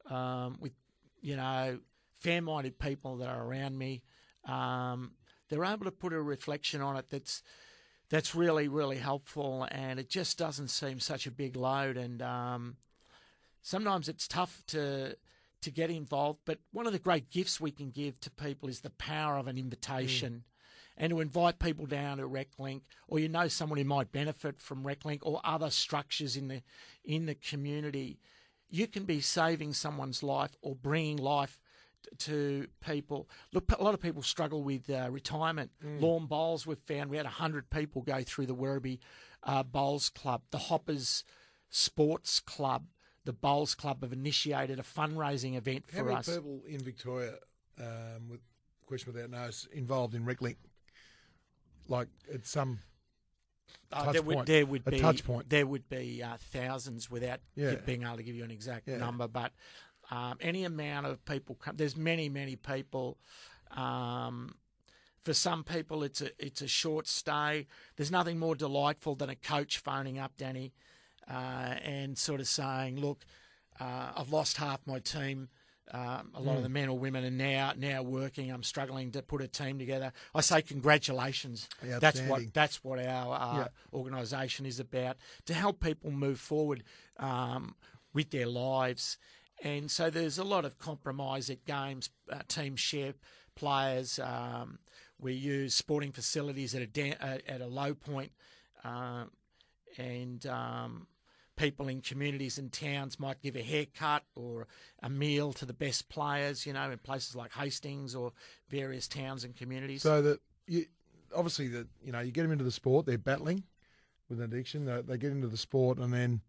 um, 0.09 0.57
with, 0.59 0.73
you 1.21 1.35
know, 1.35 1.79
fair-minded 2.21 2.79
people 2.79 3.17
that 3.17 3.27
are 3.27 3.43
around 3.43 3.77
me 3.77 4.01
um, 4.45 5.11
they're 5.49 5.65
able 5.65 5.85
to 5.85 5.91
put 5.91 6.13
a 6.13 6.21
reflection 6.21 6.81
on 6.81 6.95
it 6.97 7.05
that's 7.09 7.43
that's 8.09 8.35
really 8.35 8.67
really 8.67 8.97
helpful, 8.97 9.67
and 9.71 9.99
it 9.99 10.09
just 10.09 10.37
doesn't 10.37 10.69
seem 10.69 10.99
such 10.99 11.27
a 11.27 11.31
big 11.31 11.55
load. 11.55 11.97
And 11.97 12.21
um, 12.21 12.77
sometimes 13.61 14.09
it's 14.09 14.27
tough 14.27 14.63
to 14.67 15.17
to 15.61 15.71
get 15.71 15.91
involved, 15.91 16.39
but 16.45 16.59
one 16.71 16.87
of 16.87 16.93
the 16.93 16.99
great 16.99 17.29
gifts 17.29 17.61
we 17.61 17.71
can 17.71 17.91
give 17.91 18.19
to 18.21 18.31
people 18.31 18.67
is 18.67 18.81
the 18.81 18.89
power 18.91 19.37
of 19.37 19.47
an 19.47 19.57
invitation. 19.57 20.33
Mm. 20.33 20.41
And 20.97 21.09
to 21.11 21.19
invite 21.21 21.57
people 21.57 21.85
down 21.85 22.17
to 22.17 22.27
RecLink, 22.27 22.81
or 23.07 23.19
you 23.19 23.29
know 23.29 23.47
someone 23.47 23.79
who 23.79 23.85
might 23.85 24.11
benefit 24.11 24.59
from 24.59 24.83
RecLink, 24.83 25.19
or 25.21 25.41
other 25.43 25.69
structures 25.69 26.35
in 26.35 26.47
the 26.47 26.61
in 27.03 27.25
the 27.25 27.35
community, 27.35 28.19
you 28.69 28.87
can 28.87 29.03
be 29.03 29.21
saving 29.21 29.73
someone's 29.73 30.21
life 30.23 30.55
or 30.61 30.75
bringing 30.75 31.17
life 31.17 31.59
to 32.19 32.67
people. 32.85 33.29
Look, 33.53 33.71
a 33.77 33.83
lot 33.83 33.93
of 33.93 34.01
people 34.01 34.21
struggle 34.21 34.63
with 34.63 34.89
uh, 34.89 35.09
retirement. 35.09 35.71
Mm. 35.83 36.01
Lawn 36.01 36.25
bowls, 36.25 36.65
we've 36.65 36.79
found 36.79 37.09
we 37.09 37.17
had 37.17 37.25
100 37.25 37.69
people 37.69 38.01
go 38.01 38.21
through 38.23 38.47
the 38.47 38.55
Werribee 38.55 38.99
uh, 39.43 39.63
Bowls 39.63 40.09
Club. 40.09 40.41
The 40.51 40.57
Hoppers 40.57 41.23
Sports 41.69 42.39
Club, 42.39 42.85
the 43.25 43.33
Bowls 43.33 43.75
Club 43.75 44.03
have 44.03 44.13
initiated 44.13 44.79
a 44.79 44.83
fundraising 44.83 45.57
event 45.57 45.85
How 45.93 46.03
for 46.03 46.11
us. 46.11 46.27
How 46.27 46.33
many 46.33 46.43
people 46.43 46.61
in 46.67 46.79
Victoria, 46.79 47.33
um, 47.79 48.29
with 48.29 48.41
question 48.85 49.13
without 49.13 49.29
notice, 49.29 49.67
involved 49.71 50.15
in 50.15 50.25
RecLink? 50.25 50.57
Like 51.87 52.07
at 52.33 52.45
some 52.45 52.79
uh, 53.93 54.11
there, 54.11 54.21
would, 54.21 54.45
there 54.45 54.65
would, 54.65 54.85
be 54.85 54.99
touch 54.99 55.25
point. 55.25 55.49
There 55.49 55.67
would 55.67 55.89
be 55.89 56.23
uh, 56.23 56.37
thousands 56.51 57.09
without 57.11 57.39
yeah. 57.55 57.75
being 57.85 58.03
able 58.03 58.17
to 58.17 58.23
give 58.23 58.35
you 58.35 58.43
an 58.43 58.51
exact 58.51 58.87
yeah. 58.87 58.97
number, 58.97 59.27
but 59.27 59.51
um, 60.11 60.37
any 60.41 60.65
amount 60.65 61.07
of 61.07 61.23
people 61.25 61.55
come. 61.55 61.77
There's 61.77 61.95
many, 61.95 62.29
many 62.29 62.57
people. 62.57 63.17
Um, 63.75 64.55
for 65.21 65.33
some 65.33 65.63
people, 65.63 66.03
it's 66.03 66.21
a 66.21 66.31
it's 66.37 66.61
a 66.61 66.67
short 66.67 67.07
stay. 67.07 67.67
There's 67.95 68.11
nothing 68.11 68.37
more 68.37 68.55
delightful 68.55 69.15
than 69.15 69.29
a 69.29 69.35
coach 69.35 69.77
phoning 69.77 70.19
up 70.19 70.33
Danny 70.37 70.73
uh, 71.29 71.75
and 71.83 72.17
sort 72.17 72.41
of 72.41 72.47
saying, 72.47 72.99
"Look, 72.99 73.23
uh, 73.79 74.11
I've 74.15 74.31
lost 74.31 74.57
half 74.57 74.81
my 74.85 74.99
team." 74.99 75.49
Um, 75.93 76.31
a 76.35 76.41
lot 76.41 76.53
mm. 76.53 76.57
of 76.57 76.63
the 76.63 76.69
men 76.69 76.87
or 76.87 76.97
women 76.97 77.25
are 77.25 77.31
now 77.31 77.73
now 77.77 78.01
working. 78.01 78.51
I'm 78.51 78.63
struggling 78.63 79.11
to 79.11 79.21
put 79.21 79.41
a 79.41 79.47
team 79.47 79.77
together. 79.77 80.11
I 80.33 80.41
say 80.41 80.61
congratulations. 80.61 81.69
That's 81.81 82.19
what 82.21 82.53
that's 82.53 82.83
what 82.83 82.99
our 82.99 83.35
uh, 83.35 83.57
yeah. 83.57 83.67
organisation 83.93 84.65
is 84.65 84.79
about 84.79 85.17
to 85.45 85.53
help 85.53 85.79
people 85.79 86.11
move 86.11 86.39
forward 86.39 86.83
um, 87.17 87.75
with 88.13 88.31
their 88.31 88.47
lives 88.47 89.17
and 89.63 89.89
so 89.91 90.09
there's 90.09 90.37
a 90.37 90.43
lot 90.43 90.65
of 90.65 90.77
compromise 90.79 91.49
at 91.49 91.65
games. 91.65 92.09
Uh, 92.31 92.39
teams 92.47 92.79
share 92.79 93.13
players. 93.55 94.19
Um, 94.19 94.79
we 95.19 95.33
use 95.33 95.75
sporting 95.75 96.11
facilities 96.11 96.73
at 96.73 96.81
a 96.81 96.87
da- 96.87 97.17
at 97.19 97.61
a 97.61 97.67
low 97.67 97.93
point, 97.93 98.31
uh, 98.83 99.25
and 99.97 100.45
um, 100.47 101.07
people 101.55 101.87
in 101.87 102.01
communities 102.01 102.57
and 102.57 102.71
towns 102.71 103.19
might 103.19 103.41
give 103.41 103.55
a 103.55 103.61
haircut 103.61 104.23
or 104.35 104.67
a 105.03 105.09
meal 105.09 105.53
to 105.53 105.65
the 105.65 105.73
best 105.73 106.09
players. 106.09 106.65
You 106.65 106.73
know, 106.73 106.89
in 106.89 106.97
places 106.97 107.35
like 107.35 107.53
Hastings 107.53 108.15
or 108.15 108.33
various 108.69 109.07
towns 109.07 109.43
and 109.43 109.55
communities. 109.55 110.01
So 110.01 110.21
that 110.23 110.39
you, 110.67 110.85
obviously 111.35 111.67
that 111.69 111.87
you 112.03 112.11
know 112.11 112.19
you 112.19 112.31
get 112.31 112.43
them 112.43 112.51
into 112.51 112.63
the 112.63 112.71
sport, 112.71 113.05
they're 113.05 113.17
battling 113.17 113.63
with 114.27 114.39
an 114.39 114.45
addiction. 114.45 114.85
They, 114.85 115.01
they 115.01 115.17
get 115.17 115.31
into 115.31 115.47
the 115.47 115.57
sport 115.57 115.99
and 115.99 116.11
then 116.11 116.41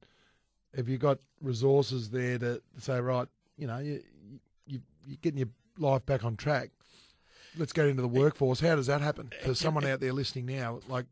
have 0.77 0.89
you 0.89 0.99
got 0.99 1.19
resources 1.41 2.11
there 2.11 2.39
to 2.39 2.63
say, 2.79 3.01
right, 3.01 3.29
you 3.57 3.67
know, 3.67 3.79
you, 3.79 4.03
you, 4.67 4.81
you're 5.07 5.19
getting 5.21 5.39
your 5.39 5.49
life 5.79 6.05
back 6.07 6.25
on 6.25 6.37
track. 6.37 6.71
Let's 7.57 7.73
get 7.73 7.87
into 7.87 8.03
the 8.03 8.09
workforce. 8.09 8.61
How 8.61 8.77
does 8.77 8.87
that 8.87 9.03
happen 9.03 9.31
for 9.45 9.55
someone 9.55 9.85
out 9.87 10.01
there 10.01 10.13
listening 10.13 10.47
now? 10.47 10.81
Like, 10.89 11.05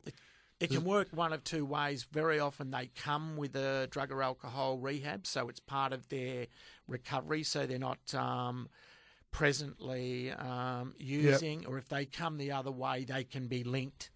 It 0.59 0.71
can 0.71 0.85
work 0.85 1.09
one 1.13 1.35
of 1.35 1.45
two 1.45 1.67
ways. 1.67 2.07
Very 2.11 2.41
often 2.41 2.71
they 2.71 2.91
come 2.97 3.37
with 3.37 3.55
a 3.57 3.89
drug 3.91 4.11
or 4.11 4.23
alcohol 4.23 4.79
rehab, 4.79 5.27
so 5.27 5.51
it's 5.51 5.61
part 5.61 5.93
of 5.93 6.09
their 6.09 6.47
recovery, 6.89 7.43
so 7.43 7.67
they're 7.67 7.79
not 7.79 8.15
um, 8.15 8.71
presently 9.31 10.31
um, 10.33 10.95
using. 10.99 11.67
Or 11.67 11.77
if 11.77 11.91
they 11.91 12.07
come 12.07 12.39
the 12.39 12.53
other 12.53 12.71
way, 12.73 13.05
they 13.05 13.25
can 13.25 13.47
be 13.47 13.63
linked 13.63 14.11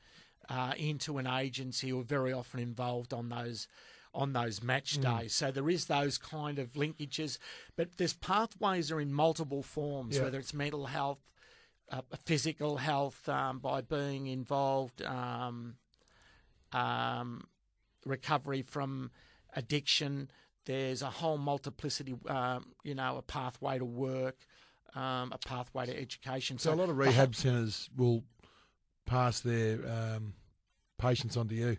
uh, 0.49 0.73
into 0.79 1.19
an 1.19 1.27
agency 1.27 1.93
or 1.93 2.03
very 2.03 2.33
often 2.33 2.61
involved 2.61 3.13
on 3.13 3.29
those 3.29 3.69
on 4.15 4.33
those 4.33 4.63
match 4.63 4.99
Mm. 4.99 5.19
days. 5.21 5.35
So 5.35 5.51
there 5.51 5.69
is 5.69 5.87
those 5.87 6.19
kind 6.19 6.59
of 6.59 6.73
linkages, 6.73 7.39
but 7.77 7.97
there's 7.97 8.15
pathways 8.15 8.91
are 8.91 9.01
in 9.01 9.13
multiple 9.13 9.63
forms, 9.63 10.17
Yeah. 10.17 10.23
whether 10.25 10.39
it's 10.39 10.55
mental 10.55 10.87
health, 10.87 11.19
uh, 11.91 12.03
physical 12.25 12.79
health 12.79 13.29
um, 13.29 13.59
by 13.59 13.81
being 13.81 14.27
involved, 14.27 15.03
um, 15.03 15.77
um, 16.73 17.49
recovery 18.05 18.63
from 18.63 19.11
addiction. 19.55 20.31
There's 20.65 21.03
a 21.03 21.11
whole 21.11 21.39
multiplicity, 21.39 22.15
um, 22.27 22.73
you 22.85 22.95
know, 22.95 23.17
a 23.19 23.23
pathway 23.23 23.79
to 23.79 23.85
work, 23.85 24.47
um, 24.95 25.33
a 25.33 25.39
pathway 25.39 25.87
to 25.87 26.01
education. 26.01 26.59
So 26.59 26.73
a 26.73 26.75
lot 26.75 26.89
of 26.89 26.97
rehab 26.97 27.35
centres 27.35 27.91
will 27.97 28.25
pass 29.07 29.41
their 29.41 29.87
um, 29.87 30.35
patients 30.99 31.37
on 31.37 31.49
to 31.49 31.55
you. 31.55 31.77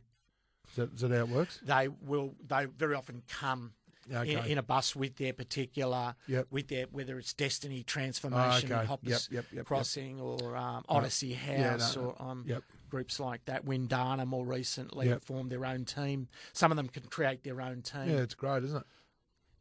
Is 0.78 0.89
that, 0.89 0.93
is 0.93 1.01
that 1.01 1.11
how 1.11 1.17
it 1.17 1.30
works? 1.30 1.59
they 1.63 1.88
will 2.01 2.36
they 2.47 2.65
very 2.65 2.95
often 2.95 3.23
come 3.28 3.73
Okay. 4.13 4.34
in, 4.34 4.45
in 4.45 4.57
a 4.59 4.61
bus 4.63 4.95
with 4.95 5.15
their 5.15 5.34
particular 5.34 6.13
Yep. 6.28 6.47
with 6.51 6.67
their 6.67 6.86
whether 6.91 7.17
it's 7.17 7.34
Destiny 7.34 7.82
Transformation, 7.82 8.71
okay. 8.71 8.86
Hoppers 8.86 9.28
Yep, 9.32 9.45
yep. 9.51 9.65
Crossing, 9.65 10.21
or 10.21 10.55
um, 10.55 10.86
Odyssey 10.88 11.30
Yeah, 11.30 11.71
House, 11.71 11.95
no, 11.95 12.01
no. 12.03 12.07
or 12.09 12.21
um, 12.32 12.45
groups 12.91 13.19
like 13.19 13.43
that. 13.45 13.65
Windana 13.65 14.28
more 14.28 14.45
recently 14.45 15.07
Yep. 15.07 15.23
formed 15.26 15.51
their 15.51 15.65
own 15.65 15.86
team. 15.86 16.28
Some 16.53 16.71
of 16.71 16.76
them 16.76 16.88
can 16.88 17.01
create 17.03 17.43
their 17.43 17.59
own 17.61 17.82
team. 17.82 18.09
Yeah, 18.09 18.17
it's 18.17 18.36
great, 18.36 18.63
isn't 18.65 18.78
it? 18.78 18.84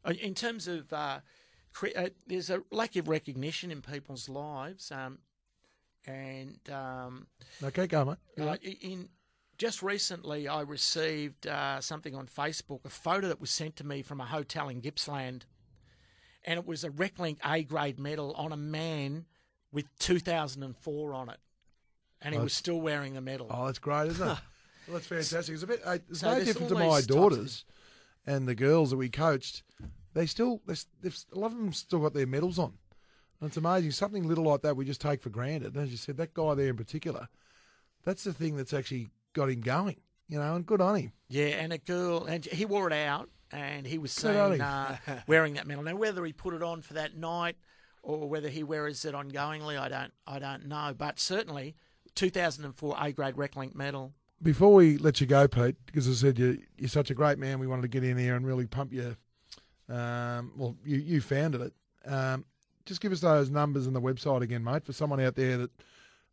Uh, 0.03 0.13
In 0.21 0.35
terms 0.35 0.67
of, 0.67 0.93
uh, 0.93 1.21
cre- 1.73 1.87
uh, 1.95 2.09
there's 2.27 2.51
a 2.51 2.61
lack 2.69 2.95
of 2.97 3.07
recognition 3.07 3.71
in 3.71 3.81
people's 3.81 4.29
lives, 4.29 4.91
um, 4.91 5.17
and 6.05 6.59
um, 6.69 7.25
Okay, 7.63 7.87
go, 7.87 8.05
mate. 8.05 8.17
uh, 8.39 8.57
in 8.61 9.09
just 9.57 9.81
recently, 9.81 10.47
I 10.47 10.61
received 10.61 11.47
uh, 11.47 11.79
something 11.81 12.15
on 12.15 12.27
Facebook, 12.27 12.85
a 12.85 12.89
photo 12.89 13.27
that 13.27 13.39
was 13.39 13.51
sent 13.51 13.75
to 13.77 13.85
me 13.85 14.01
from 14.01 14.19
a 14.21 14.25
hotel 14.25 14.69
in 14.69 14.81
Gippsland, 14.81 15.45
and 16.43 16.59
it 16.59 16.65
was 16.65 16.83
a 16.83 16.89
RecLink 16.89 17.37
A 17.45 17.63
grade 17.63 17.99
medal 17.99 18.33
on 18.33 18.51
a 18.51 18.57
man 18.57 19.25
with 19.71 19.85
2004 19.99 21.13
on 21.13 21.29
it, 21.29 21.37
and 22.21 22.33
he 22.33 22.39
Oh, 22.39 22.43
was 22.43 22.53
still 22.53 22.79
wearing 22.81 23.13
the 23.13 23.21
medal. 23.21 23.47
Oh, 23.49 23.65
that's 23.65 23.79
great, 23.79 24.07
isn't 24.07 24.27
it? 24.27 24.37
well, 24.87 24.93
that's 24.93 25.07
fantastic. 25.07 25.53
It's 25.53 25.63
a 25.63 25.67
bit. 25.67 25.81
Uh, 25.83 25.97
it's 26.09 26.19
So 26.19 26.33
no 26.33 26.43
different 26.43 26.69
to 26.69 26.75
my 26.75 26.99
of 26.99 27.07
daughters 27.07 27.65
and 28.25 28.47
the 28.47 28.55
girls 28.55 28.89
that 28.91 28.97
we 28.97 29.09
coached. 29.09 29.63
They 30.13 30.25
still, 30.25 30.61
they, 30.65 30.75
a 31.03 31.37
lot 31.37 31.51
of 31.51 31.57
them 31.57 31.73
still 31.73 31.99
got 31.99 32.13
their 32.13 32.25
medals 32.25 32.57
on. 32.57 32.73
And 33.41 33.49
it's 33.49 33.57
amazing. 33.57 33.91
Something 33.91 34.25
little 34.25 34.45
like 34.45 34.61
that 34.61 34.77
we 34.77 34.85
just 34.85 35.01
take 35.01 35.21
for 35.21 35.29
granted. 35.29 35.75
As 35.75 35.91
you 35.91 35.97
said, 35.97 36.15
that 36.17 36.33
guy 36.33 36.53
there 36.53 36.69
in 36.69 36.77
particular, 36.77 37.27
that's 38.05 38.23
the 38.23 38.31
thing 38.31 38.55
that's 38.55 38.73
actually 38.73 39.09
got 39.35 39.49
him 39.49 39.61
going. 39.61 39.97
You 40.27 40.39
know, 40.39 40.55
and 40.55 40.65
good 40.65 40.81
on 40.81 40.95
him. 40.95 41.11
Yeah, 41.29 41.45
and 41.45 41.71
a 41.71 41.77
girl, 41.77 42.25
and 42.25 42.43
he 42.43 42.65
wore 42.65 42.87
it 42.87 42.93
out, 42.93 43.29
and 43.51 43.85
he 43.85 43.99
was 43.99 44.11
seen 44.11 44.59
uh, 44.59 44.97
wearing 45.27 45.53
that 45.53 45.67
medal. 45.67 45.83
Now, 45.83 45.95
whether 45.95 46.25
he 46.25 46.33
put 46.33 46.55
it 46.55 46.63
on 46.63 46.81
for 46.81 46.95
that 46.95 47.15
night 47.15 47.57
or 48.01 48.27
whether 48.27 48.49
he 48.49 48.63
wears 48.63 49.05
it 49.05 49.13
ongoingly, 49.13 49.79
I 49.79 49.87
don't, 49.87 50.11
I 50.25 50.39
don't 50.39 50.67
know. 50.67 50.95
But 50.97 51.19
certainly, 51.19 51.75
2004 52.15 52.95
A 52.99 53.11
grade 53.11 53.35
RecLink 53.35 53.75
medal. 53.75 54.13
Before 54.41 54.73
we 54.73 54.97
let 54.97 55.21
you 55.21 55.27
go, 55.27 55.47
Pete, 55.47 55.75
because 55.85 56.09
I 56.09 56.13
said 56.13 56.39
you, 56.39 56.59
you're 56.77 56.89
such 56.89 57.11
a 57.11 57.15
great 57.15 57.37
man, 57.37 57.59
we 57.59 57.67
wanted 57.67 57.83
to 57.83 57.87
get 57.87 58.03
in 58.03 58.17
here 58.17 58.35
and 58.35 58.45
really 58.45 58.65
pump 58.65 58.93
you. 58.93 59.15
Um, 59.87 60.51
well, 60.55 60.75
you, 60.83 60.97
you 60.97 61.21
founded 61.21 61.61
it. 61.61 61.73
Um, 62.05 62.45
just 62.85 63.01
give 63.01 63.11
us 63.11 63.21
those 63.21 63.49
numbers 63.49 63.87
and 63.87 63.95
the 63.95 64.01
website 64.01 64.41
again, 64.41 64.63
mate, 64.63 64.85
for 64.85 64.93
someone 64.93 65.19
out 65.19 65.35
there 65.35 65.57
that 65.57 65.71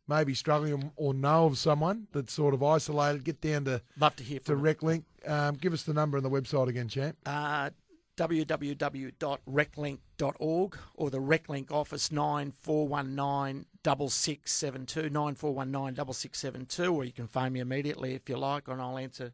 may 0.07 0.23
be 0.23 0.33
struggling 0.33 0.91
or 0.95 1.13
know 1.13 1.45
of 1.45 1.57
someone 1.57 2.07
that's 2.11 2.33
sort 2.33 2.53
of 2.53 2.61
isolated. 2.63 3.23
Get 3.23 3.41
down 3.41 3.65
to, 3.65 3.81
Love 3.99 4.15
to 4.17 4.23
hear 4.23 4.39
to 4.39 4.45
from 4.45 4.65
him. 4.65 4.75
RecLink. 4.75 5.03
Um, 5.25 5.55
give 5.55 5.73
us 5.73 5.83
the 5.83 5.93
number 5.93 6.17
and 6.17 6.25
the 6.25 6.29
website 6.29 6.67
again, 6.67 6.87
champ. 6.89 7.15
uh, 7.25 7.69
www.reclink.org 8.15 10.77
or 10.95 11.09
the 11.09 11.19
RecLink 11.19 11.71
office 11.71 12.11
9419 12.11 13.65
6672 14.09 15.09
9419 15.09 16.13
6672 16.13 16.93
or 16.93 17.03
you 17.03 17.11
can 17.11 17.27
phone 17.27 17.53
me 17.53 17.59
immediately 17.59 18.13
if 18.13 18.29
you 18.29 18.37
like 18.37 18.67
and 18.67 18.79
I'll 18.81 18.97
answer 18.97 19.31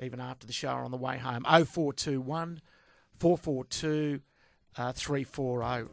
even 0.00 0.20
after 0.20 0.46
the 0.46 0.52
show 0.52 0.72
or 0.72 0.84
on 0.84 0.90
the 0.92 0.96
way 0.96 1.18
home 1.18 1.42
0421 1.44 2.60
442 3.18 4.20
uh, 4.78 4.92
340 4.92 5.88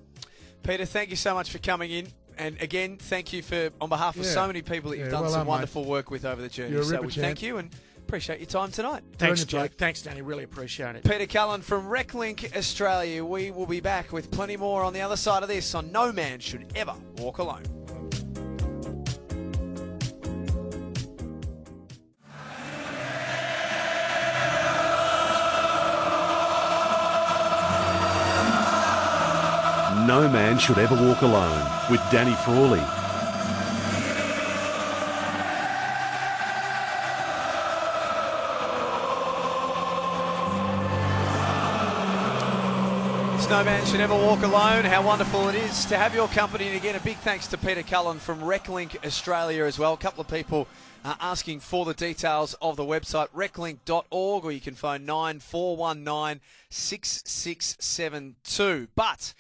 Peter, 0.64 0.86
thank 0.86 1.10
you 1.10 1.16
so 1.16 1.34
much 1.34 1.50
for 1.50 1.58
coming 1.60 1.92
in. 1.92 2.08
And 2.38 2.62
again, 2.62 2.98
thank 2.98 3.34
you 3.34 3.42
for, 3.42 3.70
on 3.82 3.90
behalf 3.90 4.16
of 4.16 4.24
Yeah. 4.26 4.32
so 4.32 4.48
many 4.48 4.62
people 4.62 4.92
that 4.92 4.98
you've 4.98 5.08
Yeah, 5.08 5.12
done 5.12 5.22
well 5.24 5.32
some 5.32 5.40
done, 5.40 5.48
mate. 5.48 5.52
wonderful 5.52 5.86
work 5.86 6.12
with 6.12 6.26
over 6.26 6.42
the 6.42 6.50
journey. 6.50 6.72
You're 6.74 6.82
a 6.82 6.86
so 6.86 7.02
we 7.02 7.08
champ. 7.12 7.26
thank 7.26 7.42
you 7.42 7.58
and 7.58 7.70
appreciate 7.98 8.40
your 8.40 8.48
time 8.48 8.72
tonight. 8.72 9.04
Thanks, 9.18 9.42
Good 9.42 9.50
Jake. 9.50 9.74
Thanks, 9.74 10.02
Danny. 10.02 10.22
Really 10.22 10.44
appreciate 10.44 10.96
it. 10.96 11.04
Peter 11.04 11.26
Cullen 11.26 11.62
from 11.62 11.88
RecLink 11.88 12.56
Australia. 12.56 13.24
We 13.26 13.52
will 13.52 13.66
be 13.66 13.80
back 13.82 14.12
with 14.14 14.32
plenty 14.32 14.56
more 14.58 14.84
on 14.84 14.94
the 14.94 15.02
other 15.02 15.18
side 15.18 15.44
of 15.44 15.50
this 15.50 15.76
on 15.76 15.92
No 15.92 16.12
Man 16.12 16.40
Should 16.40 16.72
Ever 16.76 16.96
Walk 17.18 17.40
Alone. 17.40 17.64
No 30.08 30.28
Man 30.30 30.58
Should 30.58 30.78
Ever 30.78 30.96
Walk 30.96 31.22
Alone 31.22 31.70
with 31.92 32.00
Danny 32.10 32.34
Frawley. 32.46 32.80
It's 43.36 43.50
No 43.50 43.66
Man 43.66 43.86
Should 43.86 44.00
Ever 44.00 44.14
Walk 44.14 44.44
Alone. 44.44 44.86
How 44.86 45.06
wonderful 45.06 45.50
it 45.50 45.56
is 45.56 45.84
to 45.88 45.98
have 45.98 46.16
your 46.16 46.30
company. 46.30 46.68
And 46.68 46.78
again, 46.78 46.96
a 46.96 47.02
big 47.02 47.18
thanks 47.18 47.48
to 47.48 47.58
Peter 47.58 47.84
Cullen 47.84 48.20
from 48.20 48.40
RecLink 48.40 49.06
Australia 49.06 49.66
as 49.66 49.78
well. 49.78 49.92
A 49.92 49.98
couple 49.98 50.22
of 50.22 50.30
people 50.30 50.70
uh, 51.04 51.16
asking 51.20 51.60
for 51.60 51.84
the 51.84 51.94
details 51.94 52.54
of 52.62 52.78
the 52.78 52.86
website, 52.86 53.28
reclink.org, 53.36 54.46
or 54.46 54.52
you 54.54 54.62
can 54.62 54.76
phone 54.76 55.06
9419 55.06 56.40
6672. 56.70 58.88
But 58.96 59.34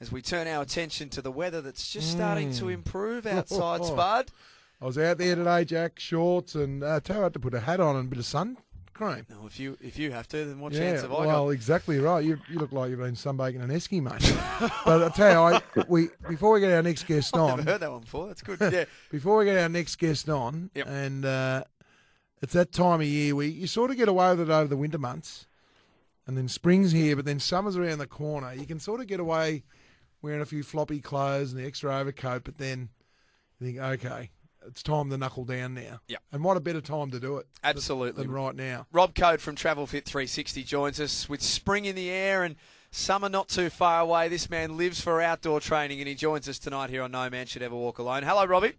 as 0.00 0.10
we 0.10 0.22
turn 0.22 0.46
our 0.46 0.62
attention 0.62 1.08
to 1.10 1.22
the 1.22 1.30
weather 1.30 1.60
that's 1.60 1.90
just 1.92 2.10
starting 2.10 2.52
to 2.54 2.68
improve 2.68 3.26
outside, 3.26 3.84
Spud. 3.84 4.30
I 4.80 4.86
was 4.86 4.96
out 4.96 5.18
there 5.18 5.34
today, 5.36 5.64
Jack, 5.64 5.98
shorts, 6.00 6.54
and 6.54 6.82
uh, 6.82 7.00
I 7.08 7.12
had 7.12 7.34
to 7.34 7.38
put 7.40 7.52
a 7.54 7.60
hat 7.60 7.80
on 7.80 7.96
and 7.96 8.06
a 8.06 8.08
bit 8.10 8.18
of 8.18 8.24
sun 8.24 8.56
cream. 8.94 9.26
No, 9.30 9.46
if 9.46 9.58
you 9.60 9.76
if 9.80 9.98
you 9.98 10.10
have 10.12 10.26
to, 10.28 10.44
then 10.44 10.58
what 10.60 10.72
Yeah, 10.72 10.80
chance 10.80 11.02
have 11.02 11.10
I 11.10 11.14
well, 11.14 11.24
got? 11.24 11.28
Well, 11.32 11.50
exactly 11.50 11.98
right. 11.98 12.24
You, 12.24 12.38
you 12.50 12.58
look 12.58 12.72
like 12.72 12.90
you've 12.90 12.98
been 12.98 13.14
sunbaking 13.14 13.62
an 13.62 13.68
esky, 13.70 14.00
mate. 14.02 14.70
but 14.84 15.02
I 15.02 15.08
tell 15.10 15.50
you, 15.52 15.56
I, 15.56 15.84
we 15.88 16.08
before 16.28 16.52
we 16.52 16.60
get 16.60 16.72
our 16.72 16.82
next 16.82 17.06
guest 17.06 17.34
I've 17.34 17.40
on, 17.40 17.56
never 17.58 17.70
heard 17.72 17.80
that 17.80 17.90
one 17.90 18.00
before. 18.00 18.26
That's 18.28 18.42
good. 18.42 18.58
Yeah. 18.60 18.84
before 19.10 19.38
we 19.38 19.44
get 19.46 19.58
our 19.58 19.68
next 19.68 19.96
guest 19.96 20.28
on, 20.30 20.70
Yep. 20.74 20.86
and 20.88 21.24
uh, 21.26 21.64
it's 22.42 22.52
that 22.54 22.72
time 22.72 23.00
of 23.02 23.06
year 23.06 23.34
where 23.34 23.46
you 23.46 23.66
sort 23.66 23.90
of 23.90 23.96
get 23.98 24.08
away 24.08 24.30
with 24.30 24.48
it 24.48 24.52
over 24.52 24.68
the 24.68 24.76
winter 24.78 24.98
months, 24.98 25.46
and 26.26 26.38
then 26.38 26.48
spring's 26.48 26.92
here, 26.92 27.16
but 27.16 27.24
then 27.26 27.38
summer's 27.38 27.76
around 27.76 27.98
the 27.98 28.06
corner. 28.06 28.52
You 28.54 28.66
can 28.66 28.80
sort 28.80 29.00
of 29.00 29.06
get 29.06 29.20
away 29.20 29.62
wearing 30.22 30.40
a 30.40 30.46
few 30.46 30.62
floppy 30.62 31.00
clothes 31.00 31.52
and 31.52 31.60
the 31.60 31.66
extra 31.66 31.96
overcoat, 31.96 32.44
but 32.44 32.58
then 32.58 32.88
you 33.58 33.66
think, 33.66 33.78
okay, 33.78 34.30
it's 34.66 34.82
time 34.82 35.10
to 35.10 35.16
knuckle 35.16 35.44
down 35.44 35.74
now. 35.74 36.00
Yep. 36.08 36.20
And 36.32 36.44
what 36.44 36.56
a 36.56 36.60
better 36.60 36.80
time 36.80 37.10
to 37.10 37.20
do 37.20 37.38
it 37.38 37.46
Absolutely. 37.64 38.22
than 38.22 38.30
right 38.32 38.54
now. 38.54 38.86
Rob 38.92 39.14
Code 39.14 39.40
from 39.40 39.54
Travel 39.54 39.86
Fit 39.86 40.04
360 40.04 40.62
joins 40.64 41.00
us 41.00 41.28
with 41.28 41.42
spring 41.42 41.84
in 41.86 41.94
the 41.96 42.10
air 42.10 42.44
and 42.44 42.56
summer 42.90 43.28
not 43.28 43.48
too 43.48 43.70
far 43.70 44.00
away. 44.00 44.28
This 44.28 44.50
man 44.50 44.76
lives 44.76 45.00
for 45.00 45.20
outdoor 45.22 45.60
training 45.60 46.00
and 46.00 46.08
he 46.08 46.14
joins 46.14 46.48
us 46.48 46.58
tonight 46.58 46.90
here 46.90 47.02
on 47.02 47.12
No 47.12 47.28
Man 47.30 47.46
Should 47.46 47.62
Ever 47.62 47.76
Walk 47.76 47.98
Alone. 47.98 48.22
Hello, 48.22 48.44
Robbie. 48.44 48.74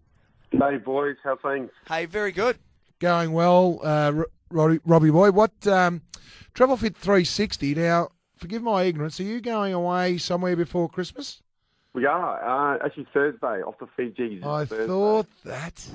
Hey 0.52 0.78
boys, 0.78 1.16
how 1.24 1.38
things? 1.38 1.72
Hey, 1.88 2.06
very 2.06 2.32
good. 2.32 2.58
Going 3.00 3.32
well, 3.32 3.80
uh, 3.84 4.12
R- 4.16 4.28
Robbie, 4.52 4.80
Robbie 4.86 5.10
boy. 5.10 5.32
What 5.32 5.66
um, 5.66 6.02
Travel 6.54 6.76
Fit 6.78 6.96
360? 6.98 7.74
Now, 7.76 8.10
forgive 8.42 8.64
my 8.64 8.84
ignorance. 8.84 9.20
Are 9.20 9.24
you 9.24 9.40
going 9.40 9.74
away 9.74 10.18
somewhere 10.18 10.56
before 10.56 10.90
Christmas? 10.90 11.42
We 11.94 12.06
are 12.06 12.74
uh, 12.76 12.84
actually 12.86 13.08
Thursday 13.14 13.62
off 13.62 13.76
the 13.80 13.86
Fijis. 13.98 14.44
I 14.44 14.66
Thursday. 14.66 14.88
thought 14.88 15.28
that. 15.46 15.86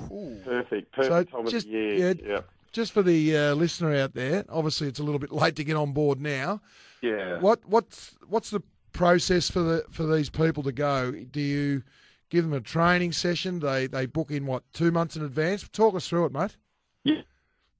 perfect, 0.45 0.95
So 0.95 1.01
perfect 1.09 1.31
time 1.31 1.47
just 1.47 1.65
of 1.67 1.71
the 1.71 1.77
year. 1.77 1.95
yeah, 1.95 2.13
Yeah, 2.25 2.39
just 2.71 2.91
for 2.93 3.01
the 3.03 3.35
uh, 3.35 3.53
listener 3.55 3.93
out 3.95 4.13
there, 4.13 4.45
obviously 4.49 4.87
it's 4.87 4.99
a 4.99 5.03
little 5.03 5.19
bit 5.19 5.31
late 5.43 5.55
to 5.57 5.63
get 5.63 5.75
on 5.75 5.91
board 5.91 6.21
now. 6.21 6.61
yeah. 7.01 7.39
What 7.39 7.59
what's 7.67 8.15
what's 8.27 8.49
the 8.51 8.61
process 8.93 9.49
for 9.49 9.59
the 9.61 9.85
for 9.91 10.05
these 10.05 10.29
people 10.29 10.63
to 10.63 10.71
go? 10.71 11.11
Do 11.11 11.41
you 11.41 11.83
give 12.29 12.43
them 12.43 12.53
a 12.53 12.61
training 12.61 13.11
session? 13.11 13.59
They 13.59 13.87
they 13.87 14.05
book 14.05 14.31
in 14.31 14.45
what 14.45 14.63
two 14.73 14.91
months 14.91 15.15
in 15.15 15.23
advance? 15.23 15.67
Talk 15.67 15.95
us 15.95 16.07
through 16.07 16.25
it, 16.27 16.31
mate. 16.31 16.55
Yeah. 17.03 17.21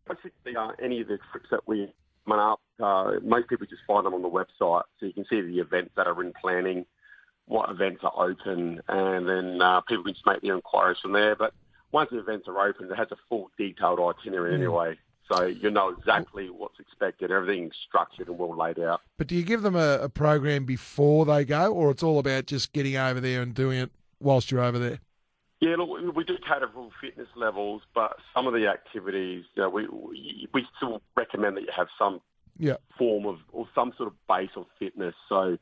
basically 0.07 0.55
uh, 0.55 0.71
any 0.83 1.01
of 1.01 1.07
the 1.07 1.19
trips 1.31 1.47
that 1.51 1.67
we 1.67 1.93
run 2.25 2.39
up, 2.39 2.59
uh, 2.81 3.13
most 3.23 3.47
people 3.49 3.65
just 3.67 3.81
find 3.87 4.05
them 4.05 4.13
on 4.13 4.21
the 4.21 4.29
website, 4.29 4.83
so 4.99 5.05
you 5.05 5.13
can 5.13 5.25
see 5.29 5.41
the 5.41 5.59
events 5.59 5.91
that 5.95 6.07
are 6.07 6.21
in 6.23 6.33
planning, 6.39 6.85
what 7.45 7.69
events 7.69 8.01
are 8.03 8.13
open, 8.29 8.81
and 8.87 9.27
then 9.27 9.61
uh, 9.61 9.81
people 9.81 10.03
can 10.03 10.13
just 10.13 10.25
make 10.25 10.41
their 10.41 10.55
inquiries 10.55 10.97
from 11.01 11.13
there. 11.13 11.35
But 11.35 11.53
once 11.91 12.09
the 12.11 12.19
events 12.19 12.47
are 12.47 12.67
open, 12.67 12.91
it 12.91 12.95
has 12.95 13.11
a 13.11 13.17
full 13.29 13.49
detailed 13.57 13.99
itinerary 13.99 14.55
anyway. 14.55 14.97
So 15.31 15.43
you 15.45 15.69
know 15.69 15.89
exactly 15.89 16.49
what's 16.49 16.79
expected. 16.79 17.31
Everything's 17.31 17.73
structured 17.87 18.27
and 18.29 18.37
well 18.37 18.55
laid 18.55 18.79
out. 18.79 19.01
But 19.17 19.27
do 19.27 19.35
you 19.35 19.43
give 19.43 19.61
them 19.61 19.75
a, 19.75 19.99
a 20.03 20.09
program 20.09 20.63
before 20.65 21.25
they 21.25 21.43
go, 21.43 21.73
or 21.73 21.91
it's 21.91 22.03
all 22.03 22.19
about 22.19 22.45
just 22.45 22.71
getting 22.71 22.95
over 22.95 23.19
there 23.19 23.41
and 23.41 23.53
doing 23.53 23.79
it 23.79 23.91
whilst 24.21 24.51
you're 24.51 24.61
over 24.63 24.79
there? 24.79 24.99
Yeah, 25.59 25.75
look, 25.77 25.89
we- 25.89 26.09
we 26.09 26.23
do 26.23 26.37
cater 26.37 26.69
for 26.73 26.89
fitness 27.01 27.27
levels, 27.35 27.81
but 27.95 28.17
some 28.33 28.47
of 28.47 28.53
the 28.53 28.67
activities, 28.67 29.43
you 29.55 29.63
know, 29.63 29.69
we 29.69 29.87
we 30.53 30.65
still 30.77 31.01
recommend 31.15 31.57
that 31.57 31.61
you 31.63 31.71
have 31.75 31.87
some 31.97 32.21
Yeah. 32.59 32.77
form 32.97 33.25
of 33.25 33.39
or 33.51 33.67
some 33.75 33.93
sort 33.97 34.07
of 34.09 34.15
base 34.27 34.49
of 34.55 34.65
fitness. 34.79 35.15
So, 35.29 35.57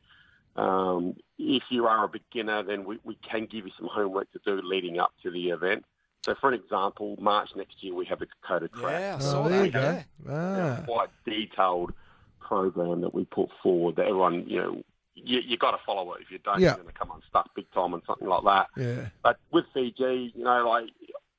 um, 0.55 1.15
if 1.37 1.63
you 1.69 1.85
are 1.87 2.05
a 2.05 2.07
beginner, 2.07 2.63
then 2.63 2.85
we, 2.85 2.99
we 3.03 3.15
can 3.29 3.45
give 3.45 3.65
you 3.65 3.71
some 3.77 3.89
homework 3.91 4.31
to 4.31 4.39
do 4.45 4.61
leading 4.63 4.99
up 4.99 5.11
to 5.23 5.29
the 5.31 5.49
event. 5.49 5.83
So, 6.25 6.33
for 6.39 6.49
an 6.51 6.59
example, 6.59 7.17
March 7.19 7.49
next 7.55 7.83
year 7.83 7.93
we 7.93 8.05
have 8.05 8.21
a 8.21 8.25
Kokoda 8.25 8.71
Track. 8.71 8.99
Yeah, 8.99 9.13
I 9.13 9.15
Oh, 9.15 9.19
saw 9.31 9.47
there 9.49 9.65
you 9.65 9.71
that. 9.71 10.05
go. 10.25 10.31
yeah. 10.31 10.77
Ah. 10.81 10.85
quite 10.85 11.09
detailed 11.25 11.93
program 12.39 13.01
that 13.01 13.13
we 13.13 13.25
put 13.25 13.49
forward 13.61 13.95
that 13.97 14.03
everyone, 14.07 14.47
you 14.47 14.57
know, 14.61 14.83
you, 15.15 15.39
you 15.39 15.57
got 15.57 15.71
to 15.71 15.77
follow 15.85 16.13
it. 16.13 16.21
If 16.21 16.31
you 16.31 16.37
don't, 16.39 16.59
Yeah. 16.59 16.69
you're 16.69 16.83
going 16.83 16.87
to 16.87 16.93
come 16.93 17.11
unstuck 17.11 17.49
big 17.55 17.69
time 17.71 17.93
on 17.93 18.01
something 18.07 18.27
like 18.27 18.43
that. 18.43 18.67
Yeah. 18.77 19.09
But 19.23 19.37
with 19.51 19.65
Fiji, 19.73 20.31
you 20.35 20.43
know, 20.43 20.67
like 20.67 20.85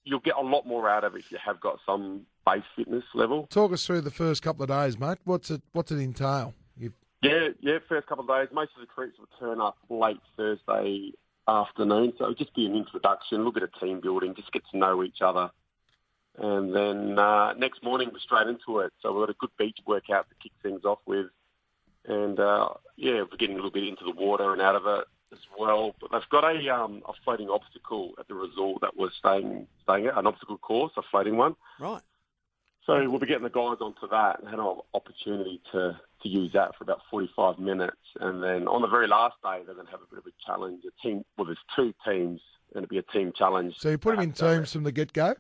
you'll 0.05 0.21
get 0.21 0.37
a 0.37 0.41
lot 0.41 0.67
more 0.67 0.89
out 0.89 1.05
of 1.05 1.15
it 1.15 1.19
if 1.21 1.33
you 1.33 1.39
have 1.45 1.61
got 1.61 1.79
some 1.87 2.23
base 2.47 2.63
fitness 2.77 3.05
level. 3.15 3.47
Talk 3.51 3.73
us 3.73 3.85
through 3.85 4.03
the 4.03 4.11
first 4.11 4.43
couple 4.43 4.63
of 4.63 4.69
days, 4.69 4.99
mate. 4.99 5.19
What's 5.25 5.51
it 5.51 5.63
What's 5.73 5.91
it 5.91 5.99
entail? 5.99 6.55
You, 6.79 6.93
Yeah, 7.23 7.49
yeah. 7.61 7.79
First 7.89 8.07
couple 8.07 8.25
of 8.25 8.31
days, 8.31 8.55
most 8.55 8.71
of 8.77 8.81
the 8.81 8.93
troops 8.95 9.19
will 9.19 9.29
turn 9.39 9.61
up 9.61 9.77
late 9.91 10.21
Thursday 10.37 11.13
afternoon, 11.49 12.13
so 12.17 12.25
it'll 12.25 12.35
just 12.35 12.55
be 12.55 12.67
an 12.67 12.75
introduction, 12.75 13.37
a 13.37 13.39
little 13.39 13.53
bit 13.53 13.63
of 13.63 13.71
team 13.81 14.01
building, 14.01 14.35
just 14.35 14.53
get 14.53 14.63
to 14.71 14.79
know 14.79 15.03
each 15.03 15.21
other. 15.21 15.51
And 16.39 16.75
then 16.75 17.19
uh, 17.19 17.55
next 17.55 17.83
morning 17.83 18.11
we're 18.13 18.19
straight 18.19 18.47
into 18.47 18.81
it. 18.81 18.93
So 19.01 19.13
we've 19.13 19.27
got 19.27 19.31
a 19.31 19.39
good 19.39 19.51
beach 19.59 19.79
workout 19.87 20.29
to 20.29 20.35
kick 20.43 20.53
things 20.63 20.85
off 20.85 20.99
with, 21.07 21.27
and 22.07 22.39
uh, 22.39 22.69
yeah, 22.97 23.23
we're 23.23 23.39
getting 23.39 23.55
a 23.55 23.59
little 23.59 23.71
bit 23.71 23.85
into 23.85 24.05
the 24.05 24.13
water 24.13 24.53
and 24.53 24.61
out 24.61 24.77
of 24.77 24.87
it 24.87 25.05
as 25.33 25.39
well. 25.59 25.95
But 26.01 26.13
they've 26.13 26.29
got 26.31 26.45
a 26.45 26.75
um, 26.75 27.03
a 27.09 27.13
floating 27.25 27.49
obstacle 27.49 28.13
at 28.19 28.29
the 28.29 28.35
resort 28.35 28.83
that 28.83 28.97
we're 28.97 29.11
staying 29.19 29.67
staying 29.83 30.07
at, 30.07 30.19
an 30.19 30.27
obstacle 30.27 30.59
course, 30.59 30.93
a 30.97 31.03
floating 31.11 31.37
one. 31.37 31.57
Right. 31.81 32.03
So 32.87 33.11
we'll 33.11 33.19
be 33.19 33.27
getting 33.27 33.43
the 33.43 33.51
guys 33.51 33.79
onto 33.81 34.09
that 34.11 34.39
and 34.39 34.49
had 34.49 34.61
an 34.61 34.77
opportunity 34.95 35.61
to, 35.73 36.01
to 36.23 36.29
use 36.29 36.53
that 36.53 36.77
for 36.77 36.85
about 36.85 37.01
45 37.11 37.59
minutes. 37.59 37.97
And 38.21 38.41
then 38.41 38.69
on 38.69 38.81
the 38.81 38.87
very 38.87 39.09
last 39.09 39.35
day, 39.43 39.63
they're 39.67 39.75
going 39.75 39.87
to 39.87 39.91
have 39.93 40.03
a 40.03 40.07
bit 40.09 40.21
of 40.21 40.27
a 40.27 40.47
challenge. 40.47 40.85
A 40.87 41.03
team, 41.03 41.25
well, 41.37 41.47
there's 41.47 41.59
two 41.75 41.93
teams, 42.07 42.41
and 42.75 42.85
it'll 42.85 42.89
be 42.89 42.99
a 42.99 43.03
team 43.03 43.33
challenge. 43.37 43.75
so 43.79 43.91
you 43.91 43.99
put 43.99 44.15
them 44.15 44.23
in 44.23 44.33
teams 44.33 44.73
from 44.73 44.85
the 44.85 44.93
get 44.93 45.13
go. 45.13 45.35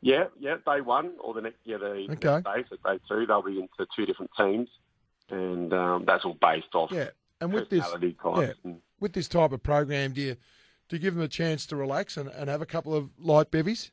Yeah, 0.00 0.24
yeah, 0.38 0.56
day 0.64 0.80
one 0.80 1.12
or 1.20 1.34
the 1.34 1.42
next, 1.42 1.58
yeah, 1.64 1.76
the 1.76 2.06
Okay. 2.10 2.12
next 2.12 2.44
day, 2.44 2.64
so 2.70 2.76
day 2.90 3.00
two, 3.08 3.26
they'll 3.26 3.42
be 3.42 3.58
into 3.58 3.86
two 3.94 4.06
different 4.06 4.30
teams. 4.36 4.68
And 5.28 5.72
um, 5.72 6.04
that's 6.06 6.24
all 6.24 6.38
based 6.40 6.74
off 6.74 6.92
Yeah. 6.92 7.10
And 7.40 7.52
with 7.52 7.68
this 7.68 7.88
types. 7.90 8.58
And, 8.64 8.80
with 9.00 9.12
this 9.12 9.28
type 9.28 9.52
of 9.52 9.62
program, 9.62 10.12
do 10.12 10.20
you 10.20 10.36
do 10.88 10.96
you 10.96 11.00
give 11.00 11.14
them 11.14 11.22
a 11.22 11.28
chance 11.28 11.66
to 11.66 11.76
relax 11.76 12.16
and, 12.16 12.28
and 12.28 12.50
have 12.50 12.60
a 12.60 12.66
couple 12.66 12.94
of 12.94 13.10
light 13.18 13.50
bevies? 13.50 13.92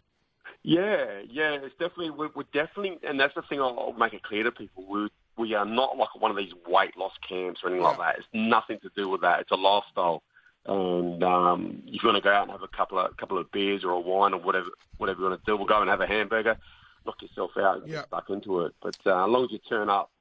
Yeah, 0.68 1.22
yeah, 1.30 1.53
it's 1.63 1.72
definitely 1.80 2.09
we're, 2.09 2.28
we're 2.36 2.43
definitely, 2.51 2.99
and 3.07 3.18
that's 3.18 3.34
the 3.36 3.41
thing 3.43 3.61
I'll, 3.61 3.80
I'll 3.80 3.93
make 3.93 4.11
it 4.11 4.22
clear 4.24 4.43
to 4.43 4.51
people. 4.51 4.86
We 4.86 5.07
we 5.38 5.53
are 5.53 5.63
not 5.63 5.95
like 5.95 6.13
one 6.20 6.30
of 6.30 6.36
these 6.36 6.51
weight 6.68 6.97
loss 6.97 7.13
camps 7.28 7.61
or 7.63 7.70
anything 7.70 7.86
like 7.86 7.97
that. 7.99 8.15
It's 8.18 8.28
nothing 8.34 8.78
to 8.82 8.89
do 8.93 9.07
with 9.07 9.22
that. 9.22 9.39
It's 9.39 9.51
a 9.51 9.55
lifestyle, 9.55 10.24
and 10.65 11.24
um, 11.24 11.84
if 11.86 12.03
you 12.03 12.09
want 12.09 12.22
to 12.22 12.22
go 12.22 12.34
out 12.34 12.41
and 12.43 12.51
have 12.51 12.63
a 12.63 12.68
couple 12.76 12.99
of 12.99 13.15
couple 13.15 13.38
of 13.38 13.49
beers 13.53 13.86
or 13.86 13.91
a 13.91 13.99
wine 13.99 14.34
or 14.34 14.41
whatever 14.41 14.68
whatever 14.97 15.22
you 15.22 15.30
want 15.30 15.39
to 15.41 15.49
do, 15.49 15.55
we'll 15.55 15.68
go 15.68 15.80
and 15.80 15.89
have 15.89 16.01
a 16.01 16.05
hamburger, 16.05 16.57
knock 17.05 17.22
yourself 17.22 17.51
out, 17.57 17.78
and 17.78 17.88
Yeah. 17.88 17.99
get 17.99 18.07
stuck 18.07 18.30
into 18.30 18.65
it. 18.65 18.74
But 18.82 18.97
uh, 19.05 19.24
as 19.24 19.30
long 19.30 19.45
as 19.45 19.51
you 19.53 19.59
turn 19.70 19.89
up 19.89 20.11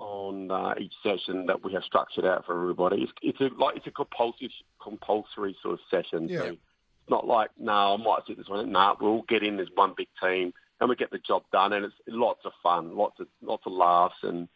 on 0.00 0.50
uh, 0.50 0.74
each 0.80 0.94
session 1.04 1.46
that 1.46 1.62
we 1.62 1.72
have 1.72 1.84
structured 1.84 2.24
out 2.24 2.44
for 2.46 2.60
everybody, 2.60 3.02
it's, 3.04 3.12
it's 3.22 3.40
a 3.40 3.48
like 3.62 3.76
it's 3.76 3.86
a 3.86 3.92
compulsory 3.92 4.52
compulsory 4.82 5.56
sort 5.62 5.74
of 5.74 5.80
session. 5.88 6.28
Yeah. 6.28 6.38
So 6.40 6.56
it's 7.04 7.10
not 7.10 7.26
like, 7.26 7.50
no, 7.58 7.94
I 7.94 7.96
might 7.98 8.20
sit 8.26 8.38
this 8.38 8.48
one. 8.48 8.72
No, 8.72 8.96
we'll 8.98 9.22
get 9.28 9.42
in 9.42 9.60
as 9.60 9.68
one 9.74 9.92
big 9.94 10.08
team 10.22 10.54
and 10.80 10.88
we 10.88 10.96
get 10.96 11.10
the 11.10 11.18
job 11.18 11.42
done, 11.52 11.74
and 11.74 11.84
it's 11.84 11.94
lots 12.08 12.40
of 12.46 12.52
fun, 12.62 12.96
lots 12.96 13.20
of 13.20 13.26
lots 13.42 13.62
of 13.66 13.72
laughs, 13.72 14.16
and 14.22 14.48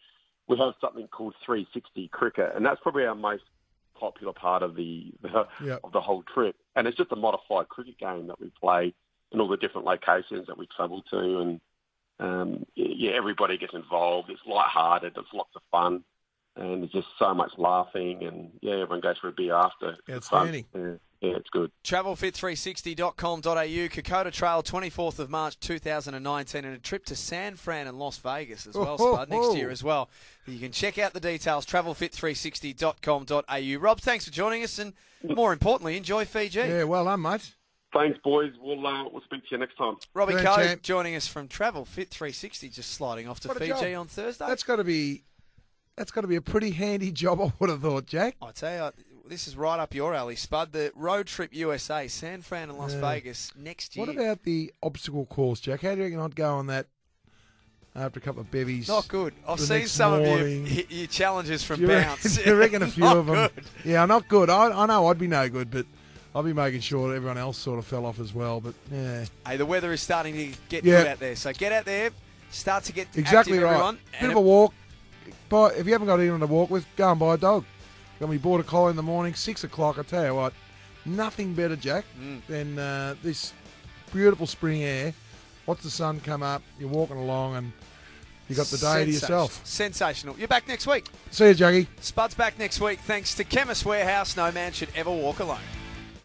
we 0.48 0.56
have 0.58 0.72
something 0.80 1.06
called 1.08 1.34
360 1.44 2.08
cricket, 2.08 2.52
and 2.56 2.64
that's 2.64 2.80
probably 2.80 3.04
our 3.04 3.14
most 3.14 3.44
popular 3.98 4.32
part 4.32 4.62
of 4.62 4.74
the, 4.74 5.12
the 5.22 5.46
Yeah. 5.62 5.76
of 5.84 5.92
the 5.92 6.00
whole 6.00 6.22
trip. 6.22 6.56
And 6.74 6.88
it's 6.88 6.96
just 6.96 7.12
a 7.12 7.16
modified 7.16 7.68
cricket 7.68 7.98
game 7.98 8.26
that 8.28 8.40
we 8.40 8.50
play 8.60 8.94
in 9.30 9.40
all 9.40 9.48
the 9.48 9.56
different 9.58 9.86
locations 9.86 10.46
that 10.46 10.56
we 10.58 10.66
travel 10.74 11.02
to, 11.10 11.38
and 11.40 11.60
um, 12.18 12.64
yeah, 12.74 13.12
everybody 13.12 13.56
gets 13.58 13.74
involved. 13.74 14.28
It's 14.30 14.40
light-hearted. 14.46 15.12
It's 15.16 15.28
lots 15.32 15.50
of 15.54 15.62
fun, 15.70 16.02
and 16.56 16.82
there's 16.82 16.92
just 16.92 17.08
so 17.18 17.32
much 17.32 17.52
laughing, 17.58 18.24
and 18.24 18.50
yeah, 18.60 18.72
everyone 18.72 19.00
goes 19.00 19.18
for 19.18 19.28
a 19.28 19.32
beer 19.32 19.54
after. 19.54 19.96
Outstanding. 20.10 20.64
Yeah, 20.74 20.94
yeah, 21.20 21.36
it's 21.36 21.50
good. 21.50 21.70
Travelfit360.com.au, 21.84 23.88
Kokoda 23.88 24.32
Trail, 24.32 24.62
24th 24.62 25.18
of 25.18 25.30
March 25.30 25.58
2019, 25.60 26.64
and 26.64 26.74
a 26.74 26.78
trip 26.78 27.04
to 27.06 27.16
San 27.16 27.56
Fran 27.56 27.86
and 27.86 27.98
Las 27.98 28.18
Vegas 28.18 28.66
as 28.66 28.74
well, 28.74 28.96
Oh, 28.98 29.14
Spud, 29.14 29.30
next 29.30 29.46
oh. 29.48 29.54
year 29.54 29.70
as 29.70 29.82
well. 29.82 30.08
You 30.46 30.58
can 30.58 30.72
check 30.72 30.98
out 30.98 31.12
the 31.12 31.20
details, 31.20 31.66
travelfit360.com.au. 31.66 33.78
Rob, 33.80 34.00
thanks 34.00 34.24
for 34.24 34.30
joining 34.30 34.62
us, 34.62 34.78
and 34.78 34.92
more 35.24 35.52
importantly, 35.52 35.96
enjoy 35.96 36.24
Fiji. 36.24 36.60
Yeah, 36.60 36.84
well 36.84 37.04
done, 37.04 37.22
mate. 37.22 37.54
Thanks, 37.92 38.18
boys. 38.22 38.52
We'll 38.60 38.86
uh, 38.86 39.08
we'll 39.08 39.22
speak 39.22 39.40
to 39.44 39.48
you 39.52 39.58
next 39.58 39.76
time. 39.78 39.96
Robbie 40.12 40.34
Good 40.34 40.44
Coe 40.44 40.56
champ. 40.56 40.82
joining 40.82 41.16
us 41.16 41.26
from 41.26 41.48
Travel 41.48 41.86
Fit 41.86 42.10
360, 42.10 42.68
just 42.68 42.90
sliding 42.90 43.26
off 43.26 43.40
to 43.40 43.48
What 43.48 43.56
Fiji 43.58 43.70
job. 43.72 44.00
on 44.00 44.06
Thursday. 44.08 44.44
That's 44.46 44.62
got 44.62 44.76
to 44.76 44.84
be 44.84 45.24
that's 45.96 46.10
got 46.10 46.20
to 46.20 46.26
be 46.26 46.36
a 46.36 46.42
pretty 46.42 46.72
handy 46.72 47.10
job, 47.10 47.40
I 47.40 47.50
would 47.58 47.70
have 47.70 47.80
thought, 47.80 48.04
Jack. 48.04 48.36
I 48.42 48.50
tell 48.52 48.74
you, 48.74 48.90
this 49.28 49.46
is 49.48 49.56
right 49.56 49.78
up 49.78 49.94
your 49.94 50.14
alley, 50.14 50.36
Spud. 50.36 50.72
The 50.72 50.92
Road 50.94 51.26
Trip 51.26 51.50
USA, 51.54 52.08
San 52.08 52.42
Fran 52.42 52.68
and 52.70 52.78
Las 52.78 52.94
Yeah. 52.94 53.00
Vegas 53.00 53.52
next 53.56 53.96
year. 53.96 54.06
What 54.06 54.14
about 54.16 54.42
the 54.44 54.72
obstacle 54.82 55.26
course, 55.26 55.60
Jack? 55.60 55.82
How 55.82 55.92
do 55.92 55.98
you 55.98 56.04
reckon 56.04 56.20
I'd 56.20 56.36
go 56.36 56.54
on 56.56 56.66
that 56.68 56.86
after 57.94 58.18
a 58.18 58.22
couple 58.22 58.40
of 58.40 58.50
bevies? 58.50 58.88
Not 58.88 59.08
good. 59.08 59.34
I've 59.46 59.60
seen 59.60 59.86
some 59.86 60.22
morning. 60.24 60.62
of 60.64 60.72
your, 60.72 60.84
your 60.88 61.06
challenges 61.06 61.62
from 61.64 61.76
Do 61.76 61.82
you, 61.82 61.88
reckon, 61.88 62.08
Bounce. 62.08 62.36
do 62.42 62.42
you 62.50 62.56
reckon 62.56 62.82
a 62.82 62.86
few 62.90 63.06
of 63.06 63.26
them? 63.26 63.34
good. 63.54 63.64
Yeah, 63.84 64.04
not 64.06 64.28
good. 64.28 64.50
I, 64.50 64.82
I 64.82 64.86
know 64.86 65.06
I'd 65.08 65.18
be 65.18 65.26
no 65.26 65.48
good, 65.48 65.70
but 65.70 65.86
I'll 66.34 66.42
be 66.42 66.52
making 66.52 66.80
sure 66.80 67.08
that 67.10 67.16
everyone 67.16 67.38
else 67.38 67.58
sort 67.58 67.78
of 67.78 67.86
fell 67.86 68.06
off 68.06 68.20
as 68.20 68.32
well. 68.34 68.60
But 68.60 68.74
yeah, 68.92 69.24
Hey, 69.46 69.56
the 69.56 69.66
weather 69.66 69.92
is 69.92 70.00
starting 70.00 70.34
to 70.34 70.58
get 70.68 70.84
Yeah. 70.84 71.02
good 71.02 71.06
out 71.08 71.18
there. 71.20 71.36
So 71.36 71.52
get 71.52 71.72
out 71.72 71.84
there, 71.84 72.10
start 72.50 72.84
to 72.84 72.92
get 72.92 73.08
exactly 73.16 73.54
active, 73.58 73.62
right. 73.64 73.70
everyone. 73.72 73.98
Bit 74.20 74.30
of 74.30 74.36
a 74.36 74.40
walk. 74.40 74.74
Buy, 75.48 75.70
if 75.72 75.86
you 75.86 75.92
haven't 75.92 76.06
got 76.08 76.20
anyone 76.20 76.40
to 76.40 76.46
walk 76.46 76.70
with, 76.70 76.86
go 76.96 77.10
and 77.10 77.18
buy 77.20 77.34
a 77.34 77.38
dog. 77.38 77.64
Gonna 78.20 78.32
be 78.32 78.38
border 78.38 78.64
collie 78.64 78.90
in 78.90 78.96
the 78.96 79.02
morning, 79.02 79.34
six 79.34 79.64
o'clock. 79.64 79.98
I 79.98 80.02
tell 80.02 80.24
you 80.24 80.34
what, 80.34 80.52
nothing 81.04 81.54
better, 81.54 81.76
Jack, 81.76 82.04
Mm. 82.20 82.40
than 82.48 82.78
uh, 82.78 83.14
this 83.22 83.52
beautiful 84.12 84.46
spring 84.46 84.82
air. 84.82 85.14
Watch 85.66 85.80
the 85.80 85.90
sun 85.90 86.20
come 86.20 86.42
up. 86.42 86.62
You're 86.80 86.88
walking 86.88 87.16
along, 87.18 87.56
and 87.56 87.72
you 88.48 88.56
got 88.56 88.66
the 88.66 88.78
day 88.78 89.04
to 89.04 89.10
yourself. 89.10 89.60
Sensational. 89.64 90.34
You're 90.38 90.48
back 90.48 90.66
next 90.66 90.86
week. 90.86 91.06
See 91.30 91.48
you, 91.48 91.54
Juggy. 91.54 91.86
Spud's 92.00 92.34
back 92.34 92.58
next 92.58 92.80
week 92.80 92.98
thanks 93.00 93.34
to 93.34 93.44
Chemist 93.44 93.84
Warehouse. 93.84 94.36
No 94.36 94.50
man 94.50 94.72
should 94.72 94.88
ever 94.96 95.10
walk 95.10 95.38
alone. 95.40 95.58